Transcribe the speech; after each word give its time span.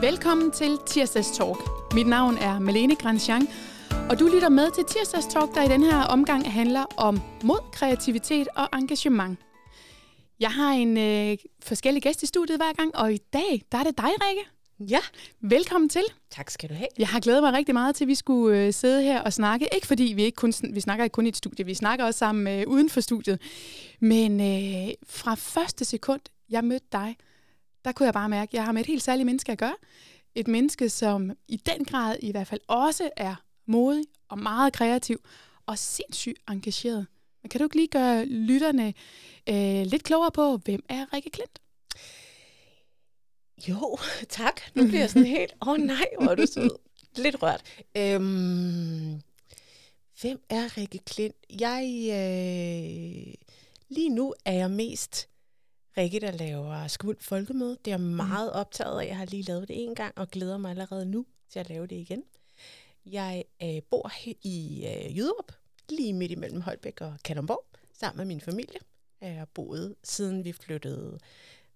Velkommen 0.00 0.50
til 0.50 0.78
Tirsdags 0.86 1.30
Talk. 1.30 1.58
Mit 1.94 2.06
navn 2.06 2.36
er 2.36 2.58
Malene 2.58 2.96
Grandjean, 2.96 3.48
og 4.10 4.18
du 4.18 4.26
lytter 4.34 4.48
med 4.48 4.70
til 4.74 4.84
Tirsdags 4.84 5.26
Talk, 5.26 5.54
der 5.54 5.62
i 5.62 5.68
den 5.68 5.82
her 5.82 6.02
omgang 6.02 6.52
handler 6.52 6.84
om 6.96 7.20
mod, 7.44 7.58
kreativitet 7.72 8.48
og 8.56 8.68
engagement. 8.72 9.38
Jeg 10.40 10.50
har 10.50 10.72
en 10.72 10.96
øh, 10.98 11.36
forskellig 11.62 12.02
gæst 12.02 12.22
i 12.22 12.26
studiet 12.26 12.58
hver 12.58 12.72
gang, 12.72 12.96
og 12.96 13.12
i 13.12 13.18
dag, 13.32 13.62
der 13.72 13.78
er 13.78 13.82
det 13.84 13.98
dig, 13.98 14.04
Rikke. 14.04 14.42
Ja. 14.80 15.00
Velkommen 15.40 15.88
til. 15.88 16.04
Tak 16.30 16.50
skal 16.50 16.68
du 16.68 16.74
have. 16.74 16.88
Jeg 16.98 17.08
har 17.08 17.20
glædet 17.20 17.42
mig 17.42 17.52
rigtig 17.52 17.74
meget 17.74 17.94
til, 17.94 18.04
at 18.04 18.08
vi 18.08 18.14
skulle 18.14 18.58
øh, 18.58 18.72
sidde 18.72 19.02
her 19.02 19.20
og 19.20 19.32
snakke. 19.32 19.68
Ikke 19.74 19.86
fordi 19.86 20.12
vi 20.16 20.22
ikke 20.22 20.36
kun 20.36 20.52
vi 20.72 20.80
snakker 20.80 21.04
ikke 21.04 21.14
kun 21.14 21.26
i 21.26 21.28
et 21.28 21.36
studie, 21.36 21.64
vi 21.64 21.74
snakker 21.74 22.04
også 22.04 22.18
sammen 22.18 22.60
øh, 22.60 22.64
uden 22.66 22.90
for 22.90 23.00
studiet. 23.00 23.40
Men 24.00 24.40
øh, 24.40 24.94
fra 25.06 25.34
første 25.34 25.84
sekund, 25.84 26.20
jeg 26.50 26.64
mødte 26.64 26.86
dig, 26.92 27.16
der 27.84 27.92
kunne 27.92 28.06
jeg 28.06 28.14
bare 28.14 28.28
mærke, 28.28 28.50
at 28.50 28.54
jeg 28.54 28.64
har 28.64 28.72
med 28.72 28.80
et 28.80 28.86
helt 28.86 29.02
særligt 29.02 29.26
menneske 29.26 29.52
at 29.52 29.58
gøre. 29.58 29.76
Et 30.34 30.48
menneske, 30.48 30.88
som 30.88 31.30
i 31.48 31.56
den 31.56 31.84
grad 31.84 32.16
i 32.20 32.30
hvert 32.30 32.46
fald 32.46 32.60
også 32.68 33.10
er 33.16 33.34
modig 33.66 34.04
og 34.28 34.38
meget 34.38 34.72
kreativ 34.72 35.20
og 35.66 35.78
sindssygt 35.78 36.38
engageret. 36.50 37.06
Men 37.42 37.50
kan 37.50 37.58
du 37.58 37.64
ikke 37.64 37.76
lige 37.76 37.88
gøre 37.88 38.24
lytterne 38.24 38.94
øh, 39.48 39.86
lidt 39.86 40.02
klogere 40.02 40.30
på, 40.30 40.56
hvem 40.56 40.84
er 40.88 41.12
Rikke 41.12 41.30
Klint? 41.30 41.58
Jo, 43.68 43.98
tak. 44.28 44.60
Nu 44.74 44.86
bliver 44.86 45.00
jeg 45.00 45.10
sådan 45.10 45.26
helt, 45.26 45.52
åh 45.62 45.68
oh, 45.68 45.78
nej, 45.78 46.06
hvor 46.20 46.30
er 46.30 46.34
du 46.34 46.46
sød. 46.54 46.70
Lidt 47.16 47.42
rørt. 47.42 47.62
Øhm, 47.96 49.22
hvem 50.20 50.40
er 50.48 50.76
Rikke 50.76 50.98
Klint? 50.98 51.36
Jeg, 51.60 51.82
øh, 52.10 53.34
lige 53.88 54.08
nu 54.08 54.34
er 54.44 54.52
jeg 54.52 54.70
mest 54.70 55.28
Rikke, 55.98 56.20
der 56.20 56.30
laver 56.30 56.88
Skvuld 56.88 57.16
Folkemøde. 57.20 57.70
Det 57.84 57.86
er 57.86 57.90
jeg 57.90 58.00
meget 58.00 58.52
optaget 58.52 59.00
af. 59.00 59.06
Jeg 59.06 59.16
har 59.16 59.24
lige 59.24 59.42
lavet 59.42 59.68
det 59.68 59.84
en 59.84 59.94
gang, 59.94 60.18
og 60.18 60.28
glæder 60.28 60.58
mig 60.58 60.70
allerede 60.70 61.06
nu 61.06 61.26
til 61.48 61.58
at 61.58 61.68
lave 61.68 61.86
det 61.86 61.96
igen. 61.96 62.24
Jeg 63.06 63.44
øh, 63.62 63.82
bor 63.90 64.12
i 64.42 64.86
øh, 64.86 65.16
Jyderup, 65.16 65.52
lige 65.88 66.12
midt 66.12 66.32
imellem 66.32 66.60
Holbæk 66.60 67.00
og 67.00 67.16
Kalundborg, 67.24 67.64
sammen 67.92 68.16
med 68.16 68.24
min 68.24 68.40
familie. 68.40 68.80
Jeg 69.20 69.34
har 69.34 69.44
boet, 69.44 69.94
siden 70.04 70.44
vi 70.44 70.52
flyttede 70.52 71.18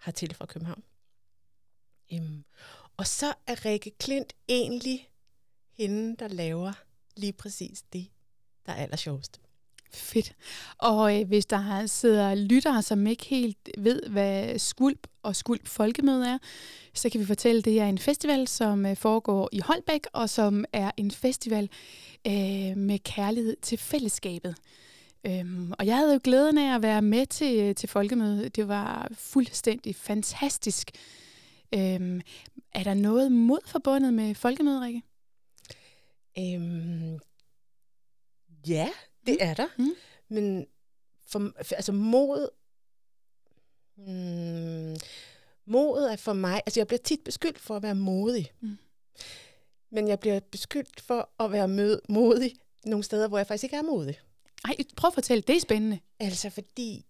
hertil 0.05 0.35
fra 0.35 0.47
København. 0.47 0.83
Um, 2.13 2.45
og 2.97 3.07
så 3.07 3.35
er 3.47 3.65
Rikke 3.65 3.91
Klint 3.91 4.33
egentlig 4.49 5.11
hende, 5.73 6.17
der 6.17 6.29
laver 6.29 6.73
lige 7.17 7.33
præcis 7.33 7.83
det, 7.83 8.09
der 8.67 8.73
er 8.73 8.83
allersjovest. 8.83 9.41
Fedt. 9.95 10.33
Og 10.79 11.21
øh, 11.21 11.29
hvis 11.29 11.47
der 11.47 11.87
sidder 11.87 12.35
lyttere, 12.35 12.83
som 12.83 13.07
ikke 13.07 13.25
helt 13.25 13.71
ved, 13.79 14.03
hvad 14.09 14.59
Skulp 14.59 15.07
og 15.23 15.37
Skulp 15.37 15.69
Folkemøde 15.69 16.29
er, 16.29 16.39
så 16.95 17.11
kan 17.11 17.21
vi 17.21 17.27
fortælle, 17.27 17.59
at 17.59 17.65
det 17.65 17.81
er 17.81 17.87
en 17.87 17.99
festival, 17.99 18.49
som 18.49 18.87
øh, 18.87 18.97
foregår 18.97 19.49
i 19.53 19.61
Holbæk, 19.61 20.07
og 20.13 20.31
som 20.31 20.65
er 20.73 20.91
en 20.97 21.11
festival 21.11 21.71
øh, 22.27 22.77
med 22.77 22.99
kærlighed 22.99 23.57
til 23.63 23.79
fællesskabet. 23.79 24.55
Øhm, 25.27 25.73
og 25.79 25.87
jeg 25.87 25.97
havde 25.97 26.13
jo 26.13 26.21
glæden 26.25 26.59
af 26.59 26.75
at 26.75 26.83
være 26.83 27.03
med 27.03 27.27
til, 27.27 27.61
øh, 27.61 27.75
til 27.75 27.89
folkemødet. 27.89 28.57
Det 28.57 28.69
var 28.69 29.09
fuldstændig 29.15 29.97
fantastisk. 29.97 30.91
Øhm, 31.75 32.21
er 32.75 32.83
der 32.83 32.95
noget 32.95 33.33
mod 33.33 33.59
forbundet 33.67 34.15
med 34.15 34.35
folkemødet, 34.35 34.83
Rikke? 34.83 35.03
Øhm, 36.39 37.19
ja, 38.69 38.89
det 39.27 39.37
er 39.41 39.55
der. 39.55 39.69
Mm. 39.79 39.95
Men 40.29 40.67
for, 41.27 41.53
altså 41.75 41.93
mod... 41.93 42.49
Mm, 43.97 44.97
modet 45.65 46.13
er 46.13 46.17
for 46.17 46.33
mig... 46.33 46.63
Altså 46.67 46.81
jeg 46.81 46.87
bliver 46.87 47.01
tit 47.05 47.25
beskyldt 47.25 47.59
for 47.59 47.77
at 47.77 47.83
være 47.83 47.95
modig. 47.95 48.53
Mm. 48.61 48.79
Men 49.91 50.09
jeg 50.09 50.21
bliver 50.21 50.41
beskyldt 50.41 51.01
for 51.01 51.31
at 51.41 51.53
være 51.53 51.69
mød, 51.69 52.01
modig 52.09 52.55
nogle 52.85 53.05
steder, 53.05 53.29
hvor 53.29 53.39
jeg 53.39 53.47
faktisk 53.47 53.65
ikke 53.65 53.77
er 53.77 53.83
modig. 53.83 54.21
Ej, 54.65 54.77
prøv 54.97 55.09
at 55.09 55.15
fortælle, 55.15 55.43
det 55.43 55.57
er 55.57 55.61
spændende. 55.61 56.01
Altså 56.21 56.51
fordi, 56.51 57.07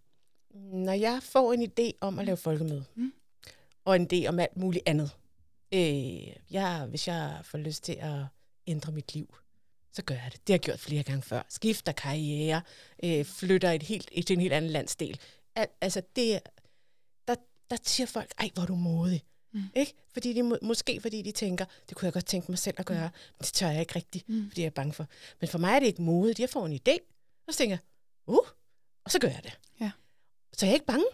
når 0.54 0.92
jeg 0.92 1.22
får 1.22 1.53
en 1.53 1.62
idé 1.62 1.98
om 2.00 2.19
at 2.19 2.25
lave 2.25 2.36
folkemøde, 2.36 2.84
mm. 2.94 3.12
og 3.84 3.97
en 3.97 4.09
idé 4.12 4.26
om 4.26 4.38
alt 4.38 4.56
muligt 4.56 4.82
andet, 4.86 5.10
øh, 5.75 6.36
jeg, 6.50 6.86
hvis 6.88 7.09
jeg 7.09 7.41
får 7.42 7.59
lyst 7.59 7.84
til 7.84 7.92
at 7.92 8.25
ændre 8.66 8.92
mit 8.92 9.15
liv, 9.15 9.34
så 9.92 10.03
gør 10.03 10.14
jeg 10.14 10.30
det. 10.32 10.41
Det 10.47 10.53
har 10.53 10.54
jeg 10.54 10.60
gjort 10.60 10.80
flere 10.80 11.03
gange 11.03 11.22
før. 11.22 11.42
Skifter 11.48 11.92
karriere, 11.92 12.62
øh, 13.04 13.25
flytter 13.25 13.70
et 13.70 13.82
helt, 13.82 14.26
til 14.26 14.34
en 14.34 14.41
helt 14.41 14.53
anden 14.53 14.70
landsdel. 14.70 15.20
Al, 15.54 15.66
altså, 15.80 16.03
det, 16.16 16.41
der, 17.28 17.34
der 17.70 17.76
siger 17.82 18.06
folk, 18.06 18.32
ej, 18.38 18.50
hvor 18.54 18.62
er 18.62 18.66
du 18.66 18.75
modig. 18.75 19.25
Mm. 19.53 19.62
Ikke? 19.75 19.94
Fordi 20.12 20.32
de, 20.32 20.42
måske 20.42 21.00
fordi 21.00 21.22
de 21.22 21.32
tænker, 21.32 21.64
det 21.88 21.97
kunne 21.97 22.06
jeg 22.06 22.12
godt 22.12 22.26
tænke 22.26 22.50
mig 22.50 22.58
selv 22.58 22.76
at 22.78 22.86
gøre, 22.86 23.08
mm. 23.08 23.14
men 23.38 23.44
det 23.44 23.53
tør 23.53 23.69
jeg 23.69 23.80
ikke 23.80 23.97
rigtigt, 23.97 24.28
mm. 24.28 24.48
fordi 24.48 24.60
jeg 24.60 24.66
er 24.66 24.70
bange 24.70 24.92
for. 24.92 25.06
Men 25.41 25.48
for 25.48 25.58
mig 25.58 25.75
er 25.75 25.78
det 25.78 25.86
ikke 25.86 26.03
modigt. 26.03 26.41
Jeg 26.41 26.50
får 26.50 26.66
en 26.66 26.72
idé, 26.72 26.98
og 27.47 27.54
så 27.54 27.59
tænker 27.59 27.72
jeg, 27.72 27.80
uh, 28.26 28.47
og 29.04 29.10
så 29.10 29.19
gør 29.19 29.28
jeg 29.28 29.42
det. 29.42 29.59
Ja. 29.80 29.91
Så 30.53 30.66
jeg 30.66 30.70
er 30.70 30.74
ikke 30.74 30.86
bange 30.86 31.04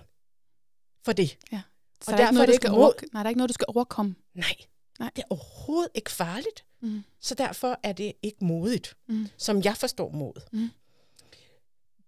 for 1.05 1.13
det. 1.13 1.39
Ja. 1.53 1.63
Så 2.03 2.11
og 2.11 2.19
der 2.19 2.25
er, 2.25 2.29
ikke 2.29 2.35
noget, 2.35 2.43
er 2.43 2.47
det 2.47 2.65
ikke 2.65 2.69
mod... 2.69 2.93
Nej, 3.13 3.23
der 3.23 3.27
er 3.27 3.29
ikke 3.29 3.39
noget, 3.39 3.49
du 3.49 3.55
skal 3.55 3.67
overkomme. 3.69 4.15
Nej, 4.35 4.55
Nej. 4.99 5.11
det 5.17 5.23
er 5.23 5.27
overhovedet 5.31 5.91
ikke 5.95 6.11
farligt. 6.11 6.65
Mm. 6.81 7.03
Så 7.21 7.35
derfor 7.35 7.81
er 7.83 7.93
det 7.93 8.13
ikke 8.23 8.45
modigt, 8.45 8.97
mm. 9.07 9.27
som 9.37 9.63
jeg 9.63 9.77
forstår 9.77 10.11
mod. 10.11 10.33
Mm. 10.53 10.69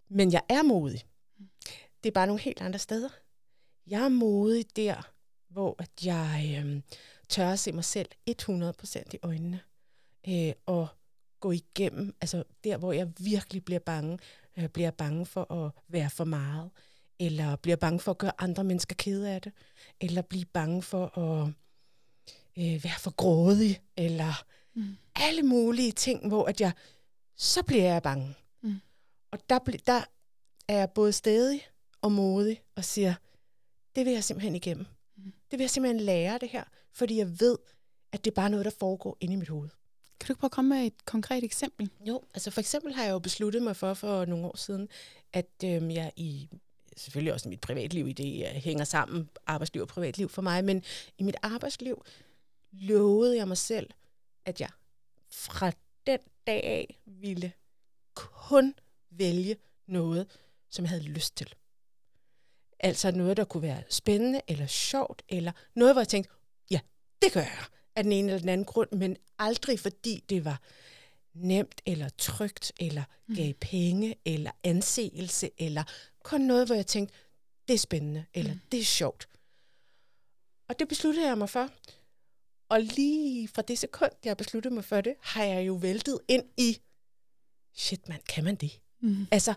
Men 0.09 0.33
jeg 0.33 0.43
er 0.49 0.63
modig. 0.63 1.03
Det 2.03 2.09
er 2.09 2.15
bare 2.15 2.27
nogle 2.27 2.43
helt 2.43 2.61
andre 2.61 2.79
steder. 2.79 3.09
Jeg 3.87 4.05
er 4.05 4.09
modig 4.09 4.77
der, 4.77 5.13
hvor 5.49 5.77
at 5.79 5.91
jeg 6.05 6.63
øh, 6.65 6.83
tør 7.29 7.51
at 7.51 7.59
se 7.59 7.73
mig 7.73 7.85
selv 7.85 8.09
100% 8.31 9.03
i 9.13 9.19
øjnene. 9.23 9.61
Øh, 10.29 10.53
og 10.67 10.89
gå 11.41 11.51
igennem, 11.51 12.15
altså 12.21 12.45
der, 12.65 12.77
hvor 12.77 12.93
jeg 12.93 13.13
virkelig 13.19 13.65
bliver 13.65 13.79
bange, 13.79 14.19
øh, 14.57 14.69
bliver 14.69 14.91
bange 14.91 15.27
for 15.27 15.53
at 15.53 15.73
være 15.89 16.11
for 16.11 16.25
meget, 16.25 16.71
eller 17.19 17.57
bliver 17.57 17.77
bange 17.77 18.01
for 18.01 18.11
at 18.11 18.19
gøre 18.19 18.33
andre 18.39 18.65
mennesker 18.65 18.95
kede 18.95 19.31
af 19.31 19.43
det, 19.43 19.53
eller 20.01 20.23
blive 20.23 20.45
bange 20.45 20.83
for 20.83 21.19
at 21.19 21.49
øh, 22.59 22.85
være 22.85 22.99
for 22.99 23.11
grådig, 23.11 23.81
eller 23.97 24.45
Mm. 24.75 24.97
Alle 25.15 25.43
mulige 25.43 25.93
ting, 25.93 26.29
hvor 26.29 26.45
at 26.45 26.61
jeg, 26.61 26.73
så 27.37 27.63
bliver 27.63 27.85
jeg 27.85 28.03
bange. 28.03 28.35
Mm. 28.63 28.75
Og 29.31 29.39
der, 29.51 29.59
der 29.87 30.05
er 30.69 30.79
jeg 30.79 30.91
både 30.91 31.13
stedig 31.13 31.67
og 32.01 32.13
modig 32.13 32.63
og 32.77 32.85
siger, 32.85 33.15
det 33.97 34.05
vil 34.05 34.13
jeg 34.13 34.25
simpelthen 34.25 34.55
igennem. 34.55 34.87
Mm. 35.17 35.33
Det 35.51 35.59
vil 35.59 35.61
jeg 35.61 35.71
simpelthen 35.71 36.01
lære 36.01 36.39
det 36.39 36.49
her, 36.49 36.65
fordi 36.93 37.19
jeg 37.19 37.41
ved, 37.41 37.59
at 38.13 38.25
det 38.25 38.31
er 38.31 38.35
bare 38.35 38.51
noget, 38.51 38.65
der 38.65 38.73
foregår 38.79 39.17
inde 39.21 39.35
i 39.35 39.37
mit 39.37 39.49
hoved. 39.49 39.69
Kan 40.21 40.27
du 40.27 40.33
ikke 40.33 40.41
prøve 40.41 40.49
at 40.49 40.53
komme 40.53 40.69
med 40.69 40.87
et 40.87 41.05
konkret 41.05 41.45
eksempel? 41.45 41.91
Jo, 42.07 42.23
altså 42.35 42.51
for 42.51 42.61
eksempel 42.61 42.95
har 42.95 43.05
jeg 43.05 43.13
jo 43.13 43.19
besluttet 43.19 43.63
mig 43.63 43.77
for 43.77 43.95
for 43.95 44.25
nogle 44.25 44.47
år 44.47 44.57
siden, 44.57 44.89
at 45.33 45.51
øhm, 45.65 45.91
jeg 45.91 46.13
i 46.17 46.49
selvfølgelig 46.97 47.33
også 47.33 47.49
mit 47.49 47.61
privatliv 47.61 48.09
i 48.09 48.13
det 48.13 48.47
hænger 48.47 48.85
sammen, 48.85 49.29
arbejdsliv 49.47 49.83
og 49.83 49.89
privatliv 49.89 50.29
for 50.29 50.43
mig, 50.43 50.65
men 50.65 50.83
i 51.19 51.23
mit 51.23 51.37
arbejdsliv 51.43 52.05
lovede 52.73 53.37
jeg 53.37 53.49
mig 53.49 53.59
selv, 53.59 53.91
at 54.45 54.61
jeg 54.61 54.71
fra 55.31 55.73
den 56.07 56.21
dag 56.47 56.65
af 56.65 57.01
ville 57.07 57.53
kun 58.15 58.75
vælge 59.11 59.57
noget, 59.87 60.27
som 60.71 60.85
jeg 60.85 60.91
havde 60.91 61.03
lyst 61.03 61.37
til. 61.37 61.55
Altså 62.81 63.11
noget, 63.11 63.37
der 63.37 63.45
kunne 63.45 63.63
være 63.63 63.83
spændende 63.91 64.41
eller 64.49 64.67
sjovt, 64.67 65.23
eller 65.29 65.53
noget, 65.75 65.95
hvor 65.95 66.01
jeg 66.01 66.09
tænkte, 66.09 66.33
ja, 66.71 66.81
det 67.23 67.33
gør 67.33 67.41
jeg 67.41 67.65
af 67.97 68.03
den 68.03 68.13
ene 68.13 68.29
eller 68.29 68.41
den 68.41 68.49
anden 68.49 68.65
grund, 68.65 68.93
men 68.93 69.17
aldrig 69.39 69.81
fordi 69.81 70.25
det 70.29 70.45
var 70.45 70.61
nemt 71.35 71.81
eller 71.87 72.09
trygt, 72.09 72.73
eller 72.81 73.05
mm. 73.27 73.35
gav 73.35 73.53
penge, 73.55 74.17
eller 74.25 74.51
anseelse, 74.65 75.51
eller 75.59 75.85
kun 76.23 76.41
noget, 76.41 76.67
hvor 76.67 76.75
jeg 76.75 76.87
tænkte, 76.87 77.15
det 77.69 77.75
er 77.75 77.79
spændende, 77.79 78.25
eller 78.35 78.55
mm. 78.55 78.61
det 78.73 78.81
er 78.81 78.85
sjovt. 78.85 79.29
Og 80.69 80.79
det 80.79 80.89
besluttede 80.89 81.27
jeg 81.27 81.39
mig 81.39 81.51
for. 81.51 81.69
Og 82.71 82.81
lige 82.81 83.49
fra 83.49 83.63
det 83.63 83.79
sekund, 83.79 84.11
jeg 84.25 84.37
besluttede 84.37 84.75
mig 84.75 84.85
for 84.85 85.01
det, 85.01 85.15
har 85.21 85.45
jeg 85.45 85.67
jo 85.67 85.75
væltet 85.75 86.19
ind 86.29 86.45
i, 86.57 86.81
shit 87.75 88.09
mand, 88.09 88.23
kan 88.29 88.45
man 88.45 88.55
det? 88.55 88.81
Mm. 89.01 89.27
Altså, 89.31 89.55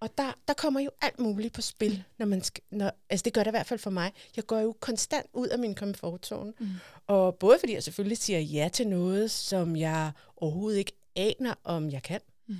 og 0.00 0.18
der, 0.18 0.32
der 0.48 0.54
kommer 0.54 0.80
jo 0.80 0.90
alt 1.02 1.18
muligt 1.18 1.54
på 1.54 1.60
spil, 1.60 2.04
når 2.18 2.26
man 2.26 2.42
skal, 2.42 2.62
når, 2.70 2.92
altså 3.10 3.24
det 3.24 3.32
gør 3.32 3.42
det 3.42 3.50
i 3.50 3.56
hvert 3.56 3.66
fald 3.66 3.78
for 3.78 3.90
mig. 3.90 4.12
Jeg 4.36 4.46
går 4.46 4.58
jo 4.58 4.76
konstant 4.80 5.26
ud 5.32 5.48
af 5.48 5.58
min 5.58 5.74
komfortzone. 5.74 6.52
Mm. 6.58 6.68
Og 7.06 7.34
både 7.34 7.58
fordi 7.60 7.72
jeg 7.74 7.82
selvfølgelig 7.82 8.18
siger 8.18 8.40
ja 8.40 8.68
til 8.72 8.88
noget, 8.88 9.30
som 9.30 9.76
jeg 9.76 10.12
overhovedet 10.36 10.78
ikke 10.78 10.92
aner, 11.16 11.54
om 11.64 11.90
jeg 11.90 12.02
kan. 12.02 12.20
Mm. 12.46 12.56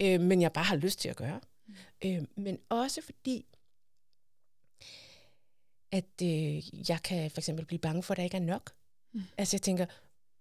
Øh, 0.00 0.20
men 0.20 0.42
jeg 0.42 0.52
bare 0.52 0.64
har 0.64 0.76
lyst 0.76 0.98
til 0.98 1.08
at 1.08 1.16
gøre. 1.16 1.40
Mm. 1.66 1.74
Øh, 2.04 2.24
men 2.36 2.58
også 2.68 3.02
fordi, 3.02 3.46
at 5.92 6.22
øh, 6.22 6.88
jeg 6.90 7.02
kan 7.02 7.30
for 7.30 7.38
eksempel 7.40 7.64
blive 7.64 7.78
bange 7.78 8.02
for, 8.02 8.14
at 8.14 8.18
der 8.18 8.24
ikke 8.24 8.36
er 8.36 8.40
nok. 8.40 8.72
Mm. 9.16 9.22
Altså 9.38 9.56
jeg 9.56 9.62
tænker, 9.62 9.86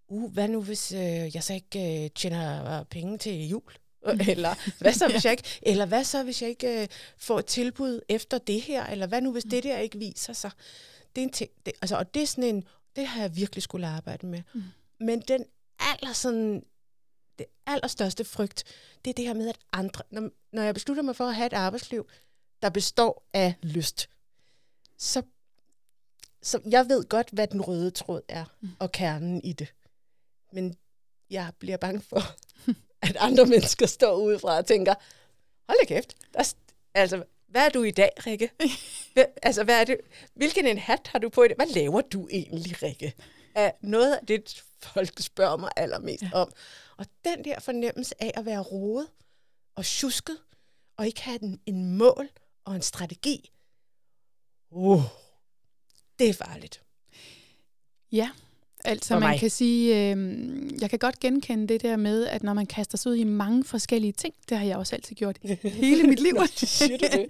uh, 0.07 0.33
hvad 0.33 0.47
nu 0.47 0.61
hvis 0.61 0.91
øh, 0.91 1.35
jeg 1.35 1.43
så 1.43 1.53
ikke 1.53 2.03
øh, 2.03 2.09
tjener 2.15 2.83
penge 2.83 3.17
til 3.17 3.47
jul? 3.47 3.71
Mm. 4.05 4.19
eller 4.31 4.79
hvad 4.79 4.93
så 4.93 5.07
hvis 5.07 5.25
jeg 5.25 5.31
ikke, 5.31 5.59
eller 5.61 5.85
hvad 5.85 6.03
så 6.03 6.23
hvis 6.23 6.41
jeg 6.41 6.49
ikke 6.49 6.81
øh, 6.81 6.87
får 7.17 7.39
et 7.39 7.45
tilbud 7.45 8.01
efter 8.09 8.37
det 8.37 8.61
her, 8.61 8.85
eller 8.85 9.07
hvad 9.07 9.21
nu 9.21 9.31
hvis 9.31 9.45
mm. 9.45 9.49
det 9.49 9.63
der 9.63 9.77
ikke 9.77 9.99
viser 9.99 10.33
sig? 10.33 10.51
Det 11.15 11.21
er 11.21 11.25
en 11.25 11.31
ting, 11.31 11.51
det, 11.65 11.73
altså, 11.81 11.97
og 11.97 12.13
det 12.13 12.23
er 12.23 12.27
sådan 12.27 12.43
en, 12.43 12.63
Det 12.95 13.07
har 13.07 13.21
jeg 13.21 13.35
virkelig 13.35 13.63
skulle 13.63 13.87
arbejde 13.87 14.27
med. 14.27 14.41
Mm. 14.53 14.63
Men 14.99 15.21
den 15.21 15.45
aller 15.79 16.13
sådan, 16.13 16.63
det 17.37 17.45
allerstørste 17.65 18.25
frygt, 18.25 18.63
det 19.05 19.09
er 19.09 19.13
det 19.13 19.25
her 19.25 19.33
med, 19.33 19.49
at 19.49 19.57
andre, 19.71 20.03
når, 20.11 20.29
når 20.51 20.63
jeg 20.63 20.73
beslutter 20.73 21.03
mig 21.03 21.15
for 21.15 21.27
at 21.27 21.35
have 21.35 21.45
et 21.45 21.53
arbejdsliv, 21.53 22.07
der 22.61 22.69
består 22.69 23.29
af 23.33 23.53
lyst, 23.61 24.09
så, 24.97 25.21
så 26.45 26.59
jeg 26.69 26.89
ved 26.89 27.03
godt, 27.09 27.29
hvad 27.29 27.47
den 27.47 27.61
røde 27.61 27.91
tråd 27.91 28.21
er, 28.27 28.45
Mm. 28.61 28.69
og 28.79 28.91
kernen 28.91 29.41
i 29.43 29.53
det. 29.53 29.73
Men 30.53 30.75
jeg 31.29 31.51
bliver 31.59 31.77
bange 31.77 32.01
for, 32.01 32.21
at 33.07 33.17
andre 33.19 33.45
mennesker 33.45 33.85
står 33.85 34.15
udefra 34.15 34.57
og 34.57 34.65
tænker, 34.65 34.93
hold 35.69 35.79
da 35.79 35.85
kæft, 35.85 36.15
der, 36.33 36.39
er 36.39 36.53
altså, 37.01 37.23
hvad 37.47 37.65
er 37.65 37.69
du 37.69 37.83
i 37.83 37.91
dag, 37.91 38.09
Rikke? 38.27 38.49
Hvad, 39.13 39.25
altså, 39.43 39.63
hvad 39.63 39.81
er 39.81 39.83
det? 39.83 39.97
Hvilken 40.33 40.67
en 40.67 40.77
hat 40.77 41.07
har 41.07 41.19
du 41.19 41.29
på 41.29 41.43
i 41.43 41.47
dag? 41.47 41.55
Hvad 41.55 41.67
laver 41.67 42.01
du 42.01 42.27
egentlig, 42.31 42.83
Rikke? 42.83 43.13
Er 43.55 43.71
noget 43.81 44.15
af 44.15 44.25
det, 44.25 44.63
folk 44.81 45.19
spørger 45.19 45.57
mig 45.57 45.69
allermest 45.75 46.23
ja. 46.23 46.29
om. 46.33 46.51
Og 46.97 47.05
den 47.25 47.45
der 47.45 47.59
fornemmelse 47.59 48.23
af 48.23 48.31
at 48.35 48.45
være 48.45 48.61
rodet 48.61 49.07
og 49.75 49.85
tjusket, 49.85 50.37
og 50.97 51.07
ikke 51.07 51.21
have 51.21 51.43
en, 51.43 51.59
en 51.65 51.97
mål 51.97 52.29
og 52.65 52.75
en 52.75 52.81
strategi, 52.81 53.51
uh, 54.71 55.01
det 56.19 56.29
er 56.29 56.33
farligt. 56.33 56.81
Ja, 58.11 58.29
altså 58.85 59.19
man 59.19 59.37
kan 59.37 59.49
sige, 59.49 60.11
øh, 60.11 60.81
jeg 60.81 60.89
kan 60.89 60.99
godt 60.99 61.19
genkende 61.19 61.67
det 61.67 61.81
der 61.81 61.95
med, 61.95 62.27
at 62.27 62.43
når 62.43 62.53
man 62.53 62.65
kaster 62.65 62.97
sig 62.97 63.11
ud 63.11 63.15
i 63.15 63.23
mange 63.23 63.63
forskellige 63.63 64.11
ting, 64.11 64.33
det 64.49 64.57
har 64.57 64.65
jeg 64.65 64.77
også 64.77 64.95
altid 64.95 65.15
gjort 65.15 65.37
hele 65.63 66.07
mit 66.07 66.19
liv. 66.19 66.33
Nå, 66.39 66.45
det? 66.89 67.27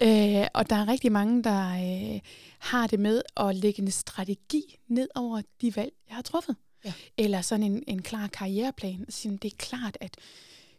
øh, 0.40 0.46
og 0.54 0.70
der 0.70 0.76
er 0.76 0.88
rigtig 0.88 1.12
mange, 1.12 1.42
der 1.42 1.70
øh, 1.70 2.20
har 2.58 2.86
det 2.86 3.00
med 3.00 3.22
at 3.36 3.56
lægge 3.56 3.82
en 3.82 3.90
strategi 3.90 4.78
ned 4.88 5.08
over 5.14 5.42
de 5.60 5.76
valg, 5.76 5.92
jeg 6.08 6.14
har 6.14 6.22
truffet. 6.22 6.56
Ja. 6.84 6.92
Eller 7.18 7.40
sådan 7.40 7.62
en, 7.62 7.82
en 7.86 8.02
klar 8.02 8.26
karriereplan. 8.26 9.06
Sige, 9.08 9.38
det 9.42 9.52
er 9.52 9.56
klart, 9.58 9.98
at 10.00 10.16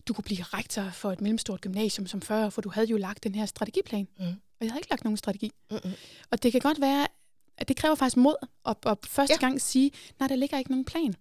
du 0.07 0.13
kunne 0.13 0.23
blive 0.23 0.43
rektor 0.43 0.89
for 0.89 1.11
et 1.11 1.21
mellemstort 1.21 1.61
gymnasium 1.61 2.07
som 2.07 2.21
før, 2.21 2.49
for 2.49 2.61
du 2.61 2.69
havde 2.69 2.87
jo 2.87 2.97
lagt 2.97 3.23
den 3.23 3.35
her 3.35 3.45
strategiplan. 3.45 4.07
Mm. 4.19 4.25
Og 4.25 4.61
jeg 4.61 4.71
havde 4.71 4.79
ikke 4.79 4.89
lagt 4.89 5.03
nogen 5.03 5.17
strategi. 5.17 5.51
Mm-mm. 5.71 5.91
Og 6.31 6.43
det 6.43 6.51
kan 6.51 6.61
godt 6.61 6.81
være, 6.81 7.07
at 7.57 7.67
det 7.67 7.75
kræver 7.77 7.95
faktisk 7.95 8.17
mod 8.17 8.35
at, 8.65 8.77
at 8.85 8.97
første 9.05 9.33
Ja. 9.41 9.45
gang 9.47 9.61
sige, 9.61 9.91
nej, 10.19 10.27
der 10.27 10.35
ligger 10.35 10.57
ikke 10.57 10.71
nogen 10.71 10.85
plan. 10.85 11.15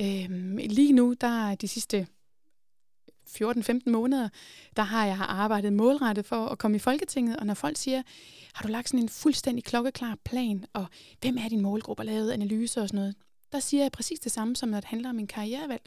Øhm, 0.00 0.56
lige 0.56 0.92
nu, 0.92 1.14
der 1.20 1.48
er 1.50 1.54
de 1.54 1.68
sidste 1.68 2.06
14-15 3.28 3.90
måneder, 3.90 4.28
der 4.76 4.82
har 4.82 5.06
jeg 5.06 5.16
arbejdet 5.20 5.72
målrettet 5.72 6.26
for 6.26 6.46
at 6.46 6.58
komme 6.58 6.76
i 6.76 6.78
Folketinget, 6.80 7.36
og 7.36 7.46
når 7.46 7.54
folk 7.54 7.76
siger, 7.76 8.02
har 8.54 8.62
du 8.62 8.68
lagt 8.68 8.88
sådan 8.88 9.00
en 9.02 9.08
fuldstændig 9.08 9.64
klokkeklar 9.64 10.16
plan, 10.24 10.64
og 10.72 10.86
hvem 11.20 11.38
er 11.38 11.48
din 11.48 11.60
målgruppe, 11.60 12.00
og 12.00 12.06
lavet 12.06 12.30
analyser 12.30 12.82
og 12.82 12.88
sådan 12.88 12.98
noget, 13.00 13.14
der 13.52 13.60
siger 13.60 13.82
jeg 13.84 13.92
præcis 13.92 14.20
det 14.20 14.32
samme, 14.32 14.56
som 14.56 14.68
når 14.68 14.80
det 14.80 14.88
handler 14.88 15.08
om 15.08 15.14
min 15.16 15.26
karrierevalg. 15.26 15.82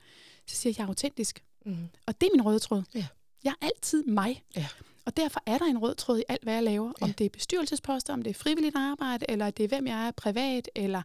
Så 0.47 0.55
siger 0.55 0.71
jeg, 0.71 0.77
jeg 0.77 0.83
er 0.83 0.87
autentisk. 0.87 1.43
Mm. 1.65 1.87
Og 2.05 2.21
det 2.21 2.27
er 2.27 2.31
min 2.35 2.45
røde 2.45 2.59
tråd. 2.59 2.83
Ja. 2.95 3.05
Jeg 3.43 3.53
er 3.61 3.65
altid 3.65 4.03
mig. 4.03 4.43
Ja. 4.55 4.67
Og 5.11 5.17
derfor 5.17 5.43
er 5.45 5.57
der 5.57 5.65
en 5.65 5.77
rød 5.77 5.95
tråd 5.95 6.19
i 6.19 6.23
alt, 6.29 6.43
hvad 6.43 6.53
jeg 6.53 6.63
laver. 6.63 6.93
Ja. 7.01 7.05
Om 7.05 7.13
det 7.13 7.25
er 7.25 7.29
bestyrelsesposter, 7.29 8.13
om 8.13 8.21
det 8.21 8.29
er 8.29 8.33
frivilligt 8.33 8.75
arbejde, 8.75 9.25
eller 9.29 9.49
det 9.49 9.63
er, 9.63 9.67
hvem 9.67 9.87
jeg 9.87 10.07
er 10.07 10.11
privat, 10.11 10.69
eller 10.75 11.01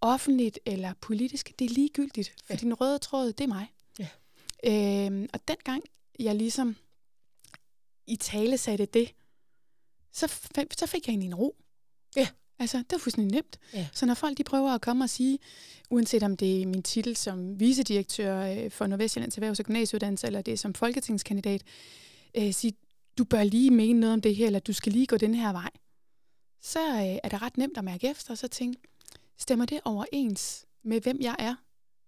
offentligt, 0.00 0.58
eller 0.66 0.92
politisk. 1.00 1.52
Det 1.58 1.64
er 1.64 1.68
ligegyldigt, 1.74 2.34
for 2.44 2.52
Ja. 2.52 2.56
din 2.58 2.74
røde 2.74 2.98
tråd, 2.98 3.32
det 3.32 3.44
er 3.44 3.48
mig. 3.48 3.72
Ja. 3.98 4.08
Øhm, 5.06 5.28
og 5.32 5.40
dengang 5.48 5.82
jeg 6.18 6.34
ligesom 6.34 6.76
i 8.06 8.16
tale 8.16 8.58
satte 8.58 8.86
det, 8.86 9.12
så, 10.12 10.32
så 10.78 10.86
fik 10.86 11.06
jeg 11.06 11.12
egentlig 11.12 11.26
en 11.28 11.34
ro. 11.34 11.56
Ja. 12.16 12.28
Altså, 12.58 12.76
det 12.78 12.92
var 12.92 12.98
fuldstændig 12.98 13.34
nemt. 13.34 13.58
Ja. 13.74 13.88
Så 13.92 14.06
når 14.06 14.14
folk 14.14 14.38
de 14.38 14.44
prøver 14.44 14.70
at 14.70 14.80
komme 14.80 15.04
og 15.04 15.10
sige, 15.10 15.38
uanset 15.90 16.22
om 16.22 16.36
det 16.36 16.62
er 16.62 16.66
min 16.66 16.82
titel 16.82 17.16
som 17.16 17.60
vicedirektør 17.60 18.40
øh, 18.40 18.70
for 18.70 18.86
Nordvestjyllands 18.86 19.38
Erhvervs- 19.38 19.58
og 19.60 19.64
Gymnasieuddannelse, 19.64 20.26
eller 20.26 20.42
det 20.42 20.52
er 20.52 20.58
som 20.58 20.74
folketingskandidat, 20.74 21.62
øh, 22.34 22.52
sige, 22.54 22.72
du 23.18 23.24
bør 23.24 23.42
lige 23.44 23.70
mene 23.70 24.00
noget 24.00 24.12
om 24.12 24.20
det 24.20 24.36
her, 24.36 24.46
eller 24.46 24.58
du 24.58 24.72
skal 24.72 24.92
lige 24.92 25.06
gå 25.06 25.16
den 25.16 25.34
her 25.34 25.52
vej, 25.52 25.70
så 26.62 26.80
øh, 26.88 27.18
er 27.24 27.28
det 27.28 27.42
ret 27.42 27.56
nemt 27.56 27.78
at 27.78 27.84
mærke 27.84 28.10
efter, 28.10 28.30
og 28.30 28.38
så 28.38 28.48
tænke, 28.48 28.80
stemmer 29.38 29.66
det 29.66 29.80
overens 29.84 30.66
med, 30.84 31.00
hvem 31.00 31.18
jeg 31.20 31.36
er? 31.38 31.54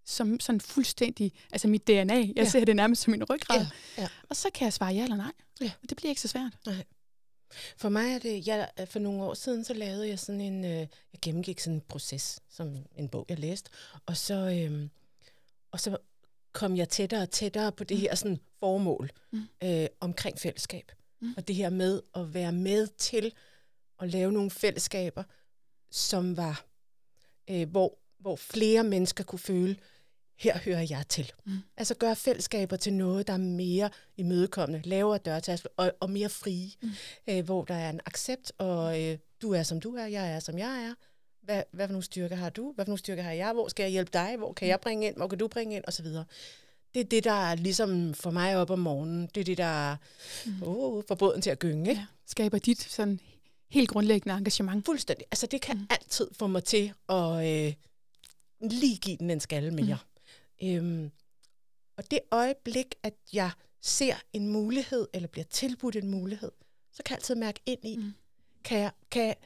Som 0.07 0.41
sådan 0.41 0.61
fuldstændig, 0.61 1.33
altså 1.53 1.69
mit 1.69 1.87
DNA. 1.87 2.15
Jeg 2.15 2.33
Ja. 2.37 2.45
ser 2.45 2.65
det 2.65 2.77
nærmest 2.77 3.03
som 3.03 3.11
min 3.11 3.25
ryggrad. 3.25 3.61
Ja, 3.97 4.03
ja. 4.03 4.09
Og 4.31 4.37
så 4.37 4.49
kan 4.55 4.65
jeg 4.65 4.73
svare 4.73 4.93
ja 4.95 5.03
eller 5.03 5.17
nej. 5.17 5.33
Ja. 5.61 5.71
Og 5.83 5.89
det 5.89 5.97
bliver 5.97 6.09
ikke 6.09 6.21
så 6.21 6.29
svært. 6.29 6.53
For 7.77 7.89
mig 7.89 8.15
er 8.15 8.19
det, 8.19 8.47
jeg, 8.47 8.69
for 8.91 8.99
nogle 8.99 9.23
år 9.23 9.35
siden, 9.35 9.65
så 9.65 9.75
lavede 9.75 10.09
jeg 10.09 10.19
sådan 10.19 10.41
en, 10.41 10.65
øh, 10.65 10.71
jeg 10.73 10.89
gennemgik 11.23 11.61
sådan 11.61 11.75
en 11.75 11.81
proces, 11.89 12.41
som 12.51 12.77
en 12.97 13.09
bog, 13.09 13.27
jeg 13.29 13.39
læste, 13.39 13.71
og 14.07 14.17
så, 14.17 14.35
øh, 14.35 14.89
og 15.71 15.81
så 15.81 15.97
kom 16.53 16.77
jeg 16.77 16.89
tættere 16.89 17.23
og 17.23 17.31
tættere 17.31 17.73
på 17.73 17.85
det 17.85 17.97
her 17.99 18.15
sådan 18.15 18.39
formål 18.61 19.11
Mm. 19.33 19.43
øh, 19.65 19.87
omkring 20.01 20.39
fællesskab. 20.39 20.93
Mm. 21.21 21.35
Og 21.37 21.49
det 21.49 21.57
her 21.57 21.71
med 21.71 22.03
at 22.15 22.35
være 22.35 22.53
med 22.53 22.87
til 22.87 23.33
at 24.01 24.09
lave 24.11 24.33
nogle 24.33 24.51
fællesskaber, 24.51 25.23
som 25.91 26.37
var, 26.37 26.65
øh, 27.51 27.69
hvor, 27.71 27.99
hvor 28.19 28.37
flere 28.37 28.85
mennesker 28.85 29.25
kunne 29.25 29.39
føle, 29.39 29.77
her 30.39 30.59
hører 30.59 30.87
jeg 30.91 31.05
til. 31.09 31.33
Mm. 31.47 31.53
Altså 31.77 31.95
gøre 31.95 32.17
fællesskaber 32.17 32.77
til 32.77 32.93
noget, 32.93 33.27
der 33.27 33.33
er 33.33 33.37
mere 33.39 33.91
imødekommende, 34.17 34.89
lavere 34.89 35.19
dørtærskel 35.19 35.71
og, 35.77 35.93
og 36.01 36.11
mere 36.11 36.29
frie, 36.29 36.71
Mm. 36.83 36.89
øh, 37.29 37.45
hvor 37.45 37.65
der 37.65 37.75
er 37.75 37.91
en 37.91 38.01
accept, 38.07 38.53
og 38.59 39.03
øh, 39.03 39.19
du 39.43 39.53
er 39.53 39.63
som 39.63 39.81
du 39.81 39.95
er, 39.97 40.07
jeg 40.07 40.33
er 40.33 40.41
som 40.41 40.59
jeg 40.59 40.85
er. 40.85 40.95
Hvad, 41.43 41.63
hvad 41.73 41.87
for 41.89 41.93
nogle 41.93 42.05
styrker 42.05 42.37
har 42.37 42.51
du? 42.51 42.73
Hvad 42.73 42.85
for 42.85 42.91
nogle 42.91 42.99
styrker 42.99 43.23
har 43.23 43.33
jeg? 43.33 43.53
Hvor 43.53 43.69
skal 43.69 43.83
jeg 43.83 43.91
hjælpe 43.93 44.11
dig? 44.13 44.37
Hvor 44.37 44.53
kan 44.53 44.69
jeg 44.69 44.81
bringe 44.81 45.07
ind? 45.07 45.17
Hvor 45.17 45.29
kan 45.29 45.39
du 45.39 45.49
bringe 45.49 45.77
ind? 45.77 45.85
Og 45.87 45.93
så 45.93 46.03
videre. 46.03 46.25
Det 46.95 47.01
er 47.01 47.05
det, 47.05 47.25
der 47.25 47.33
er 47.51 47.55
ligesom 47.55 48.15
for 48.15 48.31
mig 48.31 48.57
op 48.57 48.71
om 48.71 48.79
morgenen. 48.79 49.27
Det 49.35 49.41
er 49.41 49.45
det, 49.45 49.59
der 49.59 49.97
Mm. 50.47 50.63
oh, 50.63 51.03
får 51.09 51.15
båden 51.15 51.43
til 51.43 51.51
at 51.51 51.59
gynge. 51.59 51.91
Ikke? 51.91 52.01
Ja. 52.01 52.07
Skaber 52.27 52.59
dit 52.59 52.81
sådan 52.83 53.21
helt 53.69 53.89
grundlæggende 53.89 54.37
engagement. 54.39 54.85
Fuldstændig. 54.87 55.27
Altså 55.31 55.47
det 55.47 55.61
kan 55.61 55.77
mm. 55.77 55.87
Altid 55.91 56.29
få 56.33 56.47
mig 56.47 56.65
til 56.65 56.93
at 57.09 57.47
øh, 57.47 57.75
lige 58.71 58.97
give 58.97 59.17
den 59.17 59.31
en 59.31 59.41
skalle 59.41 59.71
mere. 59.71 59.99
Mm. 60.63 60.69
Øhm, 60.69 61.11
og 61.97 62.11
det 62.11 62.21
øjeblik, 62.31 62.95
at 63.03 63.15
jeg 63.33 63.51
ser 63.81 64.15
en 64.33 64.49
mulighed, 64.49 65.09
eller 65.15 65.29
bliver 65.29 65.45
tilbudt 65.45 65.97
en 65.97 66.11
mulighed, 66.11 66.51
så 66.93 67.03
kan 67.03 67.13
jeg 67.13 67.19
altid 67.19 67.35
mærke 67.35 67.61
ind 67.67 67.85
i, 67.85 67.97
mm. 67.97 68.03
Mm. 68.03 68.13
kan, 68.65 68.79
jeg, 68.79 68.91
kan, 69.11 69.23
jeg, 69.27 69.37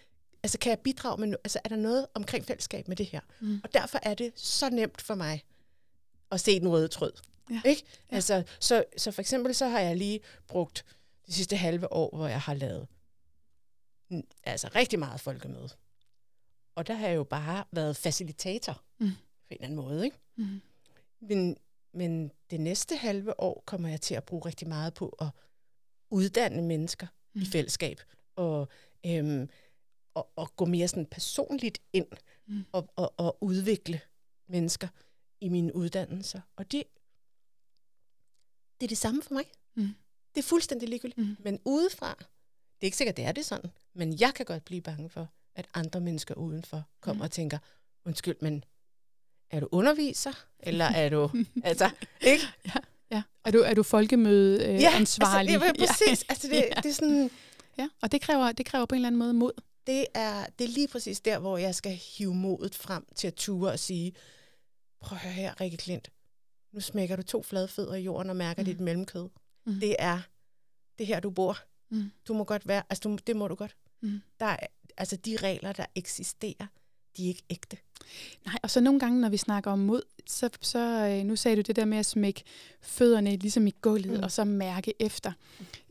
altså 0.42 0.58
kan 0.58 0.70
jeg 0.70 0.78
bidrage 0.78 1.20
med, 1.20 1.28
no- 1.36 1.40
altså 1.44 1.60
er 1.64 1.68
der 1.68 1.76
noget 1.76 2.06
omkring 2.14 2.44
fællesskab 2.44 2.88
med 2.88 2.96
det 2.96 3.06
her? 3.06 3.20
Mm. 3.40 3.60
Og 3.64 3.74
derfor 3.74 3.98
er 4.02 4.14
det 4.14 4.32
så 4.36 4.70
nemt 4.70 5.02
for 5.02 5.14
mig 5.14 5.42
at 6.32 6.40
se 6.40 6.60
den 6.60 6.68
røde 6.68 6.88
tråd. 6.88 7.20
Ja. 7.50 7.62
Ikke? 7.64 7.82
Ja. 8.10 8.14
Altså, 8.14 8.42
så, 8.60 8.84
så 8.96 9.10
for 9.10 9.20
eksempel 9.22 9.54
så 9.54 9.66
har 9.68 9.80
jeg 9.80 9.96
lige 9.96 10.20
brugt 10.48 10.84
de 11.26 11.32
sidste 11.32 11.56
halve 11.56 11.92
år, 11.92 12.16
hvor 12.16 12.26
jeg 12.28 12.40
har 12.40 12.54
lavet 12.54 12.86
altså 14.44 14.68
rigtig 14.74 14.98
meget 14.98 15.20
folkemøde. 15.20 15.68
Og 16.74 16.86
der 16.86 16.94
har 16.94 17.08
jeg 17.08 17.16
jo 17.16 17.24
bare 17.24 17.64
været 17.72 17.96
facilitator 17.96 18.82
Mm. 18.98 19.08
på 19.08 19.14
en 19.50 19.54
eller 19.56 19.64
anden 19.64 19.76
måde. 19.76 20.04
Ikke? 20.04 20.16
Mm. 20.36 20.60
Men, 21.20 21.56
men 21.94 22.30
det 22.50 22.60
næste 22.60 22.96
halve 22.96 23.40
år 23.40 23.62
kommer 23.66 23.88
jeg 23.88 24.00
til 24.00 24.14
at 24.14 24.24
bruge 24.24 24.46
rigtig 24.46 24.68
meget 24.68 24.94
på 24.94 25.08
at 25.20 25.28
uddanne 26.10 26.62
mennesker 26.62 27.06
mm. 27.34 27.40
i 27.40 27.44
fællesskab. 27.44 28.00
Og, 28.36 28.68
øhm, 29.06 29.48
og, 30.14 30.28
og 30.36 30.56
gå 30.56 30.64
mere 30.64 30.88
sådan 30.88 31.06
personligt 31.06 31.78
ind 31.92 32.06
Mm. 32.46 32.64
og, 32.72 32.88
og, 32.96 33.14
og 33.16 33.38
udvikle 33.40 34.00
mennesker 34.48 34.88
i 35.42 35.48
mine 35.48 35.76
uddannelser. 35.76 36.40
Og 36.56 36.72
det, 36.72 36.82
det 38.80 38.86
er 38.86 38.88
det 38.88 38.98
samme 38.98 39.22
for 39.22 39.34
mig. 39.34 39.44
Mm. 39.74 39.88
Det 40.34 40.38
er 40.44 40.48
fuldstændig 40.48 40.88
ligegyldigt. 40.88 41.18
Mm. 41.18 41.36
Men 41.40 41.58
udefra, 41.64 42.14
det 42.18 42.80
er 42.80 42.84
ikke 42.86 42.96
sikkert, 42.96 43.16
det 43.16 43.24
er 43.24 43.32
det 43.32 43.44
sådan, 43.44 43.70
men 43.94 44.20
jeg 44.20 44.34
kan 44.34 44.46
godt 44.46 44.64
blive 44.64 44.80
bange 44.82 45.08
for, 45.08 45.28
at 45.54 45.66
andre 45.74 46.00
mennesker 46.00 46.34
udenfor 46.34 46.82
kommer 47.00 47.22
Mm. 47.22 47.24
og 47.24 47.30
tænker, 47.30 47.58
undskyld, 48.04 48.36
men 48.40 48.64
er 49.50 49.60
du 49.60 49.68
underviser? 49.72 50.46
Eller 50.60 50.84
er 50.84 51.08
du, 51.08 51.30
altså, 51.64 51.90
ikke? 52.20 52.44
Ja. 53.10 53.22
Er 53.44 53.50
du, 53.50 53.58
er 53.58 53.74
du 53.74 53.82
folkemøde 53.82 54.64
øh, 54.66 54.74
Ja, 54.80 54.90
ansvarlig? 54.96 55.54
Altså, 55.54 55.72
det 55.72 55.82
er 55.82 55.86
præcis. 55.86 56.24
Altså, 56.28 56.48
det, 56.48 56.54
Ja. 56.56 56.80
det 56.82 56.86
er 56.90 56.94
sådan, 56.94 57.30
Ja, 57.78 57.88
og 58.02 58.12
det 58.12 58.20
kræver, 58.20 58.52
det 58.52 58.66
kræver 58.66 58.86
på 58.86 58.94
en 58.94 58.96
eller 58.98 59.06
anden 59.06 59.18
måde 59.18 59.32
mod. 59.34 59.52
det 59.86 60.06
er, 60.14 60.46
det 60.58 60.64
er 60.64 60.68
lige 60.68 60.88
præcis 60.88 61.20
der, 61.20 61.38
hvor 61.38 61.58
jeg 61.58 61.74
skal 61.74 61.92
hive 62.16 62.34
modet 62.34 62.74
frem 62.74 63.06
til 63.14 63.26
at 63.26 63.34
ture 63.34 63.72
og 63.72 63.78
sige, 63.78 64.12
prøv 65.02 65.16
at 65.16 65.22
høre 65.22 65.32
her, 65.32 65.60
Rikke 65.60 65.76
Klint, 65.76 66.10
nu 66.72 66.80
smækker 66.80 67.16
du 67.16 67.22
to 67.22 67.42
flade 67.42 67.68
fødder 67.68 67.94
i 67.94 68.02
jorden 68.02 68.30
og 68.30 68.36
mærker 68.36 68.62
mm. 68.62 68.68
Mm. 68.68 68.72
dit 68.74 68.80
mellemkød. 68.80 69.28
Mm. 69.66 69.74
Det 69.80 69.96
er 69.98 70.20
det 70.98 71.06
her, 71.06 71.20
du 71.20 71.30
bor. 71.30 71.58
Mm. 71.90 72.10
Du 72.28 72.34
må 72.34 72.44
godt 72.44 72.68
være, 72.68 72.82
altså 72.90 73.08
du, 73.08 73.18
det 73.26 73.36
må 73.36 73.48
du 73.48 73.54
godt. 73.54 73.76
Mm. 74.00 74.20
Der 74.40 74.46
er, 74.46 74.66
altså 74.96 75.16
de 75.16 75.36
regler, 75.36 75.72
der 75.72 75.86
eksisterer, 75.94 76.66
de 77.16 77.24
er 77.24 77.28
ikke 77.28 77.42
ægte. 77.50 77.76
Nej, 78.46 78.58
og 78.62 78.70
så 78.70 78.80
nogle 78.80 79.00
gange, 79.00 79.20
når 79.20 79.28
vi 79.28 79.36
snakker 79.36 79.70
om 79.70 79.78
mod, 79.78 80.02
så, 80.26 80.50
så 80.60 80.78
øh, 81.18 81.24
nu 81.26 81.36
sagde 81.36 81.56
du 81.56 81.60
det 81.62 81.76
der 81.76 81.84
med 81.84 81.98
at 81.98 82.06
smække 82.06 82.42
fødderne 82.80 83.36
ligesom 83.36 83.66
i 83.66 83.70
gulvet, 83.80 84.06
Mm. 84.10 84.16
mm. 84.16 84.22
og 84.22 84.32
så 84.32 84.44
mærke 84.44 84.94
efter. 85.00 85.32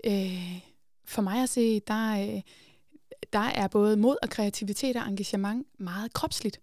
Øh, 0.04 0.60
for 1.06 1.22
mig 1.22 1.44
at 1.44 1.50
se, 1.50 1.80
der, 1.80 2.36
øh, 2.36 2.42
der 3.34 3.40
er 3.40 3.68
både 3.68 3.98
mod 3.98 4.16
og 4.22 4.30
kreativitet 4.30 4.96
og 4.96 5.08
engagement 5.08 5.68
meget 5.80 6.14
kropsligt. 6.14 6.60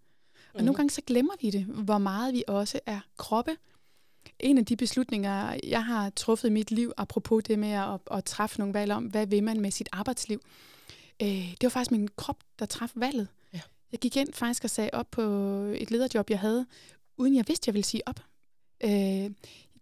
Og 0.58 0.64
nogle 0.64 0.76
gange 0.76 0.90
så 0.90 1.00
glemmer 1.06 1.32
vi 1.40 1.50
det, 1.50 1.64
hvor 1.64 1.98
meget 1.98 2.34
vi 2.34 2.44
også 2.48 2.80
er 2.86 3.00
kroppe. 3.16 3.56
En 4.40 4.58
af 4.58 4.66
de 4.66 4.76
beslutninger, 4.76 5.58
jeg 5.66 5.84
har 5.84 6.10
truffet 6.10 6.48
i 6.48 6.52
mit 6.52 6.70
liv, 6.70 6.92
apropos 6.96 7.44
det 7.44 7.58
med 7.58 7.70
at, 7.72 8.00
at 8.10 8.24
træffe 8.24 8.58
nogle 8.58 8.74
valg 8.74 8.92
om, 8.92 9.04
hvad 9.04 9.26
vil 9.26 9.42
man 9.42 9.60
med 9.60 9.70
sit 9.70 9.88
arbejdsliv, 9.92 10.40
øh, 11.22 11.28
det 11.28 11.62
var 11.62 11.68
faktisk 11.68 11.90
min 11.90 12.08
krop, 12.16 12.36
der 12.58 12.66
traf 12.66 12.90
valget. 12.94 13.28
Ja. 13.54 13.60
Jeg 13.92 14.00
gik 14.00 14.16
ind 14.16 14.32
faktisk 14.32 14.64
og 14.64 14.70
sagde 14.70 14.90
op 14.92 15.10
på 15.10 15.22
et 15.76 15.90
lederjob, 15.90 16.30
jeg 16.30 16.38
havde, 16.38 16.66
uden 17.16 17.36
jeg 17.36 17.44
vidste, 17.48 17.68
jeg 17.68 17.74
ville 17.74 17.84
sige 17.86 18.02
op. 18.08 18.20
Øh, 18.84 18.90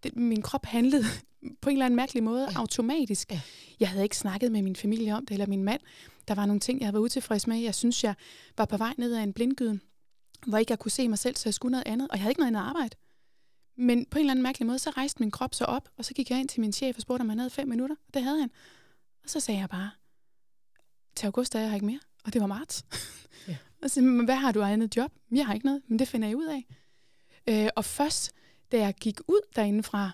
det, 0.03 0.17
min 0.17 0.43
krop 0.43 0.67
handlede 0.67 1.05
på 1.61 1.71
en 1.71 1.77
eller 1.77 1.87
anden 1.87 1.97
mærkelig 1.97 2.23
måde 2.23 2.43
Ja. 2.51 2.59
automatisk. 2.59 3.33
Ja. 3.33 3.41
Jeg 3.81 3.89
havde 3.89 4.03
ikke 4.03 4.17
snakket 4.17 4.53
med 4.53 4.63
min 4.63 4.77
familie 4.77 5.15
om 5.17 5.27
det, 5.27 5.35
eller 5.35 5.47
min 5.47 5.65
mand. 5.65 5.81
Der 6.29 6.35
var 6.35 6.47
nogle 6.47 6.61
ting, 6.61 6.81
jeg 6.81 6.87
havde 6.87 6.95
været 6.95 7.03
utilfreds 7.05 7.47
med. 7.47 7.57
Jeg 7.59 7.75
synes, 7.75 8.05
jeg 8.05 8.15
var 8.59 8.65
på 8.65 8.77
vej 8.77 8.95
ned 8.99 9.15
ad 9.17 9.23
en 9.23 9.33
blindgyde, 9.33 9.81
hvor 10.47 10.59
ikke 10.59 10.71
jeg 10.73 10.79
kunne 10.79 10.91
se 10.91 11.09
mig 11.09 11.19
selv, 11.19 11.37
så 11.37 11.43
jeg 11.49 11.55
skulle 11.55 11.71
noget 11.71 11.87
andet, 11.87 12.09
og 12.09 12.17
jeg 12.17 12.23
havde 12.23 12.31
ikke 12.31 12.41
noget 12.41 12.49
andet 12.57 12.61
arbejde. 12.61 12.97
Men 13.77 14.07
på 14.07 14.19
en 14.19 14.21
eller 14.21 14.31
anden 14.31 14.43
mærkelig 14.43 14.67
måde, 14.67 14.79
så 14.79 14.91
rejste 14.91 15.21
min 15.23 15.31
krop 15.31 15.55
så 15.55 15.65
op, 15.65 15.89
og 15.97 16.05
så 16.05 16.15
gik 16.15 16.31
jeg 16.31 16.41
ind 16.41 16.49
til 16.49 16.61
min 16.61 16.73
chef 16.73 16.97
og 16.97 17.03
spurgte, 17.03 17.21
om 17.23 17.29
han 17.29 17.39
havde 17.39 17.51
fem 17.51 17.69
minutter. 17.69 17.97
Og 18.09 18.15
det 18.15 18.23
havde 18.23 18.41
han. 18.41 18.51
Og 19.25 19.31
så 19.31 19.41
sagde 19.41 19.61
jeg 19.61 19.69
bare, 19.69 19.91
til 21.17 21.27
august 21.27 21.55
er 21.55 21.59
jeg 21.61 21.69
her 21.69 21.75
ikke 21.75 21.87
mere. 21.87 22.01
Og 22.25 22.33
det 22.33 22.41
var 22.41 22.47
marts. 22.47 22.85
Ja. 23.49 23.57
og 23.83 23.91
så, 23.91 24.23
hvad 24.25 24.35
har 24.35 24.53
du 24.53 24.63
af 24.63 24.73
andet 24.73 24.97
job? 24.97 25.13
"Men 25.29 25.37
Jeg 25.39 25.47
har 25.47 25.55
ikke 25.55 25.67
noget, 25.67 25.83
men 25.89 25.99
det 25.99 26.09
finder 26.09 26.29
jeg 26.29 26.37
ud 26.37 26.47
af. 26.47 26.67
Øh, 27.49 27.69
og 27.77 27.85
først, 27.85 28.33
da 28.73 28.79
jeg 28.79 28.95
gik 28.95 29.21
ud 29.29 29.41
derindefra, 29.57 30.11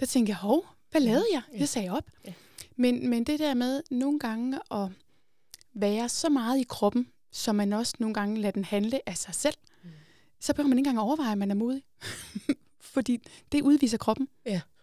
der 0.00 0.06
tænkte 0.06 0.30
jeg, 0.30 0.36
hov, 0.36 0.66
hvad 0.90 1.00
lavede 1.00 1.26
jeg? 1.32 1.42
Ja. 1.52 1.58
Jeg 1.58 1.68
sagde 1.68 1.90
op. 1.90 2.10
Ja. 2.24 2.32
Men, 2.76 3.08
men 3.10 3.24
det 3.24 3.38
der 3.38 3.54
med 3.54 3.82
nogle 3.90 4.18
gange 4.18 4.58
at 4.70 4.88
være 5.74 6.08
så 6.08 6.28
meget 6.28 6.58
i 6.60 6.64
kroppen, 6.68 7.08
så 7.30 7.52
man 7.52 7.72
også 7.72 7.94
nogle 7.98 8.14
gange 8.14 8.40
lader 8.40 8.52
den 8.52 8.64
handle 8.64 9.08
af 9.08 9.16
sig 9.18 9.34
selv, 9.34 9.54
Mm. 9.82 9.90
så 10.40 10.54
behøver 10.54 10.68
man 10.68 10.78
ikke 10.78 10.88
engang 10.88 11.06
overveje, 11.06 11.32
at 11.32 11.38
man 11.38 11.50
er 11.50 11.54
modig. 11.54 11.82
Fordi 12.80 13.22
det 13.52 13.62
udviser 13.62 13.98
kroppen. 13.98 14.28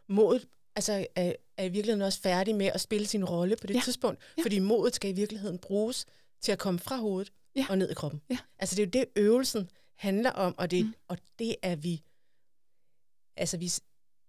Modet 0.07 0.47
altså, 0.75 1.07
er, 1.15 1.33
er 1.57 1.63
i 1.65 1.69
virkeligheden 1.69 2.01
også 2.01 2.19
færdig 2.21 2.55
med 2.55 2.65
at 2.65 2.81
spille 2.81 3.07
sin 3.07 3.25
rolle 3.25 3.55
på 3.55 3.67
det 3.67 3.73
Ja. 3.73 3.77
ja. 3.79 3.83
tidspunkt, 3.83 4.19
Ja. 4.21 4.25
ja. 4.37 4.43
fordi 4.43 4.59
modet 4.59 4.95
skal 4.95 5.09
i 5.09 5.13
virkeligheden 5.13 5.57
bruges 5.59 6.05
til 6.41 6.51
at 6.51 6.59
komme 6.59 6.79
fra 6.79 6.97
hovedet 6.97 7.31
Ja. 7.55 7.59
ja. 7.61 7.65
og 7.69 7.77
ned 7.77 7.89
i 7.89 7.93
kroppen. 7.93 8.21
Ja. 8.29 8.37
Altså 8.59 8.75
det 8.75 8.81
er 8.81 8.85
jo 8.85 8.89
det, 8.89 9.05
øvelsen 9.23 9.69
handler 9.95 10.31
om, 10.31 10.55
og 10.57 10.71
det, 10.71 10.85
Mm. 10.85 10.93
og 11.07 11.17
det 11.39 11.55
er 11.61 11.75
vi, 11.75 12.03
altså 13.37 13.57
vi, 13.57 13.71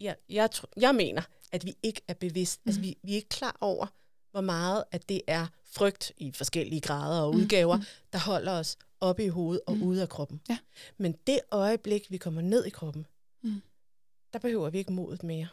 jeg, 0.00 0.16
jeg, 0.28 0.50
jeg 0.76 0.94
mener, 0.94 1.22
at 1.52 1.64
vi 1.64 1.74
ikke 1.82 2.00
er 2.08 2.14
bevidst, 2.14 2.60
mm. 2.64 2.68
altså 2.68 2.80
Mm. 2.80 2.86
vi, 2.86 2.98
vi 3.02 3.12
er 3.12 3.16
ikke 3.16 3.28
klar 3.28 3.56
over, 3.60 3.86
hvor 4.30 4.40
meget 4.40 4.84
at 4.90 5.08
det 5.08 5.20
er 5.26 5.46
frygt 5.76 6.12
i 6.16 6.32
forskellige 6.32 6.80
grader 6.80 7.20
og 7.22 7.34
Mm. 7.34 7.40
udgaver, 7.40 7.76
Mm. 7.76 7.82
der 8.12 8.18
holder 8.18 8.52
os 8.52 8.76
oppe 9.00 9.24
i 9.24 9.28
hovedet 9.28 9.60
og 9.66 9.76
Mm. 9.76 9.82
ude 9.82 10.02
af 10.02 10.08
kroppen. 10.08 10.40
Ja. 10.48 10.58
Men 10.98 11.12
det 11.26 11.40
øjeblik, 11.50 12.10
vi 12.10 12.16
kommer 12.16 12.42
ned 12.42 12.64
i 12.64 12.70
kroppen, 12.70 13.06
Mm. 13.42 13.62
der 14.32 14.38
behøver 14.38 14.70
vi 14.70 14.78
ikke 14.78 14.92
modet 14.92 15.22
mere. 15.22 15.48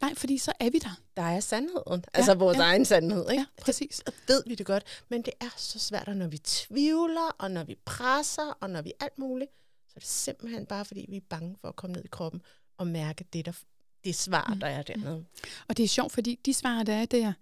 Nej, 0.00 0.14
fordi 0.14 0.38
så 0.38 0.52
er 0.60 0.70
vi 0.70 0.78
der. 0.78 1.00
Der 1.16 1.22
er 1.22 1.40
sandheden, 1.40 2.04
altså 2.14 2.34
vores 2.34 2.56
ja. 2.58 2.62
egen 2.62 2.84
sandhed, 2.84 3.30
ikke? 3.30 3.40
Ja, 3.40 3.62
præcis. 3.62 3.96
Så 4.06 4.12
ved 4.26 4.42
vi 4.46 4.54
det 4.54 4.66
godt, 4.66 4.84
men 5.08 5.22
det 5.22 5.32
er 5.40 5.54
så 5.56 5.78
svært, 5.78 6.08
og 6.08 6.16
når 6.16 6.26
vi 6.26 6.38
tvivler, 6.38 7.30
og 7.38 7.50
når 7.50 7.64
vi 7.64 7.74
presser, 7.84 8.58
og 8.60 8.70
når 8.70 8.82
vi 8.82 8.92
alt 9.00 9.18
muligt, 9.18 9.50
så 9.88 9.92
er 9.96 10.00
det 10.00 10.08
simpelthen 10.08 10.66
bare, 10.66 10.84
fordi 10.84 11.06
vi 11.08 11.16
er 11.16 11.20
bange 11.30 11.56
for 11.60 11.68
at 11.68 11.76
komme 11.76 11.94
ned 11.96 12.04
i 12.04 12.08
kroppen 12.08 12.42
og 12.78 12.86
mærke 12.86 13.24
det, 13.32 13.46
der, 13.46 13.52
det 14.04 14.14
svar, 14.14 14.50
Mm. 14.54 14.60
der 14.60 14.66
er 14.66 14.82
dernede. 14.82 15.24
Og 15.68 15.76
det 15.76 15.84
er 15.84 15.88
sjovt, 15.88 16.12
fordi 16.12 16.40
de 16.46 16.54
svar, 16.54 16.82
der 16.82 16.94
er 16.94 17.04
der, 17.06 17.32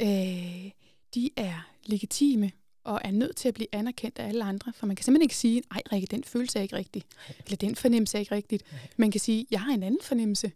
øh, 0.00 0.70
de 1.14 1.30
er 1.36 1.68
legitime 1.86 2.50
og 2.84 3.00
er 3.04 3.10
nødt 3.10 3.36
til 3.36 3.48
at 3.48 3.54
blive 3.54 3.66
anerkendt 3.72 4.18
af 4.18 4.28
alle 4.28 4.44
andre. 4.44 4.72
For 4.72 4.86
man 4.86 4.96
kan 4.96 5.04
simpelthen 5.04 5.22
ikke 5.22 5.36
sige, 5.36 5.62
nej 5.70 5.82
Rikke, 5.92 6.06
den 6.06 6.24
følelse 6.24 6.58
er 6.58 6.62
ikke 6.62 6.76
rigtig. 6.76 7.02
Eller 7.44 7.56
den 7.56 7.76
fornemmelse 7.76 8.16
er 8.16 8.20
ikke 8.20 8.34
rigtigt. 8.34 8.72
Nej. 8.72 8.80
Man 8.96 9.10
kan 9.10 9.20
sige, 9.20 9.46
jeg 9.50 9.60
har 9.60 9.72
en 9.72 9.82
anden 9.82 10.00
fornemmelse. 10.02 10.52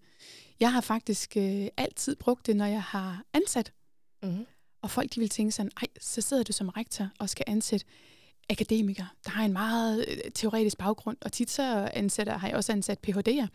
Jeg 0.61 0.73
har 0.73 0.81
faktisk 0.81 1.37
øh, 1.37 1.67
altid 1.77 2.17
brugt 2.17 2.47
det, 2.47 2.57
når 2.57 2.67
jeg 2.67 2.83
har 2.83 3.23
ansat. 3.33 3.73
Mm. 4.23 4.47
Og 4.83 4.91
folk 4.91 5.15
de 5.15 5.21
vil 5.21 5.29
tænke 5.29 5.53
sådan, 5.53 5.73
ej, 5.77 5.87
så 6.01 6.21
sidder 6.21 6.43
du 6.43 6.53
som 6.53 6.69
rektor 6.69 7.09
og 7.19 7.31
skal 7.31 7.45
ansætte 7.49 7.87
akademikere, 8.51 9.09
der 9.25 9.31
har 9.31 9.45
en 9.45 9.53
meget 9.53 10.05
øh, 10.09 10.31
teoretisk 10.35 10.79
baggrund, 10.79 11.17
og 11.21 11.33
tit 11.33 11.51
så 11.51 11.91
ansætter, 11.93 12.39
har 12.39 12.49
jeg 12.49 12.57
også 12.57 12.73
ansat 12.73 12.99
Ph.D.'er. 12.99 13.47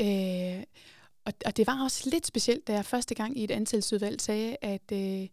Øh, 0.00 0.64
og, 1.24 1.32
og 1.46 1.56
det 1.56 1.66
var 1.66 1.84
også 1.84 2.10
lidt 2.10 2.26
specielt, 2.26 2.66
da 2.66 2.72
jeg 2.72 2.84
første 2.84 3.14
gang 3.14 3.38
i 3.38 3.44
et 3.44 3.50
ansættelsesudvalg 3.50 4.20
sagde, 4.20 4.56
at 4.62 4.92
øh, 4.92 5.28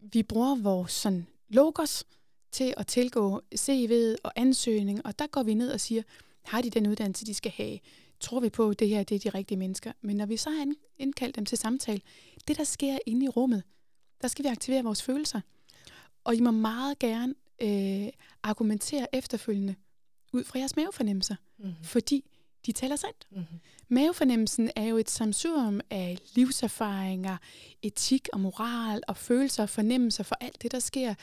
vi 0.00 0.22
bruger 0.22 0.56
vores 0.56 0.92
sådan, 0.92 1.26
logos 1.48 2.04
til 2.52 2.74
at 2.76 2.86
tilgå 2.86 3.42
CV'et 3.54 4.16
og 4.22 4.32
ansøgning, 4.36 5.06
og 5.06 5.18
der 5.18 5.26
går 5.26 5.42
vi 5.42 5.54
ned 5.54 5.70
og 5.72 5.80
siger, 5.80 6.02
har 6.42 6.62
de 6.62 6.70
den 6.70 6.86
uddannelse, 6.86 7.26
de 7.26 7.34
skal 7.34 7.52
have? 7.56 7.78
Tror 8.20 8.40
vi 8.40 8.48
på, 8.50 8.70
at 8.70 8.78
det 8.78 8.88
her 8.88 9.02
det 9.02 9.14
er 9.26 9.30
de 9.30 9.38
rigtige 9.38 9.58
mennesker? 9.58 9.92
Men 10.00 10.16
når 10.16 10.26
vi 10.26 10.36
så 10.36 10.50
har 10.50 10.62
ind- 10.62 10.76
indkaldt 10.98 11.36
dem 11.36 11.44
til 11.44 11.58
samtale, 11.58 12.00
det 12.48 12.56
der 12.58 12.64
sker 12.64 12.98
inde 13.06 13.24
i 13.26 13.28
rummet, 13.28 13.62
der 14.22 14.28
skal 14.28 14.42
vi 14.44 14.48
aktivere 14.48 14.82
vores 14.84 15.02
følelser. 15.02 15.40
Og 16.24 16.34
I 16.36 16.40
må 16.40 16.50
meget 16.50 16.98
gerne 16.98 17.34
øh, 17.62 18.08
argumentere 18.42 19.14
efterfølgende 19.14 19.74
ud 20.32 20.44
fra 20.44 20.58
jeres 20.58 20.76
mavefornemmelser, 20.76 21.34
Mm. 21.58 21.72
fordi 21.82 22.24
de 22.68 22.72
taler 22.72 22.96
sandt. 22.96 23.26
Mm. 23.30 23.44
Mavefornemmelsen 23.88 24.70
er 24.76 24.84
jo 24.84 24.96
et 24.96 25.10
samsurium 25.10 25.80
af 25.90 26.18
livserfaringer, 26.34 27.36
etik 27.82 28.28
og 28.32 28.40
moral 28.40 29.02
og 29.08 29.16
følelser 29.16 29.62
og 29.62 29.68
fornemmelser 29.68 30.24
for 30.24 30.36
alt 30.40 30.62
det, 30.62 30.72
der 30.72 30.78
sker. 30.78 31.14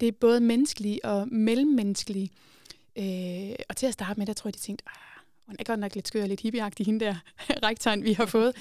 Det 0.00 0.08
er 0.08 0.12
både 0.12 0.40
menneskelige 0.40 1.04
og 1.04 1.28
mellemmenneskelige. 1.28 2.30
Øh, 2.98 3.54
og 3.68 3.76
til 3.76 3.86
at 3.86 3.92
starte 3.92 4.20
med, 4.20 4.26
der 4.26 4.32
tror 4.32 4.48
jeg, 4.48 4.54
de 4.54 4.60
tænkte, 4.60 4.84
ah, 4.86 5.22
hun 5.46 5.56
er 5.58 5.64
godt 5.64 5.80
nok 5.80 5.94
lidt 5.94 6.08
skør 6.08 6.22
og 6.22 6.28
lidt 6.28 6.40
hippieagtig, 6.40 6.86
hende 6.86 7.04
der 7.04 7.14
rektoren, 7.68 8.04
vi 8.04 8.12
har 8.12 8.26
fået. 8.36 8.56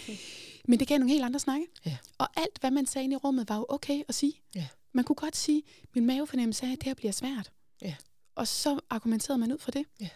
Men 0.68 0.80
det 0.80 0.88
gav 0.88 0.98
nogle 0.98 1.12
helt 1.12 1.26
andre 1.26 1.40
snakke. 1.40 1.66
Ja. 1.86 1.98
Og 2.18 2.28
alt, 2.36 2.60
hvad 2.60 2.72
man 2.72 2.86
sagde 2.86 3.04
inde 3.04 3.14
i 3.14 3.18
rummet, 3.18 3.50
var 3.50 3.58
jo 3.58 3.66
okay 3.70 4.04
at 4.08 4.16
sige. 4.16 4.34
Ja. 4.56 4.68
Man 4.94 5.04
kunne 5.04 5.16
godt 5.16 5.36
sige, 5.36 5.64
min 5.96 6.06
mavefornemmelse 6.06 6.66
er, 6.66 6.72
at 6.72 6.78
det 6.78 6.84
her 6.84 6.94
bliver 6.94 7.12
svært. 7.12 7.52
Ja. 7.82 7.96
Og 8.36 8.48
så 8.48 8.80
argumenterede 8.90 9.40
man 9.40 9.54
ud 9.54 9.58
fra 9.58 9.72
det. 9.72 9.86
Ja. 10.02 10.10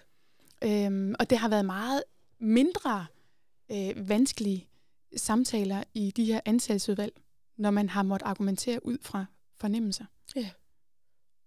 Øhm, 0.63 1.15
og 1.19 1.29
det 1.29 1.37
har 1.37 1.49
været 1.49 1.65
meget 1.65 2.03
mindre 2.41 3.05
øh, 3.71 4.09
vanskelige 4.09 4.67
samtaler 5.15 5.83
i 5.93 6.11
de 6.11 6.25
her 6.25 6.39
ansættelsesudvalg, 6.45 7.21
når 7.57 7.71
man 7.71 7.89
har 7.89 8.03
måttet 8.03 8.27
argumentere 8.27 8.85
ud 8.85 8.97
fra 9.01 9.25
fornemmelser. 9.57 10.05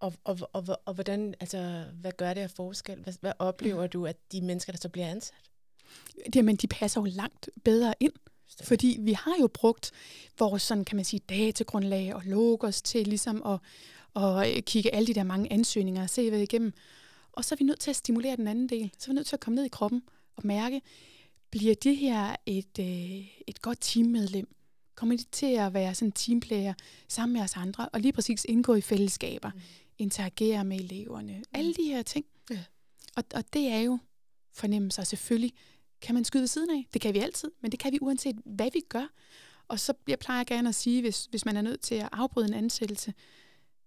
Og, 0.00 0.12
og, 0.24 0.38
og, 0.52 0.64
og, 0.68 0.80
og 0.84 0.94
hvordan, 0.94 1.34
altså, 1.40 1.84
hvad 2.00 2.12
gør 2.12 2.34
det 2.34 2.40
af 2.40 2.50
forskel? 2.50 3.02
Hvad, 3.02 3.14
hvad 3.20 3.32
oplever 3.38 3.86
du, 3.86 4.06
at 4.06 4.16
de 4.32 4.40
mennesker, 4.40 4.72
der 4.72 4.78
så 4.78 4.88
bliver 4.88 5.08
ansat? 5.08 5.50
Jamen, 6.34 6.56
de 6.56 6.66
passer 6.66 7.00
jo 7.00 7.04
langt 7.04 7.48
bedre 7.64 7.94
ind, 8.00 8.12
fordi 8.62 8.98
vi 9.00 9.12
har 9.12 9.34
jo 9.40 9.46
brugt 9.46 9.92
vores 10.38 10.62
sådan, 10.62 10.84
kan 10.84 10.96
man 10.96 11.04
sige, 11.04 11.20
datagrundlag 11.28 12.14
og 12.14 12.22
logos 12.24 12.82
til 12.82 13.06
ligesom 13.06 13.42
at, 13.46 13.58
at 14.22 14.56
øh, 14.56 14.62
kigge 14.62 14.94
alle 14.94 15.06
de 15.06 15.14
der 15.14 15.22
mange 15.22 15.52
ansøgninger 15.52 16.02
og 16.02 16.10
se 16.10 16.30
hvad 16.30 16.40
igennem. 16.40 16.72
Og 17.32 17.44
så 17.44 17.54
er 17.54 17.56
vi 17.56 17.64
nødt 17.64 17.80
til 17.80 17.90
at 17.90 17.96
stimulere 17.96 18.36
den 18.36 18.48
anden 18.48 18.68
del. 18.68 18.90
Så 18.98 19.10
er 19.10 19.12
vi 19.12 19.14
nødt 19.14 19.26
til 19.26 19.36
at 19.36 19.40
komme 19.40 19.54
ned 19.54 19.64
i 19.64 19.68
kroppen 19.68 20.02
og 20.36 20.46
mærke, 20.46 20.80
bliver 21.50 21.74
det 21.74 21.96
her 21.96 22.36
et, 22.46 22.78
øh, 22.80 23.26
et 23.46 23.62
godt 23.62 23.78
teammedlem? 23.80 24.54
Kommer 24.94 25.16
de 25.16 25.24
til 25.32 25.46
at 25.56 25.74
være 25.74 25.94
sådan 25.94 26.08
en 26.08 26.12
teamplayer 26.12 26.74
sammen 27.08 27.32
med 27.32 27.42
os 27.42 27.56
andre, 27.56 27.88
og 27.88 28.00
lige 28.00 28.12
præcis 28.12 28.46
indgå 28.48 28.74
i 28.74 28.80
fællesskaber, 28.80 29.50
Mm. 29.50 29.60
interagere 29.98 30.64
med 30.64 30.80
eleverne, 30.80 31.42
alle 31.52 31.74
de 31.74 31.82
her 31.84 32.02
ting. 32.02 32.26
Ja. 32.50 32.64
Og, 33.16 33.24
og 33.34 33.44
det 33.52 33.68
er 33.68 33.78
jo 33.78 33.98
fornemmelser. 34.52 35.04
Selvfølgelig 35.04 35.52
kan 36.00 36.14
man 36.14 36.24
skyde 36.24 36.40
ved 36.40 36.48
siden 36.48 36.70
af. 36.70 36.86
Det 36.92 37.00
kan 37.00 37.14
vi 37.14 37.18
altid, 37.18 37.50
men 37.60 37.70
det 37.72 37.80
kan 37.80 37.92
vi 37.92 37.98
uanset, 38.00 38.36
hvad 38.44 38.70
vi 38.72 38.80
gør. 38.88 39.06
Og 39.68 39.80
så 39.80 39.92
jeg 40.08 40.18
plejer 40.18 40.38
jeg 40.38 40.46
gerne 40.46 40.68
at 40.68 40.74
sige, 40.74 41.00
hvis, 41.00 41.24
hvis 41.30 41.44
man 41.44 41.56
er 41.56 41.62
nødt 41.62 41.80
til 41.80 41.94
at 41.94 42.08
afbryde 42.12 42.48
en 42.48 42.54
ansættelse, 42.54 43.14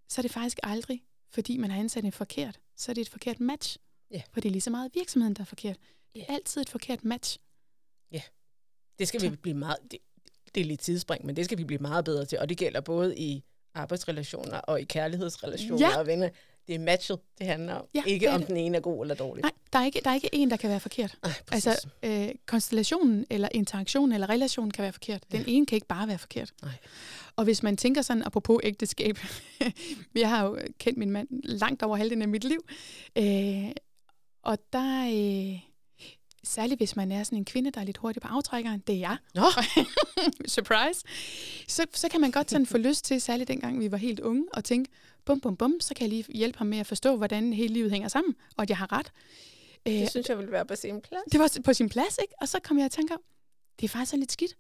så 0.10 0.22
er 0.22 0.22
det 0.22 0.32
faktisk 0.32 0.58
aldrig, 0.64 1.04
fordi 1.30 1.58
man 1.58 1.72
har 1.72 1.80
ansat 1.80 2.06
en 2.06 2.12
forkert. 2.12 2.60
Så 2.76 2.92
er 2.92 2.94
det 2.94 3.02
et 3.02 3.10
forkert 3.10 3.40
match. 3.40 3.78
Ja. 4.12 4.22
For 4.34 4.42
det 4.42 4.50
er 4.50 4.52
lige 4.52 4.62
så 4.62 4.70
meget 4.70 4.92
virksomheden, 4.96 5.34
der 5.34 5.42
er 5.42 5.46
forkert. 5.46 5.78
Det 6.14 6.22
er 6.22 6.26
Ja. 6.30 6.34
altid 6.34 6.62
et 6.62 6.70
forkert 6.70 7.04
match. 7.06 7.38
Det 9.00 9.08
skal 9.08 9.22
vi 9.22 9.30
blive 9.36 9.56
meget, 9.56 9.78
det, 9.92 10.00
det 10.56 10.62
er 10.62 10.66
lidt 10.66 10.80
tidsspring, 10.80 11.26
men 11.26 11.36
det 11.36 11.46
skal 11.46 11.58
vi 11.58 11.64
blive 11.64 11.80
meget 11.82 12.06
bedre 12.06 12.26
til, 12.26 12.40
og 12.40 12.50
det 12.50 12.58
gælder 12.58 12.82
både 12.82 13.18
i 13.18 13.44
arbejdsrelationer 13.74 14.58
og 14.58 14.82
i 14.82 14.84
kærlighedsrelationer 14.84 15.88
Ja. 15.90 15.98
og 16.00 16.08
venner. 16.08 16.30
Det 16.68 16.76
er 16.76 16.80
matchet, 16.80 17.20
det 17.38 17.48
handler 17.48 17.74
om. 17.74 17.86
Ja, 17.96 18.04
ikke 18.08 18.30
om 18.32 18.40
det. 18.40 18.48
den 18.48 18.58
ene 18.58 18.78
er 18.78 18.82
god 18.82 19.04
eller 19.04 19.16
dårlig. 19.16 19.42
Nej, 19.42 19.52
der 19.74 19.80
er 19.80 19.86
ikke, 19.86 20.02
der 20.04 20.10
er 20.10 20.16
ikke 20.16 20.30
en, 20.34 20.50
der 20.52 20.58
kan 20.58 20.70
være 20.70 20.80
forkert. 20.80 21.18
Ej, 21.24 21.30
præcis. 21.48 21.68
Altså, 21.68 21.88
øh, 22.04 22.30
konstellationen, 22.46 23.26
eller 23.30 23.50
interaktionen, 23.52 24.12
eller 24.14 24.30
relationen 24.30 24.72
kan 24.72 24.84
være 24.84 24.94
forkert. 24.94 25.24
Den 25.32 25.40
Ja. 25.40 25.46
ene 25.48 25.66
kan 25.66 25.76
ikke 25.76 25.88
bare 25.88 26.08
være 26.08 26.18
forkert. 26.18 26.54
Nej. 26.62 26.72
Og 27.36 27.44
hvis 27.44 27.64
man 27.64 27.78
tænker 27.78 28.02
sådan, 28.02 28.24
apropos 28.24 28.60
ægteskab, 28.64 29.18
jeg 30.16 30.30
har 30.30 30.46
jo 30.46 30.60
kendt 30.80 30.98
min 31.00 31.12
mand 31.12 31.28
langt 31.44 31.84
over 31.84 31.96
halvdelen 31.98 32.22
af 32.22 32.28
mit 32.28 32.44
liv, 32.44 32.66
øh, 33.18 33.72
og 34.42 34.58
der, 34.74 35.06
øh, 35.06 35.60
særligt 36.48 36.80
hvis 36.80 36.96
man 36.96 37.12
er 37.12 37.24
sådan 37.24 37.38
en 37.38 37.46
kvinde, 37.46 37.72
der 37.72 37.82
er 37.82 37.86
lidt 37.86 37.98
hurtig 37.98 38.22
på 38.22 38.28
aftrækkeren, 38.28 38.84
det 38.88 38.96
er 38.96 39.00
jeg, 39.00 39.18
Nå, 39.36 39.46
surprise, 40.56 41.04
så, 41.68 41.86
så 41.94 42.10
kan 42.10 42.22
man 42.22 42.32
godt 42.32 42.52
sådan 42.52 42.66
få 42.66 42.78
lyst 42.78 43.06
til, 43.06 43.22
særligt 43.22 43.48
dengang 43.48 43.80
vi 43.80 43.92
var 43.92 43.98
helt 43.98 44.20
unge, 44.20 44.46
og 44.54 44.64
tænke, 44.64 44.92
bum, 45.26 45.40
bum, 45.40 45.56
bum, 45.56 45.80
så 45.80 45.94
kan 45.94 46.04
jeg 46.04 46.10
lige 46.10 46.34
hjælpe 46.34 46.58
ham 46.58 46.68
med 46.68 46.78
at 46.78 46.88
forstå, 46.88 47.16
hvordan 47.16 47.54
hele 47.54 47.74
livet 47.74 47.92
hænger 47.92 48.08
sammen, 48.08 48.36
og 48.58 48.62
at 48.62 48.70
jeg 48.70 48.78
har 48.78 48.92
ret. 48.92 49.12
Det 49.86 50.02
øh, 50.02 50.10
synes 50.10 50.30
jeg 50.30 50.38
vil 50.38 50.52
være 50.52 50.66
på 50.66 50.76
sin 50.76 51.02
plads. 51.02 51.24
Det 51.32 51.40
var 51.40 51.58
på 51.66 51.74
sin 51.74 51.90
plads, 51.90 52.18
ikke? 52.22 52.34
Og 52.42 52.48
så 52.48 52.60
kom 52.60 52.78
jeg 52.78 52.86
at 52.86 52.92
tænke, 52.92 53.14
det 53.80 53.86
er 53.86 53.90
faktisk 53.90 54.14
lidt 54.14 54.32
skidt, 54.32 54.58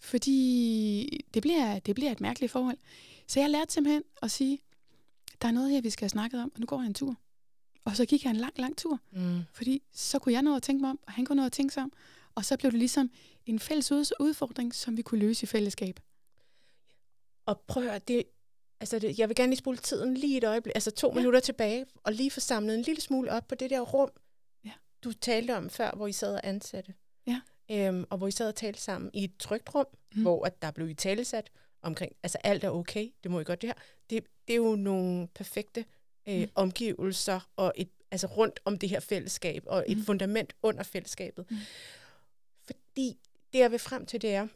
fordi 0.00 1.24
det 1.34 1.42
bliver, 1.42 1.78
det 1.78 1.94
bliver 1.94 2.12
et 2.12 2.20
mærkeligt 2.20 2.52
forhold. 2.52 2.76
Så 3.26 3.40
jeg 3.40 3.50
lærte 3.50 3.72
simpelthen 3.72 4.02
at 4.22 4.30
sige, 4.30 4.58
der 5.42 5.48
er 5.48 5.52
noget 5.52 5.70
her, 5.70 5.80
vi 5.80 5.90
skal 5.90 6.04
have 6.04 6.08
snakket 6.08 6.42
om, 6.42 6.52
og 6.54 6.60
nu 6.60 6.66
går 6.66 6.80
jeg 6.80 6.86
en 6.86 6.94
tur. 6.94 7.16
Og 7.88 7.96
så 7.96 8.06
gik 8.06 8.24
jeg 8.24 8.30
en 8.30 8.36
lang, 8.36 8.58
lang 8.58 8.76
tur, 8.76 9.00
mm. 9.10 9.42
fordi 9.52 9.82
så 9.92 10.18
kunne 10.18 10.32
jeg 10.32 10.42
nå 10.42 10.56
at 10.56 10.62
tænke 10.62 10.80
mig 10.80 10.90
om, 10.90 10.98
og 11.06 11.12
han 11.12 11.24
kunne 11.24 11.36
nå 11.36 11.46
at 11.46 11.52
tænke 11.52 11.74
sig 11.74 11.82
om, 11.82 11.92
og 12.34 12.44
så 12.44 12.56
blev 12.56 12.70
det 12.70 12.78
ligesom 12.78 13.10
en 13.46 13.58
fælles 13.58 13.92
udfordring, 14.20 14.74
som 14.74 14.96
vi 14.96 15.02
kunne 15.02 15.20
løse 15.20 15.44
i 15.44 15.46
fællesskab. 15.46 16.00
Og 17.46 17.60
prøv 17.60 17.82
at 17.82 17.88
høre, 17.88 17.98
det, 17.98 18.22
altså 18.80 18.98
det, 18.98 19.18
jeg 19.18 19.28
vil 19.28 19.36
gerne 19.36 19.50
lige 19.50 19.58
spole 19.58 19.76
tiden 19.76 20.14
lige 20.14 20.36
et 20.36 20.44
øjeblik, 20.44 20.72
altså 20.74 20.90
to 20.90 21.08
ja. 21.08 21.14
minutter 21.14 21.40
tilbage, 21.40 21.86
og 22.02 22.12
lige 22.12 22.30
få 22.30 22.40
samlet 22.40 22.74
en 22.74 22.82
lille 22.82 23.00
smule 23.00 23.32
op 23.32 23.48
på 23.48 23.54
det 23.54 23.70
der 23.70 23.80
rum, 23.80 24.10
ja. 24.64 24.72
du 25.04 25.12
talte 25.12 25.56
om 25.56 25.70
før, 25.70 25.90
hvor 25.96 26.06
I 26.06 26.12
sad 26.12 26.34
og 26.34 26.40
ansatte. 26.46 26.94
Ja. 27.26 27.40
Øhm, 27.70 28.04
og 28.10 28.18
hvor 28.18 28.28
I 28.28 28.30
sad 28.30 28.48
og 28.48 28.54
talte 28.54 28.80
sammen 28.80 29.10
i 29.14 29.24
et 29.24 29.36
trygt 29.38 29.74
rum, 29.74 29.86
mm. 30.14 30.22
hvor 30.22 30.46
at 30.46 30.62
der 30.62 30.70
blev 30.70 30.88
I 30.88 30.94
talesat 30.94 31.50
omkring, 31.82 32.12
altså 32.22 32.38
alt 32.44 32.64
er 32.64 32.70
okay, 32.70 33.10
det 33.22 33.30
må 33.30 33.40
I 33.40 33.44
godt 33.44 33.62
det 33.62 33.68
her. 33.68 33.74
Det, 34.10 34.24
det 34.48 34.52
er 34.52 34.56
jo 34.56 34.76
nogle 34.76 35.28
perfekte 35.34 35.84
øh, 36.28 36.40
mm. 36.40 36.50
omgivelser 36.54 37.48
og 37.56 37.72
et, 37.76 37.88
altså 38.10 38.26
rundt 38.26 38.60
om 38.64 38.78
det 38.78 38.88
her 38.88 39.00
fællesskab, 39.00 39.62
og 39.66 39.84
et 39.88 39.96
mm. 39.96 40.04
fundament 40.04 40.52
under 40.62 40.82
fællesskabet. 40.82 41.50
Mm. 41.50 41.56
Fordi 42.64 43.18
det, 43.52 43.58
jeg 43.58 43.70
vil 43.70 43.78
frem 43.78 44.06
til, 44.06 44.22
det 44.22 44.34
er, 44.34 44.46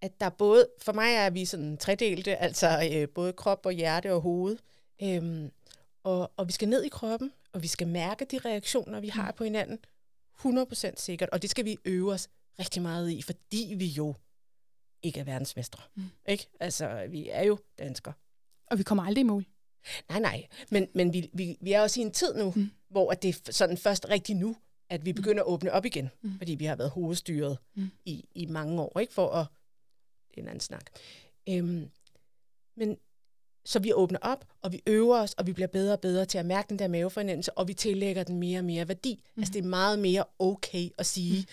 at 0.00 0.20
der 0.20 0.28
både, 0.28 0.68
for 0.78 0.92
mig 0.92 1.14
er 1.14 1.30
vi 1.30 1.44
sådan 1.44 1.76
tredelte, 1.76 2.36
altså 2.36 2.90
øh, 2.92 3.08
både 3.08 3.32
krop 3.32 3.66
og 3.66 3.72
hjerte 3.72 4.12
og 4.12 4.20
hoved, 4.20 4.56
øhm, 5.02 5.50
og, 6.02 6.32
og 6.36 6.46
vi 6.46 6.52
skal 6.52 6.68
ned 6.68 6.82
i 6.82 6.88
kroppen, 6.88 7.32
og 7.52 7.62
vi 7.62 7.68
skal 7.68 7.88
mærke 7.88 8.24
de 8.24 8.38
reaktioner, 8.38 9.00
vi 9.00 9.08
har 9.08 9.30
mm. 9.30 9.36
på 9.36 9.44
hinanden, 9.44 9.78
100% 10.38 10.92
sikkert, 10.96 11.28
og 11.28 11.42
det 11.42 11.50
skal 11.50 11.64
vi 11.64 11.76
øve 11.84 12.12
os 12.12 12.28
rigtig 12.58 12.82
meget 12.82 13.10
i, 13.10 13.22
fordi 13.22 13.74
vi 13.76 13.86
jo 13.86 14.14
ikke 15.02 15.20
er 15.20 15.24
verdensmestre. 15.24 15.82
Mm. 15.94 16.02
Ikke? 16.28 16.46
Altså, 16.60 17.06
vi 17.10 17.28
er 17.28 17.42
jo 17.42 17.58
danskere. 17.78 18.14
Og 18.66 18.78
vi 18.78 18.82
kommer 18.82 19.04
aldrig 19.04 19.20
i 19.20 19.24
mål. 19.24 19.44
Nej, 20.08 20.20
nej. 20.20 20.46
Men, 20.70 20.88
men 20.94 21.12
vi, 21.12 21.30
vi, 21.32 21.56
vi 21.60 21.72
er 21.72 21.80
også 21.80 22.00
i 22.00 22.02
en 22.02 22.12
tid 22.12 22.34
nu, 22.34 22.52
mm. 22.56 22.70
hvor 22.88 23.12
at 23.12 23.22
det 23.22 23.28
er 23.28 23.52
sådan 23.52 23.78
først 23.78 24.08
rigtig 24.08 24.36
nu, 24.36 24.56
at 24.90 25.04
vi 25.04 25.12
mm. 25.12 25.16
begynder 25.16 25.42
at 25.42 25.48
åbne 25.48 25.72
op 25.72 25.84
igen. 25.84 26.10
Mm. 26.22 26.38
Fordi 26.38 26.54
vi 26.54 26.64
har 26.64 26.76
været 26.76 26.90
hovedstyret 26.90 27.58
mm. 27.74 27.90
i, 28.04 28.24
i 28.34 28.46
mange 28.46 28.82
år, 28.82 28.98
ikke 28.98 29.14
for 29.14 29.30
at... 29.30 29.46
Det 30.30 30.38
er 30.38 30.42
en 30.42 30.48
anden 30.48 30.60
snak. 30.60 30.84
Øhm, 31.48 31.90
men 32.76 32.96
så 33.64 33.78
vi 33.78 33.92
åbner 33.92 34.18
op, 34.22 34.44
og 34.62 34.72
vi 34.72 34.82
øver 34.86 35.20
os, 35.20 35.32
og 35.32 35.46
vi 35.46 35.52
bliver 35.52 35.66
bedre 35.66 35.92
og 35.92 36.00
bedre 36.00 36.24
til 36.24 36.38
at 36.38 36.46
mærke 36.46 36.68
den 36.68 36.78
der 36.78 36.88
mavefornemmelse, 36.88 37.58
og 37.58 37.68
vi 37.68 37.74
tillægger 37.74 38.22
den 38.22 38.38
mere 38.38 38.58
og 38.58 38.64
mere 38.64 38.88
værdi. 38.88 39.20
Mm. 39.34 39.42
Altså 39.42 39.52
det 39.52 39.64
er 39.64 39.68
meget 39.68 39.98
mere 39.98 40.24
okay 40.38 40.88
at 40.98 41.06
sige, 41.06 41.46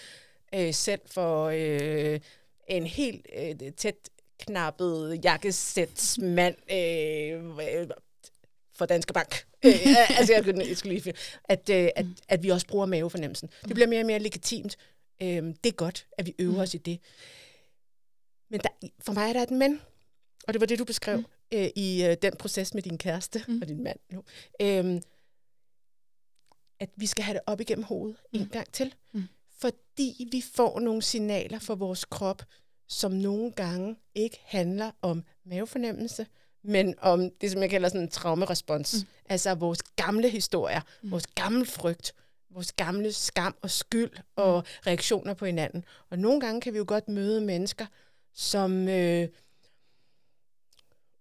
mm. 0.53 0.59
øh, 0.59 0.73
selv 0.73 1.01
for 1.05 1.45
øh, 1.45 2.19
en 2.67 2.85
helt 2.85 3.27
øh, 3.37 3.71
tæt 3.71 4.09
knappet 4.39 5.19
jakkesætsmand 5.23 6.55
øh, 6.71 7.57
for 8.79 8.85
Danske 8.85 9.13
Bank. 9.13 9.45
øh, 9.65 10.17
altså, 10.19 10.33
jeg, 10.33 10.67
jeg 10.67 10.77
skulle 10.77 10.99
lige 10.99 11.13
at, 11.43 11.69
øh, 11.69 11.89
at, 11.95 12.05
at 12.27 12.43
vi 12.43 12.49
også 12.49 12.67
bruger 12.67 12.85
mavefornemmelsen. 12.85 13.49
Det 13.61 13.73
bliver 13.73 13.87
mere 13.87 13.99
og 13.99 14.05
mere 14.05 14.19
legitimt. 14.19 14.77
Øh, 15.21 15.43
det 15.63 15.65
er 15.65 15.71
godt, 15.71 16.07
at 16.17 16.25
vi 16.25 16.35
øver 16.39 16.61
os 16.61 16.73
i 16.73 16.77
det. 16.77 16.99
Men 18.49 18.59
der, 18.59 18.89
for 19.01 19.13
mig 19.13 19.29
er 19.29 19.33
der 19.33 19.43
et 19.43 19.51
men, 19.51 19.81
og 20.47 20.53
det 20.53 20.59
var 20.59 20.65
det, 20.65 20.79
du 20.79 20.85
beskrev 20.85 21.17
mm. 21.17 21.25
øh, 21.53 21.69
i 21.75 22.05
øh, 22.05 22.17
den 22.21 22.35
proces 22.35 22.73
med 22.73 22.83
din 22.83 22.97
kæreste 22.97 23.43
mm. 23.47 23.61
og 23.61 23.67
din 23.67 23.83
mand 23.83 23.99
nu. 24.11 24.23
Øh, 24.61 25.01
at 26.79 26.89
vi 26.95 27.05
skal 27.05 27.23
have 27.23 27.33
det 27.33 27.41
op 27.45 27.61
igennem 27.61 27.83
hovedet 27.83 28.17
mm. 28.33 28.39
en 28.39 28.49
gang 28.49 28.73
til. 28.73 28.95
Mm. 29.13 29.23
Fordi 29.61 30.27
vi 30.31 30.43
får 30.53 30.79
nogle 30.79 31.01
signaler 31.01 31.59
fra 31.59 31.73
vores 31.73 32.05
krop, 32.05 32.43
som 32.87 33.11
nogle 33.11 33.51
gange 33.51 33.95
ikke 34.15 34.39
handler 34.43 34.91
om 35.01 35.23
mavefornemmelse, 35.45 36.27
men 36.63 36.95
om 37.01 37.29
det, 37.41 37.51
som 37.51 37.61
jeg 37.61 37.69
kalder 37.69 37.89
sådan 37.89 38.01
en 38.01 38.09
traumerespons. 38.09 38.95
Mm. 38.95 39.09
Altså 39.29 39.55
vores 39.55 39.83
gamle 39.83 40.29
historier, 40.29 40.81
mm. 41.01 41.11
vores 41.11 41.27
gamle 41.27 41.65
frygt, 41.65 42.13
vores 42.49 42.71
gamle 42.71 43.13
skam 43.13 43.55
og 43.61 43.69
skyld 43.69 44.11
og 44.35 44.59
mm. 44.59 44.87
reaktioner 44.87 45.33
på 45.33 45.45
hinanden. 45.45 45.85
Og 46.09 46.19
nogle 46.19 46.41
gange 46.41 46.61
kan 46.61 46.73
vi 46.73 46.77
jo 46.77 46.85
godt 46.87 47.07
møde 47.07 47.41
mennesker, 47.41 47.85
som 48.33 48.87
øh, 48.87 49.27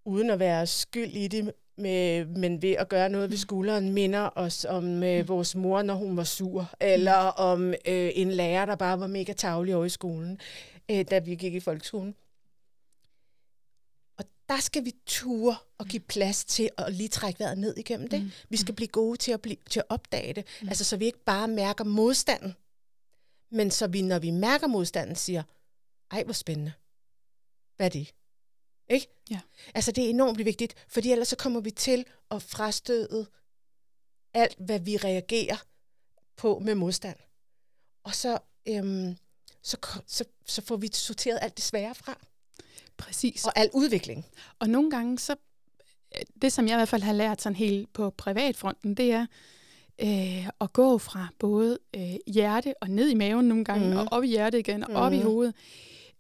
uden 0.05 0.31
at 0.31 0.39
være 0.39 0.67
skyld 0.67 1.13
i 1.13 1.29
det, 1.29 1.53
med, 1.77 2.25
men 2.25 2.63
ved 2.63 2.73
at 2.73 2.89
gøre 2.89 3.09
noget 3.09 3.31
ved 3.31 3.37
mm. 3.37 3.41
skulderen, 3.41 3.93
minder 3.93 4.31
os 4.35 4.65
om 4.65 5.03
øh, 5.03 5.21
mm. 5.21 5.29
vores 5.29 5.55
mor, 5.55 5.83
når 5.83 5.95
hun 5.95 6.17
var 6.17 6.25
sur, 6.25 6.71
eller 6.81 7.17
om 7.17 7.69
øh, 7.69 8.11
en 8.15 8.31
lærer, 8.31 8.67
der 8.67 8.77
bare 8.77 9.01
var 9.01 9.07
mega 9.07 9.33
tavlig 9.33 9.75
over 9.75 9.85
i 9.85 9.89
skolen, 9.89 10.41
øh, 10.91 11.05
da 11.11 11.19
vi 11.19 11.35
gik 11.35 11.55
i 11.55 11.61
folkeskolen 11.61 12.15
der 14.49 14.61
skal 14.61 14.85
vi 14.85 14.93
ture 15.07 15.57
og 15.79 15.87
give 15.87 16.01
plads 16.01 16.45
til 16.45 16.71
at 16.79 16.95
lige 16.95 17.09
trække 17.09 17.41
vejret 17.41 17.59
ned 17.59 17.77
igennem 17.77 18.09
det. 18.09 18.23
Mm. 18.23 18.31
Vi 18.49 18.57
skal 18.57 18.75
blive 18.75 18.89
gode 18.89 19.17
til 19.17 19.33
at, 19.33 19.43
blive, 19.43 19.57
til 19.71 19.81
at 19.81 19.87
opdage 19.89 20.33
det. 20.33 20.47
Mm. 20.63 20.69
Altså, 20.69 20.85
så 20.85 20.97
vi 20.97 21.05
ikke 21.05 21.25
bare 21.25 21.49
mærker 21.49 21.85
modstanden, 21.85 22.55
men 23.51 23.71
så 23.71 23.87
vi, 23.87 24.03
når 24.03 24.19
vi 24.19 24.31
mærker 24.31 24.67
modstanden, 24.67 25.17
siger, 25.17 25.43
ej, 26.11 26.25
hvor 26.25 26.33
spændende. 26.33 26.73
Hvad 27.77 27.87
er 27.87 27.91
det? 27.91 28.15
Ikke? 28.91 29.07
Ja. 29.31 29.41
Altså, 29.75 29.93
det 29.93 30.05
er 30.05 30.09
enormt 30.09 30.45
vigtigt, 30.45 30.75
fordi 30.89 31.13
ellers 31.13 31.29
så 31.29 31.37
kommer 31.37 31.61
vi 31.61 31.71
til 31.71 32.05
at 32.31 32.43
frastøde 32.43 33.27
alt, 34.35 34.57
hvad 34.59 34.81
vi 34.81 34.97
reagerer 34.97 35.57
på 36.37 36.59
med 36.59 36.75
modstand. 36.75 37.19
Og 38.05 38.15
så, 38.15 38.39
øhm, 38.69 39.17
så, 39.63 39.77
så, 40.07 40.25
så 40.47 40.63
får 40.63 40.77
vi 40.77 40.91
sorteret 40.93 41.39
alt 41.43 41.57
det 41.57 41.65
svære 41.65 41.95
fra. 41.95 42.19
Præcis. 42.99 43.45
Og 43.45 43.53
al 43.57 43.71
udvikling. 43.75 44.27
Og 44.59 44.69
nogle 44.69 44.91
gange, 44.91 45.19
så 45.19 45.37
det 46.43 46.53
som 46.53 46.67
jeg 46.67 46.75
i 46.75 46.79
hvert 46.79 46.89
fald 46.89 47.03
har 47.03 47.13
lært 47.13 47.43
sådan 47.43 47.57
helt 47.57 47.93
på 47.93 48.11
privatfronten, 48.11 48.95
det 48.95 49.13
er 49.13 49.27
øh, 50.03 50.49
at 50.61 50.73
gå 50.73 50.99
fra 50.99 51.29
både 51.39 51.79
øh, 51.97 52.17
hjerte 52.27 52.75
og 52.81 52.91
ned 52.91 53.09
i 53.09 53.15
maven 53.15 53.49
nogle 53.49 53.65
gange, 53.65 53.91
mm. 53.91 53.97
og 53.97 54.09
op 54.11 54.25
i 54.25 54.27
hjertet 54.27 54.59
igen, 54.59 54.85
og 54.85 54.91
mm. 54.91 54.97
op 54.97 55.13
i 55.13 55.17
mhm. 55.17 55.27
hovedet. 55.27 55.55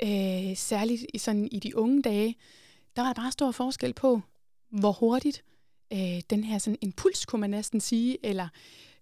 Øh, 0.02 0.56
særligt 0.56 1.06
i, 1.14 1.18
sådan, 1.18 1.48
i 1.52 1.58
de 1.58 1.76
unge 1.76 2.02
dage, 2.02 2.36
der 2.96 3.02
var 3.02 3.12
der 3.12 3.22
bare 3.22 3.32
stor 3.32 3.50
forskel 3.50 3.92
på, 3.92 4.20
hvor 4.70 4.92
hurtigt 4.92 5.44
øh, 5.92 6.20
den 6.30 6.44
her 6.44 6.58
sådan 6.58 6.78
impuls, 6.80 7.26
kunne 7.26 7.40
man 7.40 7.50
næsten 7.50 7.80
sige, 7.80 8.26
eller 8.26 8.48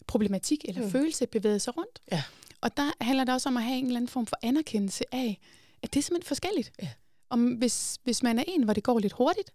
problematik 0.07 0.65
eller 0.69 0.83
mm. 0.83 0.91
følelse 0.91 1.27
bevægede 1.27 1.61
sig 1.61 1.77
rundt. 1.77 2.01
Ja. 2.13 2.23
Og 2.61 2.77
der 2.77 2.91
handler 3.01 3.25
det 3.25 3.35
også 3.35 3.49
om 3.49 3.57
at 3.57 3.63
have 3.63 3.79
en 3.79 3.87
eller 3.87 3.97
anden 3.97 4.09
form 4.09 4.27
for 4.27 4.37
anerkendelse 4.43 5.05
af, 5.15 5.39
at 5.83 5.95
det 5.95 6.01
er 6.01 6.03
simpelthen 6.03 6.29
forskelligt. 6.29 6.73
Ja 6.83 6.89
om 7.31 7.47
hvis, 7.47 7.99
hvis 8.05 8.23
man 8.23 8.39
er 8.39 8.45
en, 8.47 8.63
hvor 8.63 8.73
det 8.73 8.83
går 8.83 8.99
lidt 8.99 9.13
hurtigt, 9.13 9.51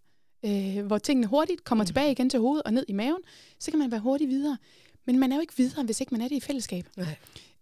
øh, 0.45 0.85
hvor 0.85 0.97
tingene 0.97 1.27
hurtigt 1.27 1.63
kommer 1.63 1.83
mm. 1.83 1.87
tilbage 1.87 2.11
igen 2.11 2.29
til 2.29 2.39
hovedet 2.39 2.63
og 2.63 2.73
ned 2.73 2.85
i 2.87 2.93
maven, 2.93 3.21
så 3.59 3.71
kan 3.71 3.79
man 3.79 3.91
være 3.91 3.99
hurtigt 3.99 4.29
videre. 4.29 4.57
Men 5.05 5.19
man 5.19 5.31
er 5.31 5.35
jo 5.35 5.41
ikke 5.41 5.57
videre, 5.57 5.83
hvis 5.83 6.01
ikke 6.01 6.13
man 6.13 6.21
er 6.21 6.27
det 6.27 6.35
i 6.35 6.39
fællesskab. 6.39 6.85
Nej. 6.97 7.15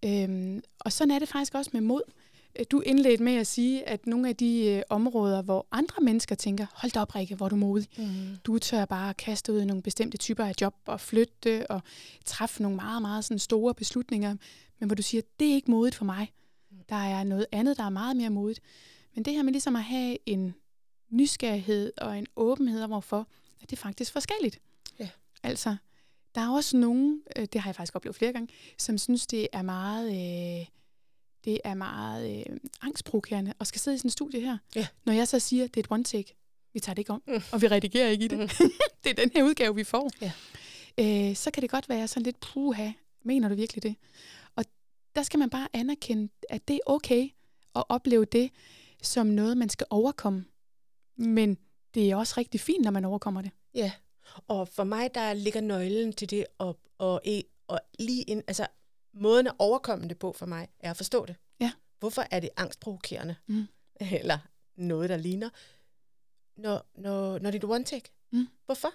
Øhm, 0.06 0.62
og 0.80 0.92
sådan 0.92 1.12
er 1.12 1.20
det 1.20 1.30
faktisk 1.30 1.56
også 1.56 1.70
med 1.74 1.82
mod. 1.82 2.02
Øh, 2.60 2.66
du 2.72 2.82
indledte 2.82 3.24
med 3.24 3.36
at 3.36 3.48
sige, 3.48 3.90
at 3.90 4.08
nogle 4.08 4.30
af 4.30 4.36
de 4.36 4.66
øh, 4.66 4.82
områder, 4.90 5.42
hvor 5.42 5.68
andre 5.72 6.04
mennesker 6.04 6.36
tænker, 6.36 6.66
hold 6.74 6.92
da 6.92 7.00
op, 7.00 7.16
Rikke, 7.16 7.36
hvor 7.36 7.46
er 7.46 7.50
du 7.50 7.56
modig. 7.56 7.88
Mm. 7.98 8.38
Du 8.46 8.60
tør 8.60 8.86
bare 8.86 9.14
kaste 9.14 9.54
ud 9.54 9.62
i 9.62 9.66
nogle 9.66 9.84
bestemte 9.84 10.18
typer 10.18 10.46
af 10.46 10.54
job 10.62 10.76
og 10.86 11.02
flytte 11.02 11.72
og 11.72 11.82
træffe 12.26 12.62
nogle 12.62 12.76
meget, 12.76 13.02
meget 13.02 13.26
sådan 13.26 13.40
store 13.40 13.74
beslutninger. 13.74 14.36
Men 14.80 14.88
hvor 14.88 14.96
du 14.96 15.02
siger, 15.02 15.22
det 15.40 15.50
er 15.50 15.54
ikke 15.54 15.72
modigt 15.72 15.96
for 15.96 16.06
mig. 16.06 16.32
Mm. 16.72 16.78
Der 16.90 16.96
er 16.96 17.24
noget 17.24 17.46
andet, 17.52 17.78
der 17.78 17.84
er 17.84 17.90
meget 17.90 18.18
mere 18.18 18.30
modigt. 18.30 18.60
Men 19.20 19.26
det 19.26 19.34
her 19.34 19.44
med 19.44 19.52
ligesom 19.54 19.76
at 19.76 19.84
have 19.84 20.18
en 20.26 20.56
nysgerrighed 21.10 21.92
og 21.98 22.18
en 22.18 22.28
åbenhed 22.36 22.88
hvorfor, 22.88 23.28
at 23.62 23.70
det 23.70 23.76
er 23.76 23.82
faktisk 23.82 24.12
forskelligt. 24.12 24.60
Ja. 25.00 25.10
Altså, 25.44 25.76
der 26.36 26.42
er 26.42 26.50
også 26.50 26.78
nogen, 26.78 27.22
øh, 27.36 27.46
det 27.54 27.62
har 27.62 27.70
jeg 27.70 27.76
faktisk 27.76 27.96
oplevet 27.96 28.16
flere 28.16 28.34
gange, 28.34 28.48
som 28.78 28.98
synes, 28.98 29.28
det 29.28 29.48
er 29.54 29.62
meget, 29.62 30.08
øh, 30.10 30.66
det 31.46 31.60
er 31.64 31.74
meget 31.74 32.40
øh, 32.40 32.58
angstprovokerende 32.82 33.54
at 33.60 33.68
skal 33.68 33.82
sidde 33.82 33.96
i 33.96 33.98
sådan 33.98 34.08
en 34.08 34.12
studie 34.12 34.42
her. 34.42 34.58
Ja. 34.76 34.88
Når 35.06 35.14
jeg 35.14 35.28
så 35.28 35.40
siger, 35.40 35.68
det 35.68 35.78
er 35.78 35.84
et 35.84 35.92
one 35.92 36.04
take, 36.04 36.36
vi 36.74 36.80
tager 36.80 36.94
det 36.94 37.00
ikke 37.00 37.14
om, 37.14 37.24
mm. 37.28 37.42
og 37.52 37.62
vi 37.62 37.68
redigerer 37.68 38.10
ikke 38.10 38.26
i 38.26 38.28
det. 38.28 38.40
Mm. 38.40 38.48
det 39.04 39.10
er 39.10 39.24
den 39.24 39.32
her 39.36 39.44
udgave, 39.44 39.76
vi 39.76 39.84
får. 39.84 40.12
Ja. 40.22 40.32
Øh, 40.98 41.36
så 41.36 41.52
kan 41.52 41.62
det 41.62 41.70
godt 41.70 41.90
være 41.90 42.08
sådan 42.08 42.24
lidt 42.24 42.40
puha, 42.40 42.92
mener 43.24 43.50
du 43.50 43.56
virkelig 43.56 43.84
det? 43.84 43.96
Og 44.56 44.66
der 45.16 45.24
skal 45.24 45.40
man 45.40 45.50
bare 45.50 45.68
anerkende, 45.74 46.30
at 46.50 46.68
det 46.68 46.76
er 46.76 46.80
okay 46.86 47.30
at 47.76 47.84
opleve 47.90 48.26
det, 48.26 48.52
som 49.02 49.28
noget, 49.28 49.58
man 49.58 49.70
skal 49.70 49.88
overkomme. 49.90 50.46
Men 51.16 51.58
det 51.94 52.12
er 52.12 52.16
også 52.16 52.34
rigtig 52.38 52.60
fint, 52.62 52.84
når 52.84 52.92
man 52.92 53.06
overkommer 53.06 53.42
det. 53.42 53.52
Ja, 53.74 53.92
og 54.48 54.68
for 54.68 54.84
mig, 54.84 55.16
der 55.16 55.34
ligger 55.34 55.62
nøglen 55.62 56.14
til 56.14 56.30
det, 56.30 56.46
og, 56.58 56.80
og, 56.98 57.22
og 57.68 57.80
lige 58.00 58.24
ind, 58.24 58.44
altså 58.48 58.68
måden 59.14 59.48
at 59.48 59.54
overkomme 59.60 60.08
det 60.08 60.20
på 60.20 60.34
for 60.34 60.46
mig, 60.46 60.68
er 60.80 60.92
at 60.92 60.98
forstå 60.98 61.26
det. 61.26 61.36
Ja. 61.60 61.72
Hvorfor 62.00 62.24
er 62.32 62.40
det 62.40 62.50
angstprovokerende? 62.58 63.36
Mm. 63.48 63.68
Eller 64.20 64.38
noget, 64.76 65.10
der 65.10 65.18
ligner. 65.18 65.50
Når, 66.58 66.86
når, 66.98 67.40
når 67.40 67.52
det 67.52 67.64
er 67.64 67.68
one 67.70 67.84
take, 67.84 68.12
Mm. 68.32 68.48
Hvorfor? 68.66 68.94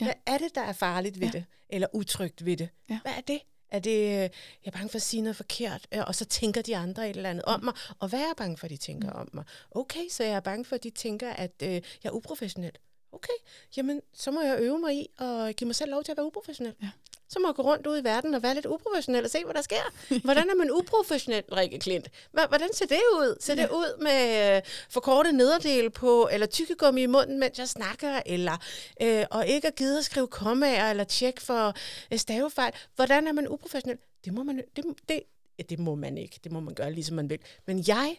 Ja. 0.00 0.04
Hvad 0.04 0.14
er 0.26 0.38
det, 0.38 0.54
der 0.54 0.60
er 0.60 0.72
farligt 0.72 1.20
ved 1.20 1.26
Ja. 1.26 1.32
det? 1.32 1.44
Eller 1.68 1.86
utrygt 1.92 2.44
ved 2.44 2.56
det? 2.56 2.68
Ja. 2.90 2.98
Hvad 3.02 3.12
er 3.12 3.20
det? 3.20 3.40
Er 3.70 3.78
det, 3.78 4.00
øh, 4.00 4.10
jeg 4.10 4.30
er 4.64 4.70
bange 4.70 4.88
for 4.88 4.96
at 4.96 5.02
sige 5.02 5.20
noget 5.20 5.36
forkert, 5.36 5.86
øh, 5.94 6.02
og 6.06 6.14
så 6.14 6.24
tænker 6.24 6.62
de 6.62 6.76
andre 6.76 7.10
et 7.10 7.16
eller 7.16 7.30
andet 7.30 7.44
om 7.44 7.64
mig. 7.64 7.74
Og 7.98 8.08
hvad 8.08 8.20
er 8.20 8.26
jeg 8.26 8.34
bange 8.36 8.56
for, 8.56 8.64
at 8.64 8.70
de 8.70 8.76
tænker 8.76 9.10
om 9.10 9.28
mig? 9.32 9.44
Okay, 9.70 10.08
så 10.10 10.24
jeg 10.24 10.32
er 10.32 10.40
bange 10.40 10.64
for, 10.64 10.76
at 10.76 10.84
de 10.84 10.90
tænker, 10.90 11.30
at 11.30 11.52
øh, 11.62 11.70
jeg 11.72 11.82
er 12.04 12.10
uprofessionel. 12.10 12.72
Okay, 13.12 13.34
jamen 13.76 14.02
så 14.12 14.30
må 14.30 14.40
jeg 14.40 14.58
øve 14.60 14.78
mig 14.78 14.94
i 14.94 15.08
og 15.18 15.52
give 15.52 15.66
mig 15.66 15.74
selv 15.74 15.90
lov 15.90 16.04
til 16.04 16.12
at 16.12 16.16
være 16.16 16.26
uprofessionel. 16.26 16.74
Ja. 16.82 16.90
Så 17.28 17.38
må 17.38 17.48
jeg 17.48 17.54
gå 17.54 17.62
rundt 17.62 17.86
ud 17.86 17.98
i 18.00 18.04
verden 18.04 18.34
og 18.34 18.42
være 18.42 18.54
lidt 18.54 18.66
uprofessionel 18.66 19.24
og 19.24 19.30
se, 19.30 19.44
hvad 19.44 19.54
der 19.54 19.62
sker. 19.62 19.82
Hvordan 20.24 20.50
er 20.50 20.54
man 20.54 20.70
uprofessionel, 20.70 21.44
Rikke 21.52 21.78
Klint? 21.78 22.08
Hvordan 22.30 22.72
ser 22.72 22.86
det 22.86 23.00
ud? 23.12 23.36
Ser 23.40 23.54
det 23.54 23.68
ud 23.70 24.02
med 24.02 24.56
øh, 24.56 24.62
forkortet 24.90 25.34
nederdel 25.34 25.90
på, 25.90 26.28
eller 26.32 26.46
tykkegummi 26.46 27.02
i 27.02 27.06
munden, 27.06 27.38
mens 27.38 27.58
jeg 27.58 27.68
snakker, 27.68 28.20
eller 28.26 28.56
øh, 29.02 29.24
og 29.30 29.46
ikke 29.46 29.68
at 29.68 29.74
gide 29.74 29.98
at 29.98 30.04
skrive 30.04 30.28
kommaer, 30.28 30.90
eller 30.90 31.04
tjekke 31.04 31.42
for 31.42 31.74
øh, 32.12 32.18
stavefejl? 32.18 32.72
Hvordan 32.94 33.26
er 33.26 33.32
man 33.32 33.48
uprofessionel? 33.48 33.98
Det 34.24 34.34
må 34.34 34.42
man, 34.42 34.62
det, 34.76 34.84
det, 35.08 35.22
det 35.70 35.78
må 35.78 35.94
man 35.94 36.18
ikke. 36.18 36.40
Det 36.44 36.52
må 36.52 36.60
man 36.60 36.74
gøre, 36.74 36.92
ligesom 36.92 37.16
man 37.16 37.30
vil. 37.30 37.38
Men 37.66 37.84
jeg 37.86 38.16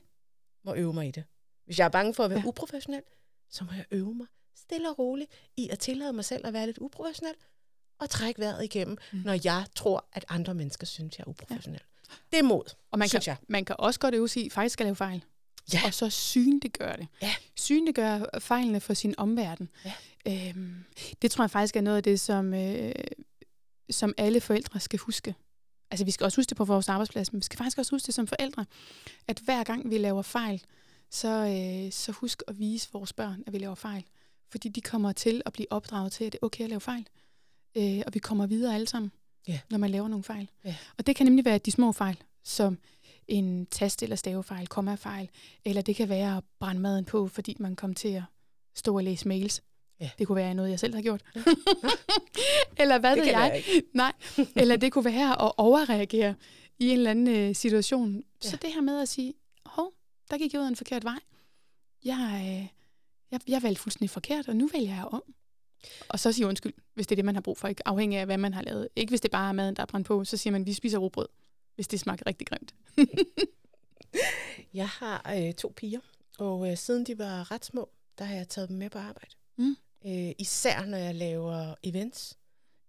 må 0.65 0.74
øve 0.76 0.93
mig 0.93 1.08
i 1.08 1.12
det. 1.12 1.24
Hvis 1.65 1.80
jeg 1.80 1.86
er 1.86 1.89
bange 1.89 2.13
for 2.13 2.24
at 2.24 2.30
være 2.30 2.39
ja. 2.39 2.48
uprofessionel, 2.48 3.02
så 3.50 3.63
må 3.63 3.72
jeg 3.72 3.86
øve 3.91 4.13
mig 4.15 4.28
stille 4.56 4.89
og 4.89 5.00
roligt 5.00 5.32
i 5.58 5.70
at 5.70 5.80
tillade 5.80 6.13
mig 6.13 6.26
selv 6.26 6.48
at 6.48 6.54
være 6.54 6.65
lidt 6.65 6.78
uprofessionel, 6.78 7.36
og 7.99 8.10
trække 8.10 8.39
vejret 8.41 8.63
igennem, 8.63 8.97
Mm. 9.12 9.19
når 9.25 9.38
jeg 9.43 9.65
tror, 9.75 10.05
at 10.13 10.25
andre 10.29 10.53
mennesker 10.53 10.86
synes, 10.88 11.17
jeg 11.17 11.23
er 11.23 11.29
uprofessionel. 11.29 11.81
Ja. 12.10 12.15
Det 12.31 12.39
er 12.39 12.43
mod, 12.43 12.63
Og 12.91 12.99
man 12.99 13.07
synes 13.10 13.25
kan, 13.25 13.31
jeg. 13.31 13.38
man 13.49 13.65
kan 13.65 13.75
også 13.79 13.99
godt 13.99 14.15
øve 14.15 14.29
sig 14.29 14.45
i 14.45 14.49
faktisk 14.49 14.81
at 14.81 14.86
lave 14.86 14.95
fejl. 14.95 15.23
Ja. 15.73 15.81
Og 15.86 15.93
så 15.93 16.10
synliggøre 16.10 16.97
det. 16.97 17.07
Ja. 17.21 17.33
Synliggøre 17.55 18.25
fejlene 18.39 18.79
for 18.79 18.93
sin 18.93 19.15
omverden. 19.17 19.69
Ja. 19.86 19.93
Øhm, 20.49 20.83
det 21.21 21.31
tror 21.31 21.43
jeg 21.43 21.51
faktisk 21.51 21.75
er 21.75 21.81
noget 21.81 21.97
af 21.97 22.03
det, 22.03 22.19
som, 22.19 22.53
øh, 22.53 22.91
som 23.89 24.13
alle 24.17 24.41
forældre 24.41 24.79
skal 24.79 24.99
huske. 24.99 25.36
Altså 25.91 26.05
vi 26.05 26.12
skal 26.12 26.23
også 26.23 26.38
huske 26.38 26.49
det 26.49 26.57
på 26.57 26.65
vores 26.65 26.89
arbejdsplads, 26.89 27.33
men 27.33 27.39
vi 27.39 27.43
skal 27.43 27.57
faktisk 27.57 27.77
også 27.77 27.91
huske 27.91 28.05
det 28.05 28.13
som 28.13 28.27
forældre, 28.27 28.65
at 29.27 29.39
hver 29.39 29.63
gang 29.63 29.89
vi 29.89 29.97
laver 29.97 30.21
fejl, 30.21 30.63
så, 31.12 31.27
øh, 31.27 31.91
så 31.91 32.12
husk 32.12 32.43
at 32.47 32.60
vise 32.60 32.89
vores 32.93 33.13
børn, 33.13 33.43
at 33.47 33.53
vi 33.53 33.57
laver 33.57 33.75
fejl. 33.75 34.03
Fordi 34.51 34.69
de 34.69 34.81
kommer 34.81 35.12
til 35.12 35.41
at 35.45 35.53
blive 35.53 35.71
opdraget 35.71 36.12
til, 36.12 36.23
at 36.25 36.31
det 36.31 36.39
er 36.41 36.45
okay 36.45 36.63
at 36.63 36.69
lave 36.69 36.81
fejl. 36.81 37.07
Øh, 37.78 38.02
og 38.06 38.13
vi 38.13 38.20
kommer 38.20 38.46
videre 38.48 38.76
alle 38.76 38.88
sammen, 38.88 39.12
Ja. 39.48 39.60
når 39.70 39.78
man 39.78 39.90
laver 39.90 40.08
nogle 40.08 40.24
fejl. 40.24 40.50
Ja. 40.66 40.76
Og 40.98 41.08
det 41.08 41.16
kan 41.16 41.26
nemlig 41.26 41.46
være 41.46 41.58
de 41.58 41.72
små 41.72 41.92
fejl, 41.92 42.18
som 42.44 42.78
en 43.28 43.68
tast- 43.72 44.04
eller 44.04 44.16
stavefejl, 44.16 44.68
kommafejl, 44.68 45.30
eller 45.66 45.82
det 45.82 45.96
kan 45.96 46.10
være 46.10 46.38
at 46.38 46.44
brænde 46.60 46.82
maden 46.82 47.06
på, 47.06 47.28
fordi 47.28 47.56
man 47.60 47.76
kom 47.76 47.94
til 47.94 48.08
at 48.13 48.24
stå 48.76 48.96
og 48.96 49.04
læse 49.04 49.28
mails. 49.28 49.62
Ja. 50.00 50.10
Det 50.20 50.28
kunne 50.28 50.36
være 50.36 50.54
noget, 50.54 50.70
jeg 50.70 50.80
selv 50.80 50.96
har 50.96 51.02
gjort. 51.02 51.24
eller 52.82 52.98
hvad 53.00 53.12
det 53.16 53.20
ved 53.26 53.32
jeg? 53.32 53.63
jeg. 53.68 53.82
Nej, 53.94 54.13
eller 54.56 54.76
det 54.78 54.92
kunne 54.92 55.06
være 55.06 55.42
at 55.42 55.52
overreagere 55.58 56.36
i 56.80 56.90
en 56.90 56.98
eller 56.98 57.12
anden 57.12 57.28
øh, 57.28 57.56
situation. 57.56 58.24
Ja. 58.44 58.50
Så 58.50 58.58
det 58.62 58.74
her 58.74 58.82
med 58.82 59.02
at 59.02 59.10
sige, 59.10 59.34
hov, 59.66 59.94
der 60.32 60.38
gik 60.38 60.54
jeg 60.54 60.60
ud 60.62 60.66
af 60.66 60.70
en 60.70 60.76
forkert 60.76 61.04
vej. 61.04 61.20
Jeg, 62.06 62.42
øh, 62.62 62.68
jeg, 63.32 63.40
jeg 63.48 63.63
valgte 63.63 63.82
fuldstændig 63.82 64.10
forkert, 64.10 64.48
og 64.48 64.56
nu 64.56 64.68
vælger 64.74 64.96
jeg 64.96 65.06
om. 65.06 65.24
Og 66.10 66.20
så 66.20 66.32
sige 66.32 66.48
undskyld, 66.48 66.74
hvis 66.94 67.08
det 67.08 67.12
er 67.13 67.16
det, 67.16 67.26
man 67.26 67.36
har 67.36 67.42
brug 67.42 67.58
for, 67.58 67.68
ikke 67.68 67.88
afhængig 67.88 68.20
af, 68.20 68.26
hvad 68.26 68.38
man 68.38 68.54
har 68.54 68.62
lavet. 68.62 68.88
Ikke 68.96 69.12
hvis 69.12 69.22
det 69.22 69.32
bare 69.32 69.50
er 69.50 69.54
maden, 69.54 69.76
der 69.76 69.82
er 69.82 69.86
brændt 69.86 70.08
på, 70.08 70.24
så 70.26 70.38
siger 70.38 70.52
man, 70.52 70.66
vi 70.66 70.74
spiser 70.74 70.98
robrød, 70.98 71.28
hvis 71.76 71.88
det 71.88 72.00
smager 72.00 72.28
rigtig 72.28 72.48
grimt. 72.48 72.76
Jeg 74.74 74.88
har 74.88 75.34
øh, 75.38 75.54
to 75.54 75.74
piger, 75.78 76.00
og 76.40 76.72
øh, 76.72 76.78
siden 76.78 77.06
de 77.06 77.18
var 77.18 77.52
ret 77.52 77.66
små, 77.66 77.90
der 78.18 78.26
har 78.26 78.36
jeg 78.36 78.48
taget 78.50 78.70
dem 78.70 78.78
med 78.78 78.90
på 78.90 78.98
arbejde. 79.00 79.36
Mm. 79.58 79.76
Øh, 80.06 80.32
især 80.40 80.86
når 80.86 80.98
jeg 80.98 81.16
laver 81.16 81.76
events, 81.84 82.38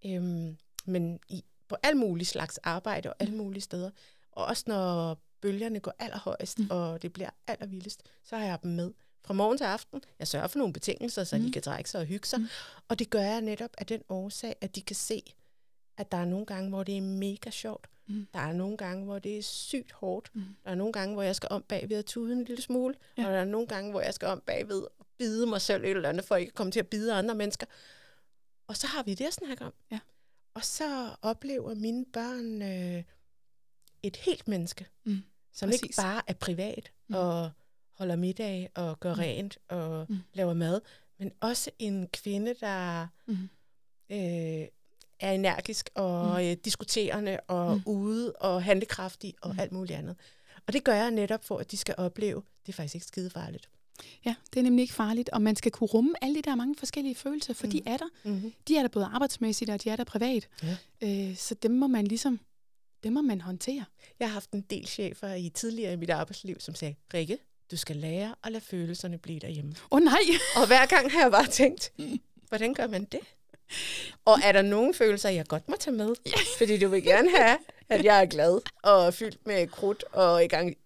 øhm, 0.06 0.56
men 0.84 1.20
i, 1.28 1.44
på 1.68 1.76
alle 1.82 1.98
mulige 1.98 2.26
slags 2.26 2.58
arbejde 2.58 3.08
og 3.08 3.14
alle 3.18 3.34
mulige 3.34 3.60
steder. 3.62 3.90
Og 4.32 4.44
også 4.44 4.64
når 4.66 5.18
bølgerne 5.40 5.80
går 5.80 5.92
allerhøjest, 5.98 6.58
Mm. 6.58 6.64
mm. 6.64 6.70
og 6.70 7.02
det 7.02 7.12
bliver 7.12 7.30
allervildest, 7.46 8.02
så 8.24 8.36
har 8.36 8.44
jeg 8.44 8.58
dem 8.62 8.70
med 8.70 8.92
fra 9.24 9.34
morgen 9.34 9.58
til 9.58 9.64
aften. 9.64 10.02
Jeg 10.18 10.28
sørger 10.28 10.46
for 10.46 10.58
nogle 10.58 10.72
betingelser, 10.72 11.24
så 11.24 11.38
mm. 11.38 11.42
De 11.44 11.52
kan 11.52 11.62
trække 11.62 11.90
sig 11.90 12.00
og 12.00 12.06
hygge 12.06 12.28
sig. 12.28 12.40
Mm. 12.40 12.46
Og 12.88 12.98
det 12.98 13.10
gør 13.10 13.20
jeg 13.20 13.40
netop 13.40 13.70
af 13.78 13.86
den 13.86 14.02
årsag, 14.08 14.56
at 14.60 14.74
de 14.76 14.82
kan 14.82 14.96
se, 14.96 15.34
at 15.96 16.12
der 16.12 16.18
er 16.18 16.24
nogle 16.24 16.46
gange, 16.46 16.68
hvor 16.68 16.82
det 16.82 16.96
er 16.96 17.00
mega 17.02 17.50
sjovt. 17.50 17.86
Mm. 18.06 18.26
Der 18.34 18.40
er 18.40 18.52
nogle 18.52 18.76
gange, 18.76 19.04
hvor 19.04 19.18
det 19.18 19.38
er 19.38 19.42
sygt 19.42 19.92
hårdt. 19.92 20.30
Mm. 20.34 20.42
Der 20.64 20.70
er 20.70 20.74
nogle 20.74 20.92
gange, 20.92 21.14
hvor 21.14 21.22
jeg 21.22 21.36
skal 21.36 21.48
om 21.50 21.62
bagved 21.62 21.96
at 21.98 22.04
tude 22.04 22.32
en 22.32 22.44
lille 22.44 22.62
smule. 22.62 22.94
Ja. 23.18 23.26
Og 23.26 23.32
der 23.32 23.38
er 23.38 23.44
nogle 23.44 23.66
gange, 23.66 23.90
hvor 23.90 24.00
jeg 24.00 24.14
skal 24.14 24.28
om 24.28 24.40
bagved 24.46 24.82
og 24.98 25.06
bide 25.18 25.46
mig 25.46 25.60
selv 25.60 25.84
et 25.84 25.90
eller 25.90 26.08
andet, 26.08 26.24
for 26.24 26.36
ikke 26.36 26.50
at 26.50 26.54
komme 26.54 26.70
til 26.72 26.80
at 26.80 26.86
bide 26.88 27.12
andre 27.14 27.34
mennesker. 27.34 27.66
Og 28.66 28.76
så 28.76 28.86
har 28.86 29.02
vi 29.02 29.14
det 29.14 29.24
at 29.26 29.32
snakke 29.34 29.64
om. 29.64 29.72
Ja. 29.90 29.98
Og 30.54 30.64
så 30.64 31.14
oplever 31.22 31.74
mine 31.74 32.04
børn 32.12 32.62
øh, 32.62 33.02
et 34.02 34.16
helt 34.16 34.48
menneske, 34.48 34.86
Mm. 35.04 35.22
som 35.52 35.68
Præcis. 35.68 35.82
ikke 35.82 35.94
bare 35.96 36.22
er 36.26 36.32
privat 36.32 36.92
Mm. 37.08 37.14
og 37.14 37.50
holder 37.98 38.16
middag 38.16 38.68
og 38.74 39.00
gør 39.00 39.14
Mm. 39.14 39.20
rent 39.20 39.58
og 39.68 40.06
Mm. 40.08 40.18
laver 40.34 40.54
mad, 40.54 40.80
men 41.18 41.32
også 41.40 41.70
en 41.78 42.08
kvinde, 42.12 42.54
der 42.60 43.06
Mm. 43.26 43.34
øh, 44.10 44.66
er 45.20 45.32
energisk 45.32 45.90
og 45.94 46.40
Mm. 46.40 46.46
øh, 46.46 46.56
diskuterende 46.64 47.40
og 47.40 47.76
Mm. 47.76 47.82
ude 47.86 48.32
og 48.32 48.62
handlekraftig 48.64 49.34
og 49.42 49.52
Mm. 49.54 49.60
alt 49.60 49.72
muligt 49.72 49.98
andet. 49.98 50.16
Og 50.66 50.72
det 50.72 50.84
gør 50.84 50.94
jeg 50.94 51.10
netop 51.10 51.44
for, 51.44 51.58
at 51.58 51.70
de 51.70 51.76
skal 51.76 51.94
opleve, 51.98 52.42
det 52.66 52.72
er 52.72 52.76
faktisk 52.76 52.94
ikke 52.94 53.06
skide 53.06 53.30
farligt. 53.30 53.68
Ja, 54.26 54.34
det 54.54 54.60
er 54.60 54.62
nemlig 54.64 54.82
ikke 54.82 54.94
farligt, 54.94 55.28
og 55.28 55.42
man 55.42 55.56
skal 55.56 55.72
kunne 55.72 55.88
rumme 55.88 56.14
alle 56.24 56.34
de 56.34 56.42
der 56.42 56.54
mange 56.54 56.74
forskellige 56.78 57.14
følelser, 57.14 57.54
for 57.54 57.66
mm. 57.66 57.70
de 57.70 57.82
er 57.86 57.96
der. 57.96 58.08
Mm-hmm. 58.24 58.52
De 58.68 58.76
er 58.76 58.80
der 58.82 58.88
både 58.88 59.04
arbejdsmæssigt, 59.06 59.70
og 59.70 59.84
de 59.84 59.90
er 59.90 59.96
der 59.96 60.04
privat. 60.04 60.48
Ja. 60.62 60.76
Øh, 61.30 61.36
så 61.36 61.54
dem 61.54 61.70
må 61.70 61.86
man 61.86 62.06
ligesom, 62.06 62.40
dem 63.02 63.12
må 63.12 63.22
man 63.22 63.40
håndtere. 63.40 63.84
Jeg 64.20 64.28
har 64.28 64.32
haft 64.32 64.50
en 64.50 64.60
del 64.60 64.86
chefer 64.86 65.34
i 65.34 65.48
tidligere 65.48 65.92
i 65.92 65.96
mit 65.96 66.10
arbejdsliv, 66.10 66.60
som 66.60 66.74
sagde, 66.74 66.94
Rikke, 67.14 67.38
du 67.70 67.76
skal 67.76 67.96
lære 67.96 68.34
at 68.44 68.52
lade 68.52 68.64
følelserne 68.64 69.18
blive 69.18 69.40
derhjemme. 69.40 69.70
Åh 69.90 69.96
oh, 69.96 70.00
nej! 70.02 70.18
Og 70.56 70.66
hver 70.66 70.86
gang 70.86 71.12
har 71.12 71.20
jeg 71.20 71.30
bare 71.30 71.46
tænkt, 71.46 71.92
hvordan 72.48 72.74
gør 72.74 72.86
man 72.86 73.04
det? 73.04 73.20
Og 74.24 74.38
er 74.44 74.52
der 74.52 74.62
nogle 74.62 74.94
følelser, 74.94 75.28
jeg 75.28 75.46
godt 75.46 75.68
må 75.68 75.76
tage 75.80 75.96
med? 75.96 76.14
Fordi 76.58 76.78
du 76.78 76.88
vil 76.88 77.02
gerne 77.02 77.30
have, 77.36 77.58
at 77.88 78.04
jeg 78.04 78.20
er 78.22 78.26
glad 78.26 78.60
og 78.82 79.14
fyldt 79.14 79.46
med 79.46 79.66
krudt 79.66 80.04
og 80.12 80.44
engang- 80.44 80.76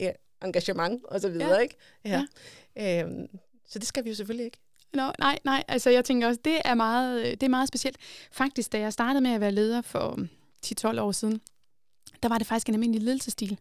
engagement 0.45 1.05
og 1.05 1.21
så 1.21 1.29
videre, 1.29 1.55
Ja. 1.55 1.59
ikke? 1.59 1.77
Ja. 2.05 2.25
ja. 2.77 3.03
Øhm, 3.03 3.27
så 3.69 3.79
det 3.79 3.89
skal 3.89 4.05
vi 4.05 4.09
jo 4.09 4.15
selvfølgelig 4.15 4.45
ikke. 4.45 4.59
Nå, 4.95 5.13
nej, 5.19 5.39
nej. 5.45 5.65
Altså, 5.69 5.91
jeg 5.91 6.05
tænker 6.05 6.27
også, 6.29 6.41
det 6.45 6.59
er 6.65 6.75
meget, 6.75 7.25
det 7.41 7.43
er 7.47 7.51
meget 7.51 7.69
specielt. 7.69 7.97
Faktisk, 8.33 8.73
da 8.73 8.79
jeg 8.79 8.93
startede 8.93 9.21
med 9.21 9.31
at 9.31 9.41
være 9.41 9.53
leder 9.53 9.83
for 9.83 9.99
um, 10.09 10.29
10-12 10.67 11.01
år 11.01 11.13
siden, 11.13 11.41
der 12.23 12.29
var 12.29 12.39
det 12.39 12.47
faktisk 12.47 12.69
en 12.69 12.75
almindelig 12.75 13.03
ledelsesstil. 13.03 13.59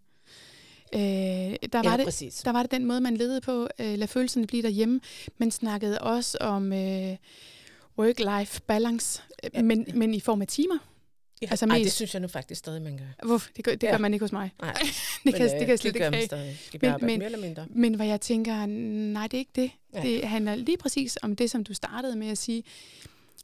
Øh, 0.96 1.00
der, 1.02 1.84
var 1.84 1.98
det, 1.98 2.06
præcis. 2.06 2.36
der 2.36 2.52
var 2.52 2.62
det 2.64 2.72
den 2.72 2.86
måde, 2.86 3.02
man 3.02 3.18
ledede 3.18 3.42
på. 3.42 3.68
Øh, 3.80 3.98
lad 3.98 4.08
følelserne 4.08 4.48
blive 4.48 4.64
derhjemme. 4.64 5.00
Man 5.38 5.52
snakkede 5.52 6.00
også 6.02 6.38
om 6.42 6.74
øh, 6.74 7.16
work-life 8.00 8.60
balance, 8.68 9.22
øh, 9.44 9.50
Ja. 9.54 9.62
men, 9.62 9.86
men 9.94 10.14
i 10.14 10.20
form 10.20 10.42
af 10.42 10.48
timer. 10.48 10.78
Ja. 11.42 11.48
altså 11.50 11.66
Ej, 11.66 11.76
det 11.78 11.86
mest- 11.86 11.96
synes 11.96 12.14
jeg 12.14 12.22
nu 12.22 12.28
faktisk 12.28 12.60
stadig, 12.60 12.82
man 12.82 12.98
gør. 12.98 13.26
Hvorfor? 13.28 13.50
Det, 13.56 13.64
gør, 13.66 13.72
det 13.72 13.84
Ja. 13.84 13.92
gør 13.92 13.98
man 13.98 14.14
ikke 14.14 14.24
hos 14.24 14.32
mig. 14.32 14.52
Nej, 14.62 14.74
det, 14.74 14.82
kan, 14.84 14.94
men, 15.24 15.34
det 15.34 15.54
øh, 15.54 15.60
kan 15.60 15.70
jeg 15.70 15.80
slet 15.80 15.94
det 15.94 16.02
gør 16.02 16.06
ikke 16.08 16.18
have. 16.18 16.26
stadig. 16.26 16.58
Skal 16.66 16.80
Men- 16.84 16.94
men- 17.02 17.20
mere 17.20 17.26
eller 17.26 17.40
mindre? 17.42 17.66
Men 17.70 17.94
hvor 17.94 18.06
jeg 18.06 18.22
tænker, 18.22 18.66
nej, 18.66 19.28
det 19.28 19.34
er 19.34 19.40
ikke 19.40 19.52
det. 19.56 19.72
Ja. 19.94 20.02
Det 20.02 20.28
handler 20.28 20.56
lige 20.56 20.78
præcis 20.78 21.18
om 21.22 21.36
det, 21.36 21.52
som 21.52 21.64
du 21.64 21.74
startede 21.74 22.16
med 22.16 22.28
at 22.28 22.38
sige. 22.38 22.64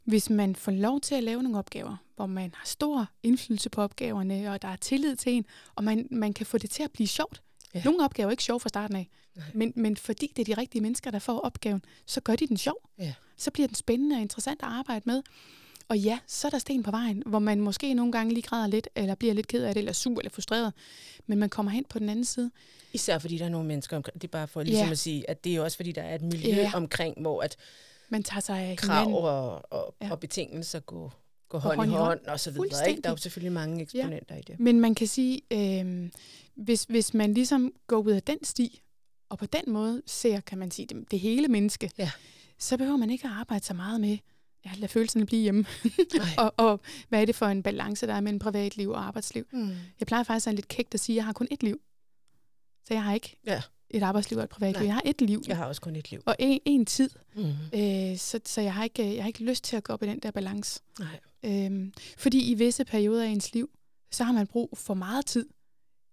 Hvis 0.08 0.30
man 0.30 0.56
får 0.56 0.72
lov 0.72 1.00
til 1.00 1.14
at 1.14 1.22
lave 1.24 1.42
nogle 1.42 1.58
opgaver, 1.58 1.96
hvor 2.16 2.26
man 2.26 2.50
har 2.54 2.66
stor 2.66 3.06
indflydelse 3.22 3.70
på 3.70 3.82
opgaverne, 3.82 4.52
og 4.52 4.62
der 4.62 4.68
er 4.68 4.76
tillid 4.76 5.16
til 5.16 5.32
en, 5.32 5.44
og 5.74 5.84
man, 5.84 6.08
man 6.10 6.32
kan 6.32 6.46
få 6.46 6.58
det 6.58 6.70
til 6.70 6.82
at 6.82 6.90
blive 6.92 7.06
sjovt. 7.06 7.42
Ja. 7.74 7.82
Nogle 7.84 8.04
opgaver 8.04 8.26
er 8.26 8.30
ikke 8.30 8.42
sjove 8.44 8.60
fra 8.60 8.68
starten 8.68 8.96
af, 8.96 9.08
Nej. 9.36 9.44
men, 9.54 9.72
men 9.76 9.96
fordi 9.96 10.32
det 10.36 10.48
er 10.48 10.54
de 10.54 10.60
rigtige 10.60 10.82
mennesker, 10.82 11.10
der 11.10 11.18
får 11.18 11.40
opgaven, 11.40 11.84
så 12.06 12.20
gør 12.20 12.36
de 12.36 12.46
den 12.46 12.56
sjov. 12.56 12.76
Ja. 12.98 13.14
Så 13.36 13.50
bliver 13.50 13.66
den 13.66 13.74
spændende 13.74 14.16
og 14.16 14.20
interessant 14.22 14.62
at 14.62 14.68
arbejde 14.68 15.02
med. 15.04 15.22
Og 15.88 15.98
ja, 15.98 16.18
så 16.26 16.48
er 16.48 16.50
der 16.50 16.58
sten 16.58 16.82
på 16.82 16.90
vejen, 16.90 17.22
hvor 17.26 17.38
man 17.38 17.60
måske 17.60 17.94
nogle 17.94 18.12
gange 18.12 18.34
lige 18.34 18.42
græder 18.42 18.66
lidt, 18.66 18.88
eller 18.96 19.14
bliver 19.14 19.34
lidt 19.34 19.48
ked 19.48 19.64
af 19.64 19.74
det, 19.74 19.78
eller 19.80 19.92
sur 19.92 20.18
eller 20.18 20.30
frustreret, 20.30 20.72
men 21.26 21.38
man 21.38 21.48
kommer 21.48 21.72
hen 21.72 21.84
på 21.88 21.98
den 21.98 22.08
anden 22.08 22.24
side. 22.24 22.50
Især 22.92 23.18
fordi 23.18 23.38
der 23.38 23.44
er 23.44 23.48
nogle 23.48 23.68
mennesker 23.68 23.96
omkring. 23.96 24.14
Det 24.22 24.28
er 24.28 24.32
bare 24.32 24.48
for 24.48 24.62
ligesom 24.62 24.86
Ja. 24.86 24.90
at 24.90 24.98
sige, 24.98 25.30
at 25.30 25.44
det 25.44 25.56
er 25.56 25.60
også 25.60 25.76
fordi, 25.76 25.92
der 25.92 26.02
er 26.02 26.14
et 26.14 26.22
miljø 26.22 26.54
Ja. 26.54 26.70
omkring, 26.74 27.20
hvor 27.20 27.42
at 27.42 27.56
Man 28.10 28.22
tager 28.22 28.40
sig 28.40 28.58
af 28.60 28.76
krav 28.76 29.04
hinanden. 29.04 29.24
og, 29.24 29.72
og, 29.72 29.94
Ja. 30.00 30.10
og 30.10 30.20
betingelser 30.20 30.80
går, 30.80 31.14
går 31.48 31.58
hånd, 31.58 31.76
hånd 31.76 31.90
i 31.90 31.94
hånd, 31.94 32.20
og 32.26 32.40
så 32.40 32.50
videre. 32.50 32.88
Ikke? 32.90 33.02
Der 33.02 33.08
er 33.08 33.12
jo 33.12 33.16
selvfølgelig 33.16 33.52
mange 33.52 33.82
eksponenter 33.82 34.34
ja. 34.34 34.40
i 34.40 34.42
det. 34.46 34.60
Men 34.60 34.80
man 34.80 34.94
kan 34.94 35.06
sige, 35.06 35.40
øh, 35.52 36.10
hvis, 36.56 36.84
hvis 36.84 37.14
man 37.14 37.34
ligesom 37.34 37.72
går 37.86 37.96
ud 37.98 38.10
af 38.12 38.22
den 38.22 38.44
sti, 38.44 38.80
og 39.28 39.38
på 39.38 39.46
den 39.46 39.72
måde 39.72 40.02
ser, 40.06 40.40
kan 40.40 40.58
man 40.58 40.70
sige, 40.70 40.86
det, 40.86 41.10
det 41.10 41.20
hele 41.20 41.48
menneske, 41.48 41.90
Ja. 41.98 42.10
så 42.58 42.76
behøver 42.76 42.96
man 42.96 43.10
ikke 43.10 43.26
at 43.28 43.32
arbejde 43.34 43.64
så 43.64 43.74
meget 43.74 44.00
med, 44.00 44.18
ja, 44.64 44.70
lad 44.76 44.88
følelserne 44.88 45.26
blive 45.26 45.42
hjemme. 45.42 45.66
Og, 46.38 46.54
og 46.56 46.80
hvad 47.08 47.20
er 47.20 47.24
det 47.24 47.34
for 47.34 47.46
en 47.46 47.62
balance, 47.62 48.06
der 48.06 48.14
er 48.14 48.20
mellem 48.20 48.38
privatliv 48.38 48.90
og 48.90 49.06
arbejdsliv? 49.06 49.46
Mm. 49.52 49.68
Jeg 50.00 50.06
plejer 50.06 50.22
faktisk 50.22 50.44
sådan 50.44 50.54
lidt 50.54 50.68
kægt 50.68 50.94
at 50.94 51.00
sige, 51.00 51.14
at 51.14 51.16
jeg 51.16 51.24
har 51.24 51.32
kun 51.32 51.48
ét 51.52 51.56
liv. 51.60 51.80
Så 52.84 52.94
jeg 52.94 53.02
har 53.02 53.14
ikke 53.14 53.36
Ja. 53.46 53.62
Et 53.90 54.02
arbejdsliv 54.02 54.38
og 54.38 54.44
et 54.44 54.50
privatliv. 54.50 54.78
Nej. 54.80 54.86
Jeg 54.86 54.94
har 54.94 55.02
et 55.04 55.20
liv 55.20 55.42
Jeg 55.46 55.56
har 55.56 55.64
også 55.64 55.80
kun 55.80 55.96
et 55.96 56.10
liv. 56.10 56.22
og 56.26 56.36
en, 56.38 56.60
en 56.64 56.86
tid, 56.86 57.10
Mm. 57.34 57.44
øh, 57.74 58.16
så, 58.16 58.40
så 58.44 58.60
jeg, 58.60 58.74
har 58.74 58.84
ikke, 58.84 59.14
jeg 59.14 59.22
har 59.22 59.26
ikke 59.28 59.44
lyst 59.44 59.64
til 59.64 59.76
at 59.76 59.84
gå 59.84 59.92
op 59.92 60.02
i 60.02 60.06
den 60.06 60.18
der 60.18 60.30
balance. 60.30 60.80
Nej. 60.98 61.20
Øhm, 61.44 61.92
fordi 62.18 62.50
i 62.50 62.54
visse 62.54 62.84
perioder 62.84 63.24
af 63.24 63.28
ens 63.28 63.54
liv, 63.54 63.70
så 64.10 64.24
har 64.24 64.32
man 64.32 64.46
brug 64.46 64.70
for 64.78 64.94
meget 64.94 65.26
tid 65.26 65.46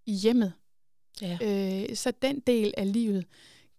i 0.05 0.13
hjemmet. 0.13 0.53
Ja. 1.21 1.37
Øh, 1.89 1.95
så 1.95 2.11
den 2.21 2.39
del 2.39 2.73
af 2.77 2.93
livet 2.93 3.25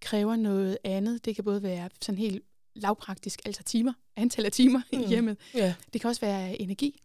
kræver 0.01 0.37
noget 0.37 0.79
andet. 0.85 1.25
Det 1.25 1.35
kan 1.35 1.45
både 1.45 1.63
være 1.63 1.91
sådan 2.03 2.19
helt 2.19 2.45
lavpraktisk, 2.75 3.41
altså 3.47 3.63
timer, 3.63 3.93
antal 4.17 4.45
af 4.45 4.53
timer 4.53 4.83
mm. 4.93 4.99
i 4.99 5.03
Mm. 5.03 5.09
hjemmet. 5.09 5.37
ja. 5.55 5.75
Det 5.93 6.01
kan 6.01 6.09
også 6.09 6.21
være 6.21 6.61
energi. 6.61 7.01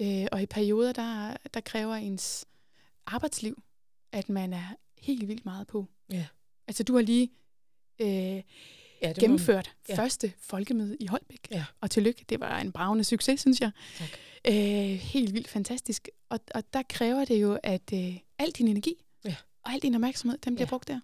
Øh, 0.00 0.26
og 0.32 0.42
i 0.42 0.46
perioder, 0.46 0.92
der, 0.92 1.36
der 1.54 1.60
kræver 1.60 1.94
ens 1.94 2.44
arbejdsliv, 3.06 3.62
at 4.12 4.28
man 4.28 4.52
er 4.52 4.74
helt 4.98 5.28
vildt 5.28 5.44
meget 5.44 5.66
på. 5.66 5.86
Ja. 6.10 6.26
Altså 6.68 6.82
du 6.82 6.94
har 6.94 7.02
lige 7.02 7.30
øh, 8.00 8.08
ja 8.08 8.42
det 9.08 9.16
gennemført 9.16 9.72
Ja. 9.88 9.94
ja. 9.94 10.02
første 10.02 10.32
folkemøde 10.38 10.96
i 11.00 11.06
Holbæk. 11.06 11.48
Ja. 11.50 11.64
Og 11.80 11.90
tillykke, 11.90 12.24
det 12.28 12.40
var 12.40 12.60
en 12.60 12.72
bravende 12.72 13.04
succes, 13.04 13.40
synes 13.40 13.60
jeg. 13.60 13.70
Tak. 13.98 14.08
Øh, 14.48 14.54
helt 14.98 15.34
vildt 15.34 15.48
fantastisk. 15.48 16.08
Og, 16.28 16.40
og 16.54 16.62
der 16.72 16.82
kræver 16.88 17.24
det 17.24 17.42
jo, 17.42 17.58
at 17.62 17.92
øh, 17.94 18.16
al 18.38 18.50
din 18.50 18.68
energi 18.68 18.94
Ja. 19.24 19.36
og 19.62 19.72
al 19.72 19.80
din 19.80 19.94
opmærksomhed, 19.94 20.38
den 20.38 20.54
bliver 20.54 20.66
Ja. 20.66 20.70
brugt 20.70 20.88
der. 20.88 21.00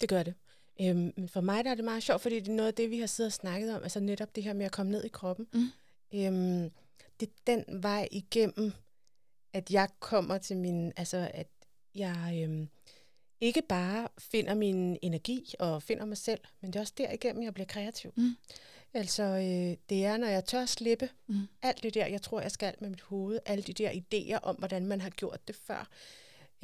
Det 0.00 0.08
gør 0.08 0.22
det. 0.22 0.34
Øhm, 0.80 1.12
men 1.16 1.28
for 1.28 1.40
mig 1.40 1.64
der 1.64 1.70
er 1.70 1.74
det 1.74 1.84
meget 1.84 2.02
sjovt, 2.02 2.22
fordi 2.22 2.40
det 2.40 2.48
er 2.48 2.52
noget 2.52 2.68
af 2.68 2.74
det, 2.74 2.90
vi 2.90 2.98
har 2.98 3.06
siddet 3.06 3.28
og 3.28 3.32
snakket 3.32 3.74
om, 3.76 3.82
altså 3.82 4.00
netop 4.00 4.34
det 4.36 4.44
her 4.44 4.52
med 4.52 4.66
at 4.66 4.72
komme 4.72 4.92
ned 4.92 5.04
i 5.04 5.08
kroppen. 5.08 5.46
Mm. 5.52 5.68
Øhm, 6.14 6.70
det 7.20 7.28
er 7.28 7.32
den 7.46 7.82
vej 7.82 8.08
igennem, 8.10 8.72
at 9.52 9.70
jeg 9.70 9.88
kommer 10.00 10.38
til 10.38 10.56
min, 10.56 10.92
altså 10.96 11.30
at 11.34 11.48
jeg 11.94 12.40
øhm, 12.44 12.68
ikke 13.42 13.62
bare 13.62 14.08
finder 14.18 14.54
min 14.54 14.98
energi 15.02 15.54
og 15.58 15.82
finder 15.82 16.04
mig 16.04 16.16
selv, 16.16 16.40
men 16.60 16.70
det 16.72 16.76
er 16.76 16.80
også 16.80 16.92
derigennem, 16.98 17.42
jeg 17.42 17.54
bliver 17.54 17.66
kreativ. 17.66 18.12
Mm. 18.16 18.36
Altså, 18.94 19.22
øh, 19.22 19.76
det 19.88 20.04
er, 20.04 20.16
når 20.16 20.26
jeg 20.26 20.44
tør 20.44 20.66
slippe 20.66 21.08
Mm. 21.26 21.48
alt 21.62 21.82
det 21.82 21.94
der, 21.94 22.06
jeg 22.06 22.22
tror, 22.22 22.40
jeg 22.40 22.50
skal 22.50 22.74
med 22.80 22.90
mit 22.90 23.00
hoved, 23.00 23.38
alle 23.46 23.62
de 23.62 23.72
der 23.72 23.90
idéer 23.90 24.38
om, 24.42 24.56
hvordan 24.56 24.86
man 24.86 25.00
har 25.00 25.10
gjort 25.10 25.48
det 25.48 25.56
før, 25.56 25.88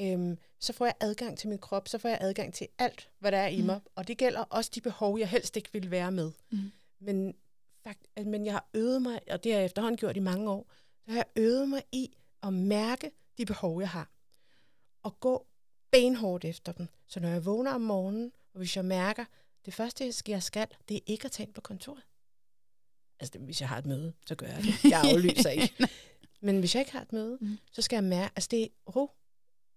øhm, 0.00 0.38
så 0.60 0.72
får 0.72 0.84
jeg 0.86 0.94
adgang 1.00 1.38
til 1.38 1.48
min 1.48 1.58
krop, 1.58 1.88
så 1.88 1.98
får 1.98 2.08
jeg 2.08 2.18
adgang 2.20 2.54
til 2.54 2.68
alt, 2.78 3.10
hvad 3.18 3.32
der 3.32 3.38
er 3.38 3.48
i 3.48 3.60
Mm. 3.60 3.66
mig. 3.66 3.80
Og 3.94 4.08
det 4.08 4.18
gælder 4.18 4.40
også 4.40 4.70
de 4.74 4.80
behov, 4.80 5.18
jeg 5.18 5.28
helst 5.28 5.56
ikke 5.56 5.68
vil 5.72 5.90
være 5.90 6.12
med. 6.12 6.32
Mm. 6.50 6.58
Men, 7.00 7.34
fakt, 7.84 8.06
men 8.26 8.44
jeg 8.46 8.52
har 8.54 8.68
øvet 8.74 9.02
mig, 9.02 9.20
og 9.30 9.44
det 9.44 9.52
har 9.52 9.58
jeg 9.58 9.64
efterhånden 9.66 9.96
gjort 9.98 10.16
i 10.16 10.20
mange 10.20 10.50
år, 10.50 10.70
så 11.04 11.10
har 11.10 11.16
jeg 11.16 11.26
øvet 11.36 11.68
mig 11.68 11.82
i 11.92 12.16
at 12.42 12.52
mærke 12.52 13.10
de 13.38 13.46
behov, 13.46 13.80
jeg 13.80 13.88
har. 13.88 14.10
Og 15.02 15.20
gå 15.20 15.46
benhårdt 15.90 16.44
efter 16.44 16.72
dem. 16.72 16.88
Så 17.06 17.20
når 17.20 17.28
jeg 17.28 17.44
vågner 17.44 17.72
om 17.74 17.80
morgenen, 17.80 18.32
og 18.54 18.58
hvis 18.58 18.76
jeg 18.76 18.84
mærker, 18.84 19.24
det 19.64 19.74
første, 19.74 20.12
jeg 20.28 20.42
skal, 20.42 20.66
det 20.88 20.96
er 20.96 21.00
ikke 21.06 21.24
at 21.24 21.32
tage 21.32 21.46
ind 21.46 21.54
på 21.54 21.60
kontoret. 21.60 22.02
Altså, 23.20 23.30
det, 23.32 23.40
hvis 23.40 23.60
jeg 23.60 23.68
har 23.68 23.78
et 23.78 23.86
møde, 23.86 24.12
så 24.26 24.34
gør 24.34 24.46
jeg 24.46 24.62
det. 24.62 24.84
Jeg 24.92 25.00
aflyser 25.04 25.50
ikke. 25.50 25.88
Men 26.40 26.58
hvis 26.58 26.74
jeg 26.74 26.80
ikke 26.80 26.92
har 26.92 27.02
et 27.02 27.12
møde, 27.12 27.38
Mm. 27.40 27.58
så 27.72 27.82
skal 27.82 27.96
jeg 27.96 28.04
mærke, 28.04 28.32
altså 28.36 28.48
det 28.50 28.62
er 28.62 28.68
ro. 28.96 29.10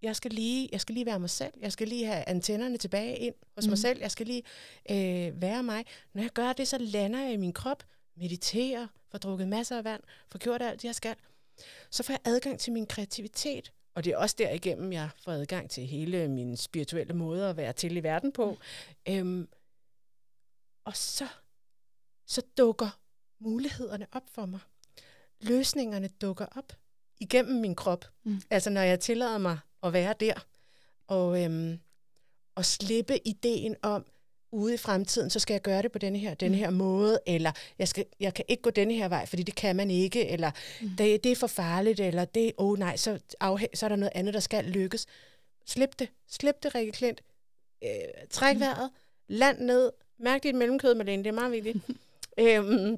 Jeg 0.01 0.15
skal, 0.15 0.31
lige, 0.31 0.69
jeg 0.71 0.81
skal 0.81 0.93
lige 0.93 1.05
være 1.05 1.19
mig 1.19 1.29
selv. 1.29 1.53
Jeg 1.61 1.71
skal 1.71 1.87
lige 1.87 2.05
have 2.05 2.23
antennerne 2.29 2.77
tilbage 2.77 3.17
ind 3.17 3.35
hos 3.55 3.65
mm. 3.65 3.69
mig 3.69 3.77
selv. 3.77 3.99
Jeg 3.99 4.11
skal 4.11 4.25
lige 4.27 4.43
øh, 4.91 5.41
være 5.41 5.63
mig. 5.63 5.85
Når 6.13 6.21
jeg 6.21 6.31
gør 6.31 6.53
det, 6.53 6.67
så 6.67 6.77
lander 6.77 7.19
jeg 7.19 7.33
i 7.33 7.37
min 7.37 7.53
krop, 7.53 7.83
mediterer, 8.17 8.87
får 9.11 9.17
drukket 9.17 9.47
masser 9.47 9.77
af 9.77 9.83
vand, 9.83 10.01
får 10.31 10.39
gjort 10.39 10.61
alt 10.61 10.81
det, 10.81 10.87
jeg 10.87 10.95
skal. 10.95 11.15
Så 11.91 12.03
får 12.03 12.13
jeg 12.13 12.19
adgang 12.25 12.59
til 12.59 12.73
min 12.73 12.85
kreativitet. 12.85 13.73
Og 13.93 14.03
det 14.03 14.13
er 14.13 14.17
også 14.17 14.35
derigennem, 14.39 14.93
jeg 14.93 15.09
får 15.23 15.31
adgang 15.31 15.69
til 15.69 15.85
hele 15.85 16.27
min 16.27 16.57
spirituelle 16.57 17.13
måde 17.13 17.49
at 17.49 17.57
være 17.57 17.73
til 17.73 17.97
i 17.97 18.03
verden 18.03 18.31
på. 18.31 18.57
Mm. 19.07 19.13
Øhm, 19.13 19.47
og 20.85 20.95
så, 20.95 21.27
så 22.25 22.41
dukker 22.57 22.99
mulighederne 23.39 24.07
op 24.11 24.29
for 24.29 24.45
mig. 24.45 24.59
Løsningerne 25.41 26.07
dukker 26.07 26.45
op 26.55 26.73
igennem 27.19 27.61
min 27.61 27.75
krop. 27.75 28.05
Mm. 28.23 28.41
Altså 28.49 28.69
når 28.69 28.81
jeg 28.81 28.99
tillader 28.99 29.37
mig 29.37 29.59
at 29.83 29.93
være 29.93 30.15
der, 30.19 30.47
og, 31.07 31.43
øhm, 31.43 31.79
og 32.55 32.65
slippe 32.65 33.27
ideen 33.27 33.75
om, 33.81 34.05
ude 34.51 34.73
i 34.73 34.77
fremtiden, 34.77 35.29
så 35.29 35.39
skal 35.39 35.53
jeg 35.53 35.61
gøre 35.61 35.81
det 35.81 35.91
på 35.91 35.99
denne 35.99 36.19
her, 36.19 36.33
denne 36.33 36.55
Mm. 36.57 36.59
her 36.63 36.69
måde, 36.69 37.19
eller 37.27 37.51
jeg, 37.79 37.87
skal, 37.87 38.05
jeg 38.19 38.33
kan 38.33 38.45
ikke 38.47 38.63
gå 38.63 38.69
denne 38.69 38.93
her 38.93 39.07
vej, 39.07 39.25
fordi 39.25 39.43
det 39.43 39.55
kan 39.55 39.75
man 39.75 39.91
ikke, 39.91 40.27
eller 40.29 40.51
Mm. 40.81 40.89
det, 40.97 41.23
det 41.23 41.31
er 41.31 41.35
for 41.35 41.47
farligt, 41.47 41.99
eller 41.99 42.25
det, 42.25 42.51
åh 42.57 42.69
oh, 42.71 42.79
nej, 42.79 42.97
så, 42.97 43.19
afhæ- 43.43 43.65
så 43.75 43.85
er 43.85 43.89
der 43.89 43.95
noget 43.95 44.11
andet, 44.15 44.33
der 44.33 44.39
skal 44.39 44.65
lykkes. 44.65 45.05
Slip 45.65 45.99
det. 45.99 46.09
Slip 46.29 46.63
det, 46.63 46.75
Rikke 46.75 46.91
Klint. 46.91 47.21
Øh, 47.83 47.89
træk 48.29 48.55
Mm. 48.55 48.59
vejret. 48.59 48.89
Land 49.27 49.59
ned. 49.59 49.91
Mærk 50.19 50.43
dit 50.43 50.55
mellemkød, 50.55 50.95
Malene. 50.95 51.23
Det 51.23 51.29
er 51.29 51.33
meget 51.33 51.51
vigtigt. 51.51 51.77
øhm, 52.39 52.97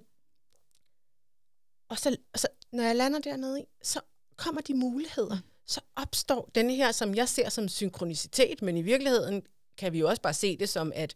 og 1.90 1.98
så, 2.00 2.18
og 2.34 2.40
så, 2.40 2.48
når 2.72 2.84
jeg 2.84 2.96
lander 2.96 3.20
dernede 3.20 3.62
i, 3.62 3.64
så 3.84 4.00
kommer 4.36 4.62
de 4.62 4.74
muligheder. 4.74 5.38
Så 5.66 5.82
opstår 5.96 6.50
denne 6.56 6.76
her, 6.76 6.92
som 6.92 7.16
jeg 7.16 7.30
ser 7.30 7.50
som 7.50 7.68
synkronicitet, 7.68 8.62
men 8.62 8.78
i 8.78 8.82
virkeligheden 8.82 9.44
kan 9.78 9.94
vi 9.94 10.00
jo 10.00 10.10
også 10.10 10.22
bare 10.22 10.34
se 10.34 10.58
det 10.58 10.70
som, 10.70 10.92
at 10.96 11.14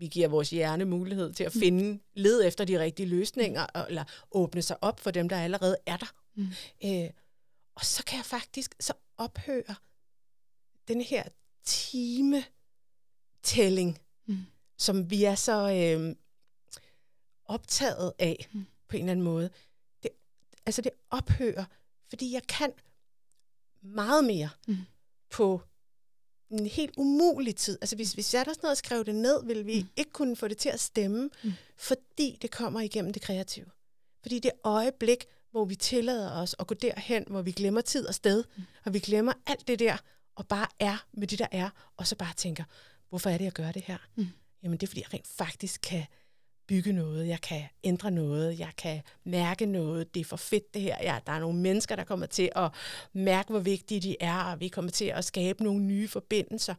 vi 0.00 0.06
giver 0.06 0.28
vores 0.28 0.50
hjerne 0.50 0.84
mulighed 0.84 1.32
til 1.32 1.44
at 1.44 1.54
Mm. 1.54 1.60
finde, 1.60 2.00
led 2.14 2.46
efter 2.46 2.64
de 2.64 2.80
rigtige 2.80 3.06
løsninger, 3.08 3.66
eller 3.88 4.04
åbne 4.32 4.62
sig 4.62 4.84
op 4.84 5.00
for 5.00 5.10
dem, 5.10 5.28
der 5.28 5.40
allerede 5.40 5.76
er 5.86 5.96
der. 5.96 6.14
Mm. 6.34 6.46
Øh, 6.84 7.10
og 7.74 7.84
så 7.84 8.04
kan 8.04 8.16
jeg 8.16 8.24
faktisk 8.24 8.74
så 8.80 8.92
ophøre 9.16 9.74
den 10.88 11.00
her 11.00 11.24
timetælling, 11.64 12.48
Mm. 14.26 14.38
som 14.78 15.10
vi 15.10 15.24
er 15.24 15.34
så 15.34 15.72
øh, 15.72 16.16
optaget 17.44 18.12
af 18.18 18.48
Mm. 18.52 18.66
på 18.88 18.96
en 18.96 19.02
eller 19.02 19.12
anden 19.12 19.24
måde. 19.24 19.50
Det, 20.02 20.10
altså 20.66 20.82
det 20.82 20.92
ophører, 21.10 21.64
fordi 22.08 22.32
jeg 22.32 22.42
kan 22.48 22.72
meget 23.82 24.24
mere 24.24 24.48
Mm. 24.68 24.76
på 25.30 25.60
en 26.50 26.66
helt 26.66 26.94
umulig 26.96 27.56
tid. 27.56 27.78
Altså 27.80 27.96
hvis 27.96 28.16
vi 28.16 28.22
satte 28.22 28.50
os 28.50 28.62
ned 28.62 28.70
og 28.70 28.76
skrev 28.76 29.04
det 29.04 29.14
ned, 29.14 29.44
ville 29.46 29.64
vi 29.64 29.80
Mm. 29.82 29.88
ikke 29.96 30.10
kunne 30.10 30.36
få 30.36 30.48
det 30.48 30.58
til 30.58 30.68
at 30.68 30.80
stemme, 30.80 31.30
Mm. 31.44 31.52
fordi 31.76 32.38
det 32.42 32.50
kommer 32.50 32.80
igennem 32.80 33.12
det 33.12 33.22
kreative. 33.22 33.66
Fordi 34.22 34.38
det 34.38 34.50
øjeblik, 34.64 35.24
hvor 35.50 35.64
vi 35.64 35.74
tillader 35.74 36.32
os 36.42 36.56
at 36.58 36.66
gå 36.66 36.74
derhen, 36.74 37.24
hvor 37.28 37.42
vi 37.42 37.52
glemmer 37.52 37.80
tid 37.80 38.06
og 38.06 38.14
sted, 38.14 38.44
Mm. 38.56 38.62
og 38.84 38.94
vi 38.94 38.98
glemmer 38.98 39.32
alt 39.46 39.68
det 39.68 39.78
der, 39.78 39.96
og 40.34 40.48
bare 40.48 40.66
er 40.80 41.06
med 41.12 41.26
det, 41.26 41.38
der 41.38 41.46
er, 41.52 41.70
og 41.96 42.06
så 42.06 42.16
bare 42.16 42.32
tænker, 42.36 42.64
hvorfor 43.08 43.30
er 43.30 43.38
det, 43.38 43.44
jeg 43.44 43.52
gør 43.52 43.72
det 43.72 43.82
her? 43.82 43.98
Mm. 44.16 44.26
Jamen 44.62 44.78
det 44.78 44.82
er, 44.82 44.88
fordi 44.88 45.00
jeg 45.00 45.14
rent 45.14 45.26
faktisk 45.26 45.80
kan 45.80 46.04
bygge 46.70 46.92
noget, 46.92 47.28
jeg 47.28 47.40
kan 47.40 47.62
ændre 47.84 48.10
noget, 48.10 48.58
jeg 48.58 48.72
kan 48.76 49.02
mærke 49.24 49.66
noget, 49.66 50.14
det 50.14 50.20
er 50.20 50.24
for 50.24 50.36
fedt 50.36 50.74
det 50.74 50.82
her. 50.82 50.96
Ja, 51.02 51.18
der 51.26 51.32
er 51.32 51.40
nogle 51.40 51.58
mennesker, 51.58 51.96
der 51.96 52.04
kommer 52.04 52.26
til 52.26 52.50
at 52.56 52.70
mærke, 53.12 53.50
hvor 53.50 53.58
vigtige 53.58 54.00
de 54.00 54.16
er, 54.20 54.42
og 54.44 54.60
vi 54.60 54.68
kommer 54.68 54.90
til 54.90 55.04
at 55.04 55.24
skabe 55.24 55.64
nogle 55.64 55.82
nye 55.82 56.08
forbindelser. 56.08 56.74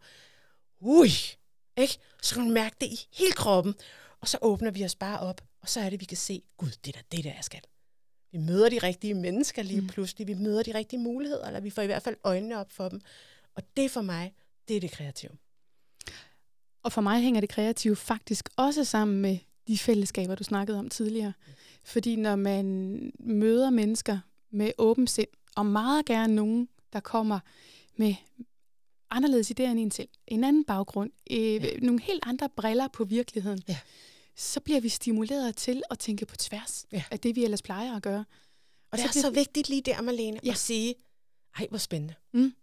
Ui, 0.80 1.10
ikke? 1.77 1.97
Så 2.21 2.36
kan 2.36 2.43
man 2.43 2.54
mærke 2.54 2.75
det 2.82 2.88
i 2.88 3.08
hele 3.13 3.32
kroppen, 3.32 3.73
og 4.21 4.27
så 4.27 4.38
åbner 4.41 4.71
vi 4.71 4.86
os 4.86 4.95
bare 4.95 5.19
op, 5.19 5.41
og 5.62 5.69
så 5.69 5.80
er 5.80 5.89
det, 5.89 5.99
vi 5.99 6.06
kan 6.06 6.17
se, 6.17 6.41
gud, 6.58 6.69
det 6.86 6.95
er 6.95 7.01
det, 7.12 7.23
der 7.23 7.34
jeg 7.34 7.43
skal. 7.43 7.62
Vi 8.32 8.38
møder 8.38 8.69
de 8.69 8.80
rigtige 8.80 9.13
mennesker 9.13 9.63
lige 9.63 9.82
Mm. 9.82 9.88
pludselig, 9.88 10.27
vi 10.27 10.34
møder 10.34 10.63
de 10.63 10.73
rigtige 10.73 10.99
muligheder, 10.99 11.47
eller 11.47 11.60
vi 11.60 11.69
får 11.69 11.82
i 11.82 11.86
hvert 11.86 12.04
fald 12.04 12.17
øjnene 12.23 12.60
op 12.60 12.71
for 12.71 12.89
dem. 12.89 13.01
Og 13.56 13.63
det 13.77 13.91
for 13.91 14.01
mig, 14.01 14.34
det 14.67 14.75
er 14.75 14.80
det 14.80 14.91
kreative. 14.91 15.32
Og 16.84 16.91
for 16.91 17.01
mig 17.01 17.21
hænger 17.21 17.41
det 17.41 17.49
kreative 17.49 17.95
faktisk 17.95 18.49
også 18.58 18.84
sammen 18.86 19.21
med 19.21 19.38
de 19.67 19.78
fællesskaber, 19.78 20.36
du 20.36 20.43
snakkede 20.43 20.80
om 20.80 20.89
tidligere. 20.89 21.34
Fordi 21.84 22.15
når 22.15 22.36
man 22.36 22.65
møder 23.19 23.69
mennesker 23.69 24.19
med 24.52 24.71
åben 24.78 25.08
sind, 25.08 25.28
og 25.56 25.65
meget 25.65 26.06
gerne 26.06 26.36
nogen, 26.36 26.69
der 26.93 27.00
kommer 27.00 27.39
med 27.95 28.15
anderledes 29.10 29.52
idéer 29.52 29.63
end 29.63 29.80
en 29.80 29.91
selv, 29.91 30.10
en 30.28 30.43
anden 30.43 30.63
baggrund, 30.65 31.12
øh, 31.32 31.39
Ja. 31.39 31.78
nogle 31.82 32.02
helt 32.02 32.24
andre 32.26 32.50
briller 32.50 32.88
på 32.88 33.04
virkeligheden, 33.04 33.62
Ja. 33.67 33.78
så 34.36 34.60
bliver 34.60 34.80
vi 34.82 34.89
stimuleret 34.89 35.56
til 35.56 35.84
at 35.89 36.00
tænke 36.00 36.26
på 36.26 36.36
tværs 36.36 36.86
Ja. 36.91 37.04
af 37.12 37.19
det, 37.19 37.36
vi 37.36 37.43
ellers 37.43 37.62
plejer 37.62 37.95
at 37.95 38.04
gøre. 38.04 38.26
Og 38.91 38.97
så 39.00 39.04
det 39.04 39.10
er 39.10 39.12
bliver 39.12 39.21
så 39.24 39.30
vigtigt 39.32 39.69
lige 39.69 39.82
der, 39.82 40.02
Marlene, 40.02 40.39
Ja. 40.43 40.52
at 40.52 40.58
sige, 40.58 40.95
ej, 41.60 41.67
hvor 41.69 41.78
spændende. 41.78 42.13
Mm. 42.34 42.54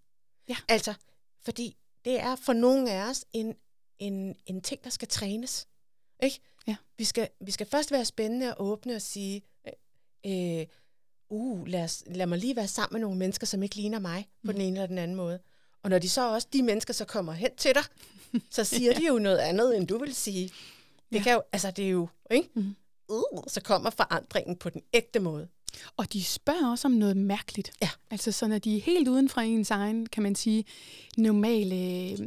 Ja. 0.49 0.57
Altså, 0.69 0.95
fordi 1.45 1.77
det 2.05 2.21
er 2.21 2.37
for 2.37 2.53
nogle 2.53 2.91
af 2.91 3.11
os 3.11 3.25
en, 3.33 3.55
en, 3.99 4.37
en 4.47 4.61
ting, 4.61 4.85
der 4.85 4.91
skal 4.91 5.09
trænes. 5.09 5.68
Ikke? 6.23 6.41
Ja. 6.67 6.77
Vi, 6.99 7.05
skal, 7.05 7.29
vi 7.41 7.51
skal 7.51 7.67
først 7.67 7.93
være 7.93 8.05
spændende 8.05 8.55
og 8.55 8.67
åbne 8.67 8.95
og 8.97 9.03
sige, 9.03 9.43
øh, 10.27 10.67
uh, 11.31 11.67
lad, 11.67 11.85
os, 11.85 12.05
lad 12.07 12.27
mig 12.27 12.39
lige 12.39 12.57
være 12.57 12.69
sammen 12.69 12.95
med 12.95 13.01
nogle 13.01 13.19
mennesker, 13.19 13.47
som 13.47 13.63
ikke 13.63 13.77
ligner 13.77 13.99
mig 13.99 14.29
på 14.45 14.53
Mm. 14.53 14.53
den 14.53 14.63
ene 14.63 14.77
eller 14.77 14.87
den 14.87 14.99
anden 14.99 15.17
måde. 15.17 15.39
Og 15.83 15.91
når 15.91 15.99
de 15.99 16.09
så 16.09 16.33
også, 16.35 16.49
de 16.53 16.63
mennesker 16.63 16.95
så 16.95 17.05
kommer 17.05 17.33
hen 17.33 17.51
til 17.57 17.73
dig, 17.75 17.83
så 18.57 18.65
siger 18.65 18.95
de 18.95 19.07
jo 19.07 19.19
noget 19.19 19.39
andet, 19.39 19.77
end 19.77 19.87
du 19.87 19.99
vil 19.99 20.15
sige. 20.15 20.49
Det 21.13 21.19
Ja. 21.19 21.23
kan 21.23 21.33
jo, 21.33 21.43
altså 21.53 21.71
det 21.71 21.85
er 21.85 21.91
jo, 21.91 22.09
ikke? 22.31 22.49
Mm. 22.55 22.77
Uh, 23.09 23.43
så 23.47 23.61
kommer 23.61 23.91
forandringen 23.91 24.57
på 24.57 24.71
den 24.71 24.83
ægte 24.93 25.21
måde. 25.21 25.49
Og 25.97 26.13
de 26.13 26.25
spørger 26.25 26.71
også 26.71 26.89
om 26.89 26.93
noget 26.93 27.17
mærkeligt. 27.17 27.73
Ja. 27.83 27.91
Altså 28.11 28.33
så 28.33 28.47
når 28.49 28.59
de 28.59 28.77
er 28.77 28.81
helt 28.81 29.09
uden 29.09 29.29
fra 29.29 29.43
ens 29.43 29.71
egen, 29.71 30.07
kan 30.07 30.23
man 30.23 30.35
sige, 30.35 30.65
normale 31.17 31.75
øh, 31.77 32.19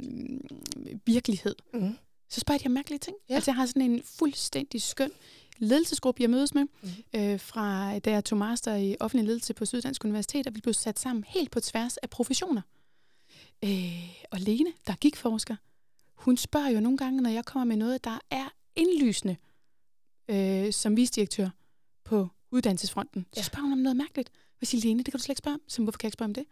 virkelighed, 1.05 1.55
Mm. 1.73 1.97
Så 2.31 2.39
spørger 2.39 2.59
de 2.59 2.65
om 2.65 2.71
mærkelige 2.71 2.99
ting. 2.99 3.17
Ja. 3.29 3.35
Altså 3.35 3.51
jeg 3.51 3.55
har 3.55 3.65
sådan 3.65 3.81
en 3.81 4.03
fuldstændig 4.03 4.81
skøn 4.81 5.11
ledelsesgruppe, 5.57 6.21
jeg 6.21 6.29
mødes 6.29 6.53
med, 6.53 6.63
Mhm. 6.81 6.91
øh, 7.15 7.39
fra 7.39 7.99
da 7.99 8.11
jeg 8.11 8.25
tog 8.25 8.37
master 8.37 8.75
i 8.75 8.95
offentlig 8.99 9.25
ledelse 9.27 9.53
på 9.53 9.65
Syddansk 9.65 10.05
Universitet, 10.05 10.47
og 10.47 10.55
vi 10.55 10.61
blev 10.61 10.73
sat 10.73 10.99
sammen 10.99 11.23
helt 11.27 11.51
på 11.51 11.59
tværs 11.59 11.97
af 11.97 12.09
professioner. 12.09 12.61
Øh, 13.63 14.09
og 14.31 14.39
Lene, 14.39 14.73
der 14.87 14.93
gik 14.95 15.15
forsker, 15.15 15.55
hun 16.15 16.37
spørger 16.37 16.69
jo 16.69 16.79
nogle 16.79 16.97
gange, 16.97 17.21
når 17.21 17.29
jeg 17.29 17.45
kommer 17.45 17.65
med 17.65 17.75
noget, 17.77 18.03
der 18.03 18.19
er 18.31 18.49
indlysende 18.75 19.35
øh, 20.27 20.73
som 20.73 20.97
visdirektør 20.97 21.49
på 22.03 22.27
uddannelsesfronten. 22.51 23.25
Så 23.33 23.39
Ja. 23.39 23.43
spørger 23.43 23.63
hun 23.63 23.71
om 23.71 23.77
noget 23.77 23.95
mærkeligt. 23.97 24.31
Jeg 24.61 24.67
siger, 24.67 24.81
Lene, 24.81 25.03
det 25.03 25.05
kan 25.05 25.17
du 25.19 25.23
slet 25.23 25.29
ikke 25.29 25.37
spørge 25.37 25.55
om. 25.55 25.61
Så 25.67 25.81
hvorfor 25.81 25.97
kan 25.97 26.05
jeg 26.05 26.07
ikke 26.09 26.15
spørge 26.15 26.29
om 26.29 26.33
det? 26.33 26.45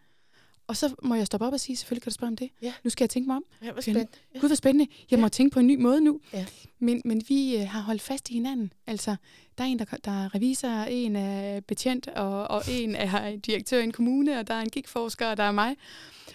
Og 0.70 0.76
så 0.76 0.94
må 1.02 1.14
jeg 1.14 1.26
stoppe 1.26 1.46
op 1.46 1.52
og 1.52 1.60
sige, 1.60 1.76
selvfølgelig 1.76 2.02
kan 2.02 2.10
du 2.10 2.14
spørge 2.14 2.28
om 2.28 2.36
det. 2.36 2.50
Ja. 2.62 2.72
Nu 2.84 2.90
skal 2.90 3.04
jeg 3.04 3.10
tænke 3.10 3.26
mig 3.26 3.36
om. 3.36 3.44
Ja, 3.62 3.72
hvor 3.72 3.80
Spændende. 3.80 4.08
Gud, 4.40 4.48
hvor 4.48 4.54
spændende. 4.56 4.92
Jeg 5.10 5.18
må 5.18 5.24
Ja. 5.24 5.28
tænke 5.28 5.54
på 5.54 5.60
en 5.60 5.66
ny 5.66 5.76
måde 5.76 6.00
nu. 6.00 6.20
Ja. 6.32 6.46
Men, 6.78 7.02
men 7.04 7.22
vi 7.28 7.56
øh, 7.56 7.68
har 7.68 7.80
holdt 7.80 8.02
fast 8.02 8.30
i 8.30 8.32
hinanden. 8.32 8.72
Altså, 8.86 9.16
der 9.58 9.64
er 9.64 9.68
en, 9.68 9.78
der, 9.78 9.84
der 9.84 10.10
er 10.24 10.34
revisor, 10.34 10.68
en 10.68 11.16
er 11.16 11.60
betjent, 11.60 12.08
og, 12.08 12.48
og 12.50 12.62
en 12.70 12.94
er 12.94 13.36
direktør 13.36 13.80
i 13.80 13.84
en 13.84 13.92
kommune, 13.92 14.38
og 14.38 14.46
der 14.46 14.54
er 14.54 14.60
en 14.60 14.70
gigforsker, 14.70 15.26
og 15.26 15.36
der 15.36 15.42
er 15.44 15.52
mig. 15.52 15.76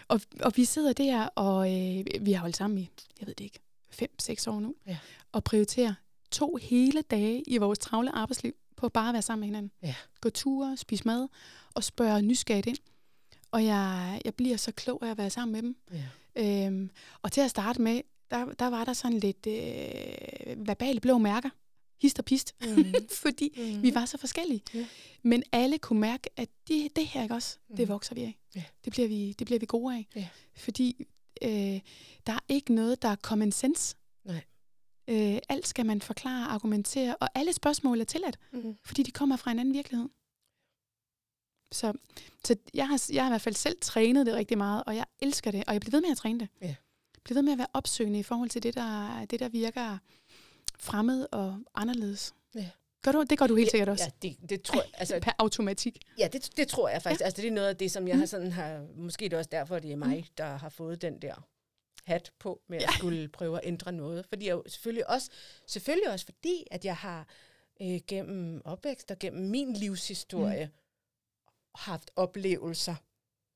Og, 0.08 0.22
og 0.40 0.52
vi 0.56 0.66
sidder 0.66 0.94
der, 0.94 1.26
og 1.26 1.68
øh, 1.74 2.06
vi 2.22 2.32
har 2.32 2.40
holdt 2.42 2.58
sammen 2.58 2.78
i, 2.80 2.90
jeg 3.20 3.28
ved 3.28 3.36
det 3.36 3.44
ikke, 3.44 3.60
fem-seks 3.90 4.48
år 4.48 4.60
nu, 4.60 4.76
Ja. 4.88 4.98
og 5.32 5.44
prioriterer 5.44 5.94
to 6.32 6.58
hele 6.62 7.02
dage 7.02 7.44
i 7.48 7.58
vores 7.58 7.80
travle 7.80 8.12
arbejdsliv 8.16 8.54
på 8.78 8.90
bare 8.90 9.08
at 9.10 9.14
være 9.14 9.22
sammen 9.22 9.40
med 9.42 9.48
hinanden. 9.48 9.72
Ja. 9.84 9.96
Gå 10.22 10.30
ture, 10.30 10.78
spise 10.78 11.04
mad 11.06 11.28
og 11.74 11.84
spørge 11.84 12.22
nysgerrigt 12.22 12.68
ind. 12.68 12.78
Og 13.56 13.66
jeg, 13.66 14.22
jeg 14.26 14.36
bliver 14.36 14.58
så 14.58 14.72
klog 14.72 15.00
af 15.06 15.12
at 15.12 15.18
være 15.18 15.30
sammen 15.30 15.52
med 15.54 15.62
dem. 15.62 15.76
Ja. 16.36 16.66
Øhm, 16.68 16.90
og 17.22 17.32
til 17.32 17.42
at 17.42 17.50
starte 17.50 17.82
med, 17.82 18.02
der, 18.32 18.46
der 18.54 18.68
var 18.68 18.86
der 18.86 18.94
sådan 18.94 19.20
lidt 19.20 19.48
øh, 19.48 20.68
verbale 20.68 21.00
blå 21.00 21.18
mærker. 21.18 21.50
Hist 22.02 22.20
og 22.20 22.26
pist. 22.26 22.56
Mm. 22.78 22.94
Fordi 23.24 23.54
Mm. 23.58 23.82
vi 23.84 23.96
var 23.96 24.06
så 24.06 24.18
forskellige. 24.18 24.62
Ja. 24.74 24.86
Men 25.24 25.44
alle 25.52 25.78
kunne 25.78 26.00
mærke, 26.00 26.30
at 26.38 26.50
det, 26.68 26.96
det 26.96 27.08
her 27.08 27.24
ikke 27.24 27.36
også, 27.36 27.58
det 27.70 27.80
Mhm. 27.80 27.88
vokser 27.90 28.16
vi 28.16 28.22
af. 28.22 28.38
Ja. 28.56 28.64
Det, 28.86 28.94
bliver 28.94 29.08
vi, 29.08 29.32
det 29.40 29.46
bliver 29.48 29.60
vi 29.60 29.66
gode 29.66 29.96
af. 29.96 30.08
Ja. 30.16 30.28
Fordi 30.58 31.06
øh, 31.42 31.50
der 32.28 32.34
er 32.34 32.40
ikke 32.50 32.74
noget, 32.74 33.02
der 33.02 33.10
er 33.10 33.16
common 33.16 33.52
sense. 33.52 33.96
Nej. 34.26 34.42
Øh, 35.08 35.38
alt 35.50 35.68
skal 35.68 35.86
man 35.86 36.02
forklare, 36.02 36.48
argumentere, 36.48 37.16
og 37.16 37.30
alle 37.36 37.54
spørgsmål 37.54 38.02
er 38.02 38.06
tilladt, 38.06 38.40
Mm. 38.54 38.76
fordi 38.86 39.04
de 39.04 39.12
kommer 39.12 39.36
fra 39.36 39.52
en 39.52 39.60
anden 39.60 39.74
virkelighed. 39.74 40.10
Så, 41.76 41.94
så 42.46 42.56
jeg, 42.74 42.88
har, 42.88 43.06
jeg 43.14 43.24
har 43.24 43.30
i 43.30 43.32
hvert 43.32 43.42
fald 43.42 43.56
selv 43.56 43.78
trænet 43.82 44.26
det 44.26 44.34
rigtig 44.34 44.58
meget, 44.58 44.84
og 44.88 44.96
jeg 44.96 45.06
elsker 45.20 45.52
det, 45.52 45.64
og 45.68 45.74
jeg 45.74 45.82
bliver 45.82 45.92
ved 45.92 46.02
med 46.02 46.12
at 46.12 46.18
træne 46.18 46.40
det. 46.40 46.48
Ja. 46.62 46.68
Jeg 46.68 47.22
bliver 47.24 47.38
ved 47.38 47.42
med 47.44 47.52
at 47.52 47.58
være 47.58 47.68
opsøgende 47.74 48.20
i 48.20 48.24
forhold 48.24 48.50
til 48.50 48.64
det, 48.64 48.76
der, 48.76 49.26
det, 49.26 49.40
der 49.40 49.50
virker 49.50 49.98
fremmed 50.80 51.28
og 51.32 51.60
anderledes. 51.76 52.34
Ja. 52.56 52.70
Gør 53.04 53.12
du, 53.12 53.24
det 53.30 53.38
gør 53.40 53.48
du 53.48 53.56
helt 53.56 53.72
sikkert 53.72 53.90
også. 53.90 54.04
Ja, 54.24 54.28
det, 54.30 54.50
det 54.50 54.62
tror 54.62 54.82
jeg, 54.82 54.92
altså, 54.94 55.20
Per 55.22 55.32
automatik. 55.40 55.98
ja, 56.20 56.28
det, 56.34 56.50
det 56.58 56.68
tror 56.68 56.90
jeg 56.90 57.02
faktisk. 57.02 57.22
Ja. 57.22 57.26
Altså, 57.26 57.42
det 57.42 57.48
er 57.48 57.52
noget 57.52 57.68
af 57.68 57.78
det, 57.78 57.92
som 57.92 58.08
jeg 58.08 58.16
Mm. 58.16 58.20
har 58.20 58.26
sådan 58.26 58.52
har, 58.52 58.86
måske 58.96 59.26
er 59.26 59.30
det 59.30 59.38
også 59.40 59.50
derfor, 59.52 59.80
det 59.80 59.92
er 59.92 59.96
mig, 59.96 60.28
der 60.38 60.46
har 60.58 60.70
fået 60.70 61.02
den 61.02 61.22
der 61.22 61.48
hat 62.04 62.32
på 62.40 62.62
med 62.68 62.78
at 62.78 62.84
Ja. 62.84 62.88
skulle 62.98 63.28
prøve 63.28 63.58
at 63.58 63.62
ændre 63.68 63.92
noget. 63.92 64.26
Fordi 64.30 64.48
jeg 64.48 64.62
selvfølgelig 64.68 65.10
også, 65.10 65.30
selvfølgelig 65.68 66.10
også 66.12 66.26
fordi, 66.26 66.64
at 66.72 66.86
jeg 66.86 66.96
har 66.96 67.28
øh, 67.82 68.00
gennem 68.08 68.62
opvækst 68.66 69.12
og 69.12 69.20
gennem 69.20 69.50
min 69.50 69.74
livshistorie 69.74 70.70
haft 71.78 72.12
oplevelser, 72.16 72.96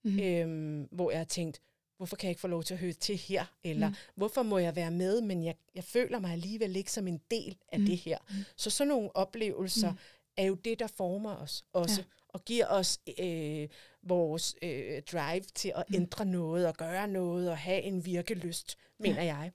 Mm. 0.04 0.20
øhm, 0.20 0.88
hvor 0.92 1.12
jeg 1.12 1.20
har 1.20 1.26
tænkt, 1.26 1.62
hvorfor 1.98 2.16
kan 2.16 2.28
jeg 2.28 2.32
ikke 2.32 2.42
få 2.42 2.48
lov 2.48 2.64
til 2.64 2.74
at 2.74 2.80
høre 2.80 2.94
til 2.94 3.18
her? 3.18 3.46
Eller 3.64 3.90
Mm. 3.90 3.96
hvorfor 4.16 4.44
må 4.44 4.58
jeg 4.58 4.76
være 4.76 4.92
med, 4.92 5.22
men 5.22 5.44
jeg, 5.44 5.56
jeg 5.76 5.84
føler 5.84 6.20
mig 6.20 6.32
alligevel 6.32 6.76
ikke 6.76 6.92
som 6.92 7.08
en 7.08 7.22
del 7.32 7.58
af 7.72 7.80
Mm. 7.80 7.86
det 7.86 7.98
her. 7.98 8.18
Mm. 8.30 8.36
Så 8.56 8.70
sådan 8.70 8.88
nogle 8.88 9.16
oplevelser 9.16 9.92
Mm. 9.92 9.98
er 10.38 10.44
jo 10.44 10.54
det, 10.56 10.80
der 10.80 10.88
former 10.88 11.36
os 11.36 11.66
også. 11.74 12.02
Ja. 12.02 12.06
Og 12.28 12.46
giver 12.46 12.68
os 12.68 13.00
øh, 13.20 13.68
vores 14.04 14.56
øh, 14.62 15.02
drive 15.12 15.42
til 15.56 15.72
at 15.76 15.84
Mm. 15.90 15.96
ændre 15.96 16.26
noget 16.26 16.68
og 16.68 16.76
gøre 16.78 17.08
noget 17.08 17.50
og 17.52 17.58
have 17.58 17.82
en 17.82 18.06
virkelyst, 18.06 18.78
mener 19.00 19.24
Ja. 19.24 19.36
jeg. 19.38 19.52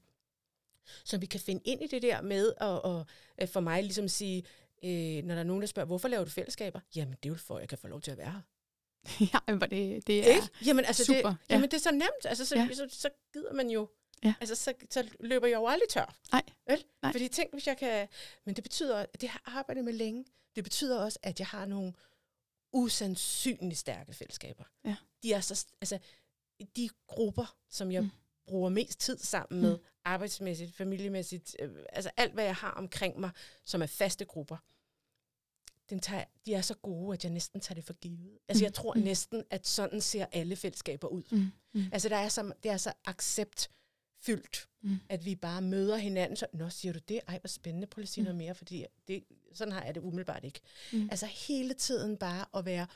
Så 1.04 1.18
vi 1.18 1.26
kan 1.26 1.40
finde 1.40 1.62
ind 1.64 1.82
i 1.82 1.86
det 1.86 2.02
der 2.02 2.22
med 2.22 2.48
at, 2.60 2.66
og, 2.82 3.06
at 3.36 3.48
for 3.48 3.60
mig 3.60 3.82
ligesom 3.82 4.08
sige, 4.08 4.44
øh, 4.84 5.24
når 5.24 5.34
der 5.34 5.40
er 5.40 5.44
nogen, 5.44 5.60
der 5.62 5.66
spørger, 5.66 5.86
hvorfor 5.86 6.08
laver 6.08 6.24
du 6.24 6.30
fællesskaber? 6.30 6.80
Jamen, 6.96 7.14
det 7.22 7.28
er 7.28 7.32
jo 7.32 7.34
for, 7.38 7.54
at 7.56 7.60
jeg 7.60 7.68
kan 7.68 7.78
få 7.78 7.88
lov 7.88 8.00
til 8.00 8.10
at 8.10 8.18
være 8.18 8.30
her. 8.32 8.40
ja, 9.34 9.38
men 9.48 9.60
det, 9.60 10.06
det 10.06 10.30
er... 10.30 10.34
Ikke? 10.34 10.48
Jamen, 10.66 10.84
altså, 10.84 11.04
super, 11.04 11.28
det, 11.28 11.36
ja. 11.50 11.54
jamen, 11.54 11.70
det 11.70 11.76
er 11.76 11.80
så 11.80 11.92
nemt. 11.92 12.24
Altså, 12.24 12.46
så, 12.46 12.56
Ja. 12.56 12.66
ja. 12.70 12.74
så, 12.74 12.86
så 12.90 13.10
gider 13.32 13.52
man 13.52 13.70
jo. 13.70 13.88
Ja. 14.24 14.34
Altså, 14.40 14.54
så, 14.54 14.74
så 14.90 15.08
løber 15.20 15.46
jeg 15.46 15.56
jo 15.56 15.66
aldrig 15.66 15.88
tør. 15.88 16.16
Nej. 16.32 16.42
Vel? 16.66 16.84
Nej. 17.02 17.12
Fordi 17.12 17.28
tænk, 17.28 17.52
hvis 17.52 17.66
jeg 17.66 17.78
kan... 17.78 18.08
Men 18.44 18.56
det 18.56 18.64
betyder, 18.64 18.96
at 18.96 19.20
det 19.20 19.28
har 19.28 19.42
arbejdet 19.58 19.84
med 19.84 19.92
længe. 19.92 20.24
Det 20.56 20.64
betyder 20.64 21.00
også, 21.00 21.18
at 21.22 21.38
jeg 21.40 21.46
har 21.46 21.66
nogle 21.66 21.92
usandsynligt 22.72 23.78
stærke 23.78 24.12
fællesskaber. 24.12 24.64
Ja. 24.84 24.96
De 25.22 25.32
er 25.32 25.40
så... 25.40 25.66
Altså, 25.80 25.98
de 26.76 26.88
grupper, 27.06 27.56
som 27.70 27.92
jeg 27.92 28.02
mm. 28.02 28.10
bruger 28.46 28.68
mest 28.68 29.00
tid 29.00 29.18
sammen 29.18 29.62
med, 29.62 29.76
mm. 29.76 29.84
arbejdsmæssigt, 30.04 30.76
familiemæssigt, 30.76 31.56
øh, 31.58 31.70
altså 31.92 32.10
alt, 32.16 32.32
hvad 32.32 32.44
jeg 32.44 32.54
har 32.54 32.70
omkring 32.70 33.20
mig, 33.20 33.30
som 33.64 33.82
er 33.82 33.86
faste 33.86 34.24
grupper, 34.24 34.56
den 35.94 36.00
tager, 36.00 36.24
de 36.46 36.54
er 36.54 36.60
så 36.62 36.74
gode, 36.74 37.14
at 37.14 37.24
jeg 37.24 37.32
næsten 37.32 37.60
tager 37.60 37.74
det 37.74 37.84
for 37.84 37.92
givet. 37.92 38.38
Altså, 38.48 38.62
Mm. 38.62 38.64
jeg 38.64 38.74
tror 38.74 38.94
Mm. 38.94 39.00
næsten, 39.00 39.44
at 39.50 39.66
sådan 39.66 40.00
ser 40.00 40.26
alle 40.32 40.56
fællesskaber 40.56 41.08
ud. 41.08 41.22
Mm. 41.30 41.46
Mm. 41.74 41.88
Altså, 41.92 42.08
der 42.08 42.16
er 42.16 42.28
så, 42.28 42.52
det 42.62 42.70
er 42.70 42.76
så 42.76 42.92
acceptfyldt, 43.04 44.68
Mm. 44.82 44.96
at 45.08 45.24
vi 45.24 45.34
bare 45.34 45.62
møder 45.62 45.96
hinanden. 45.96 46.36
Så, 46.36 46.46
Nå, 46.52 46.70
siger 46.70 46.92
du 46.92 46.98
det? 47.08 47.20
Ej, 47.28 47.38
hvor 47.38 47.48
spændende. 47.48 47.86
Prøv 47.86 48.02
at 48.02 48.08
sige 48.08 48.22
Mm. 48.22 48.24
noget 48.24 48.36
mere, 48.36 48.54
fordi 48.54 48.84
det, 49.08 49.24
sådan 49.54 49.72
har 49.72 49.84
jeg 49.84 49.94
det 49.94 50.00
umiddelbart 50.00 50.44
ikke. 50.44 50.60
Mm. 50.92 51.08
Altså, 51.10 51.26
hele 51.26 51.74
tiden 51.74 52.16
bare 52.16 52.46
at 52.54 52.64
være 52.64 52.86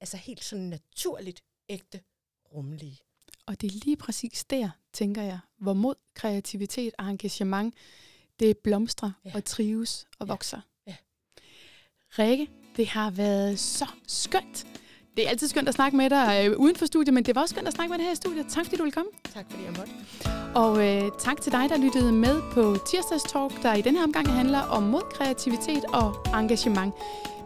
altså 0.00 0.16
helt 0.16 0.44
sådan 0.44 0.64
naturligt 0.64 1.44
ægte 1.68 2.00
rummelige. 2.54 2.98
Og 3.46 3.60
det 3.60 3.66
er 3.72 3.78
lige 3.84 3.96
præcis 3.96 4.44
der, 4.44 4.70
tænker 4.92 5.22
jeg, 5.22 5.38
hvor 5.56 5.72
mod, 5.72 5.94
kreativitet 6.14 6.94
og 6.98 7.10
engagement, 7.10 7.74
det 8.40 8.58
blomstrer. 8.58 9.12
Ja. 9.24 9.32
og 9.34 9.44
trives 9.44 10.06
og 10.18 10.26
Ja. 10.26 10.32
vokser. 10.32 10.60
Rikke, 12.18 12.48
det 12.76 12.88
har 12.88 13.10
været 13.10 13.58
så 13.58 13.86
skønt. 14.08 14.66
Det 15.16 15.26
er 15.26 15.30
altid 15.30 15.48
skønt 15.48 15.68
at 15.68 15.74
snakke 15.74 15.96
med 15.96 16.10
dig 16.10 16.46
øh, 16.46 16.56
uden 16.58 16.76
for 16.76 16.86
studiet, 16.86 17.14
men 17.14 17.24
det 17.24 17.34
var 17.34 17.40
også 17.40 17.54
skønt 17.54 17.68
at 17.68 17.74
snakke 17.74 17.90
med 17.90 17.98
dig 17.98 18.06
her 18.06 18.12
i 18.12 18.16
studiet. 18.16 18.46
Tak 18.48 18.64
fordi 18.64 18.76
du 18.76 18.82
ville 18.82 18.92
komme. 18.92 19.10
Tak 19.34 19.44
fordi 19.50 19.62
jeg 19.64 19.72
måtte. 19.78 19.92
Og 20.54 20.72
øh, 20.88 21.10
tak 21.18 21.40
til 21.40 21.52
dig, 21.52 21.68
der 21.68 21.76
lyttede 21.78 22.12
med 22.12 22.42
på 22.52 22.76
Tirsdags 22.90 23.22
Talk, 23.22 23.62
der 23.62 23.74
i 23.74 23.82
denne 23.82 23.98
her 23.98 24.04
omgang 24.04 24.28
handler 24.28 24.60
om 24.60 24.82
mod, 24.82 25.02
kreativitet 25.14 25.84
og 25.84 26.40
engagement. 26.40 26.94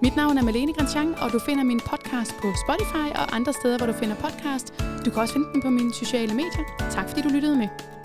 Mit 0.02 0.16
navn 0.16 0.38
er 0.38 0.42
Malene 0.42 0.72
Grandjean, 0.72 1.14
og 1.14 1.33
du 1.33 1.38
finder 1.38 1.64
min 1.64 1.81
podcast 1.81 2.33
på 2.42 2.52
Spotify 2.64 3.07
og 3.20 3.37
andre 3.37 3.52
steder, 3.52 3.76
hvor 3.78 3.87
du 3.87 3.92
finder 3.92 4.16
podcast. 4.16 4.66
Du 5.04 5.11
kan 5.11 5.22
også 5.22 5.35
finde 5.35 5.48
den 5.52 5.62
på 5.62 5.70
mine 5.70 5.94
sociale 5.94 6.35
medier. 6.35 6.64
Tak 6.90 7.09
fordi 7.09 7.22
du 7.22 7.28
lyttede 7.28 7.57
med. 7.57 7.97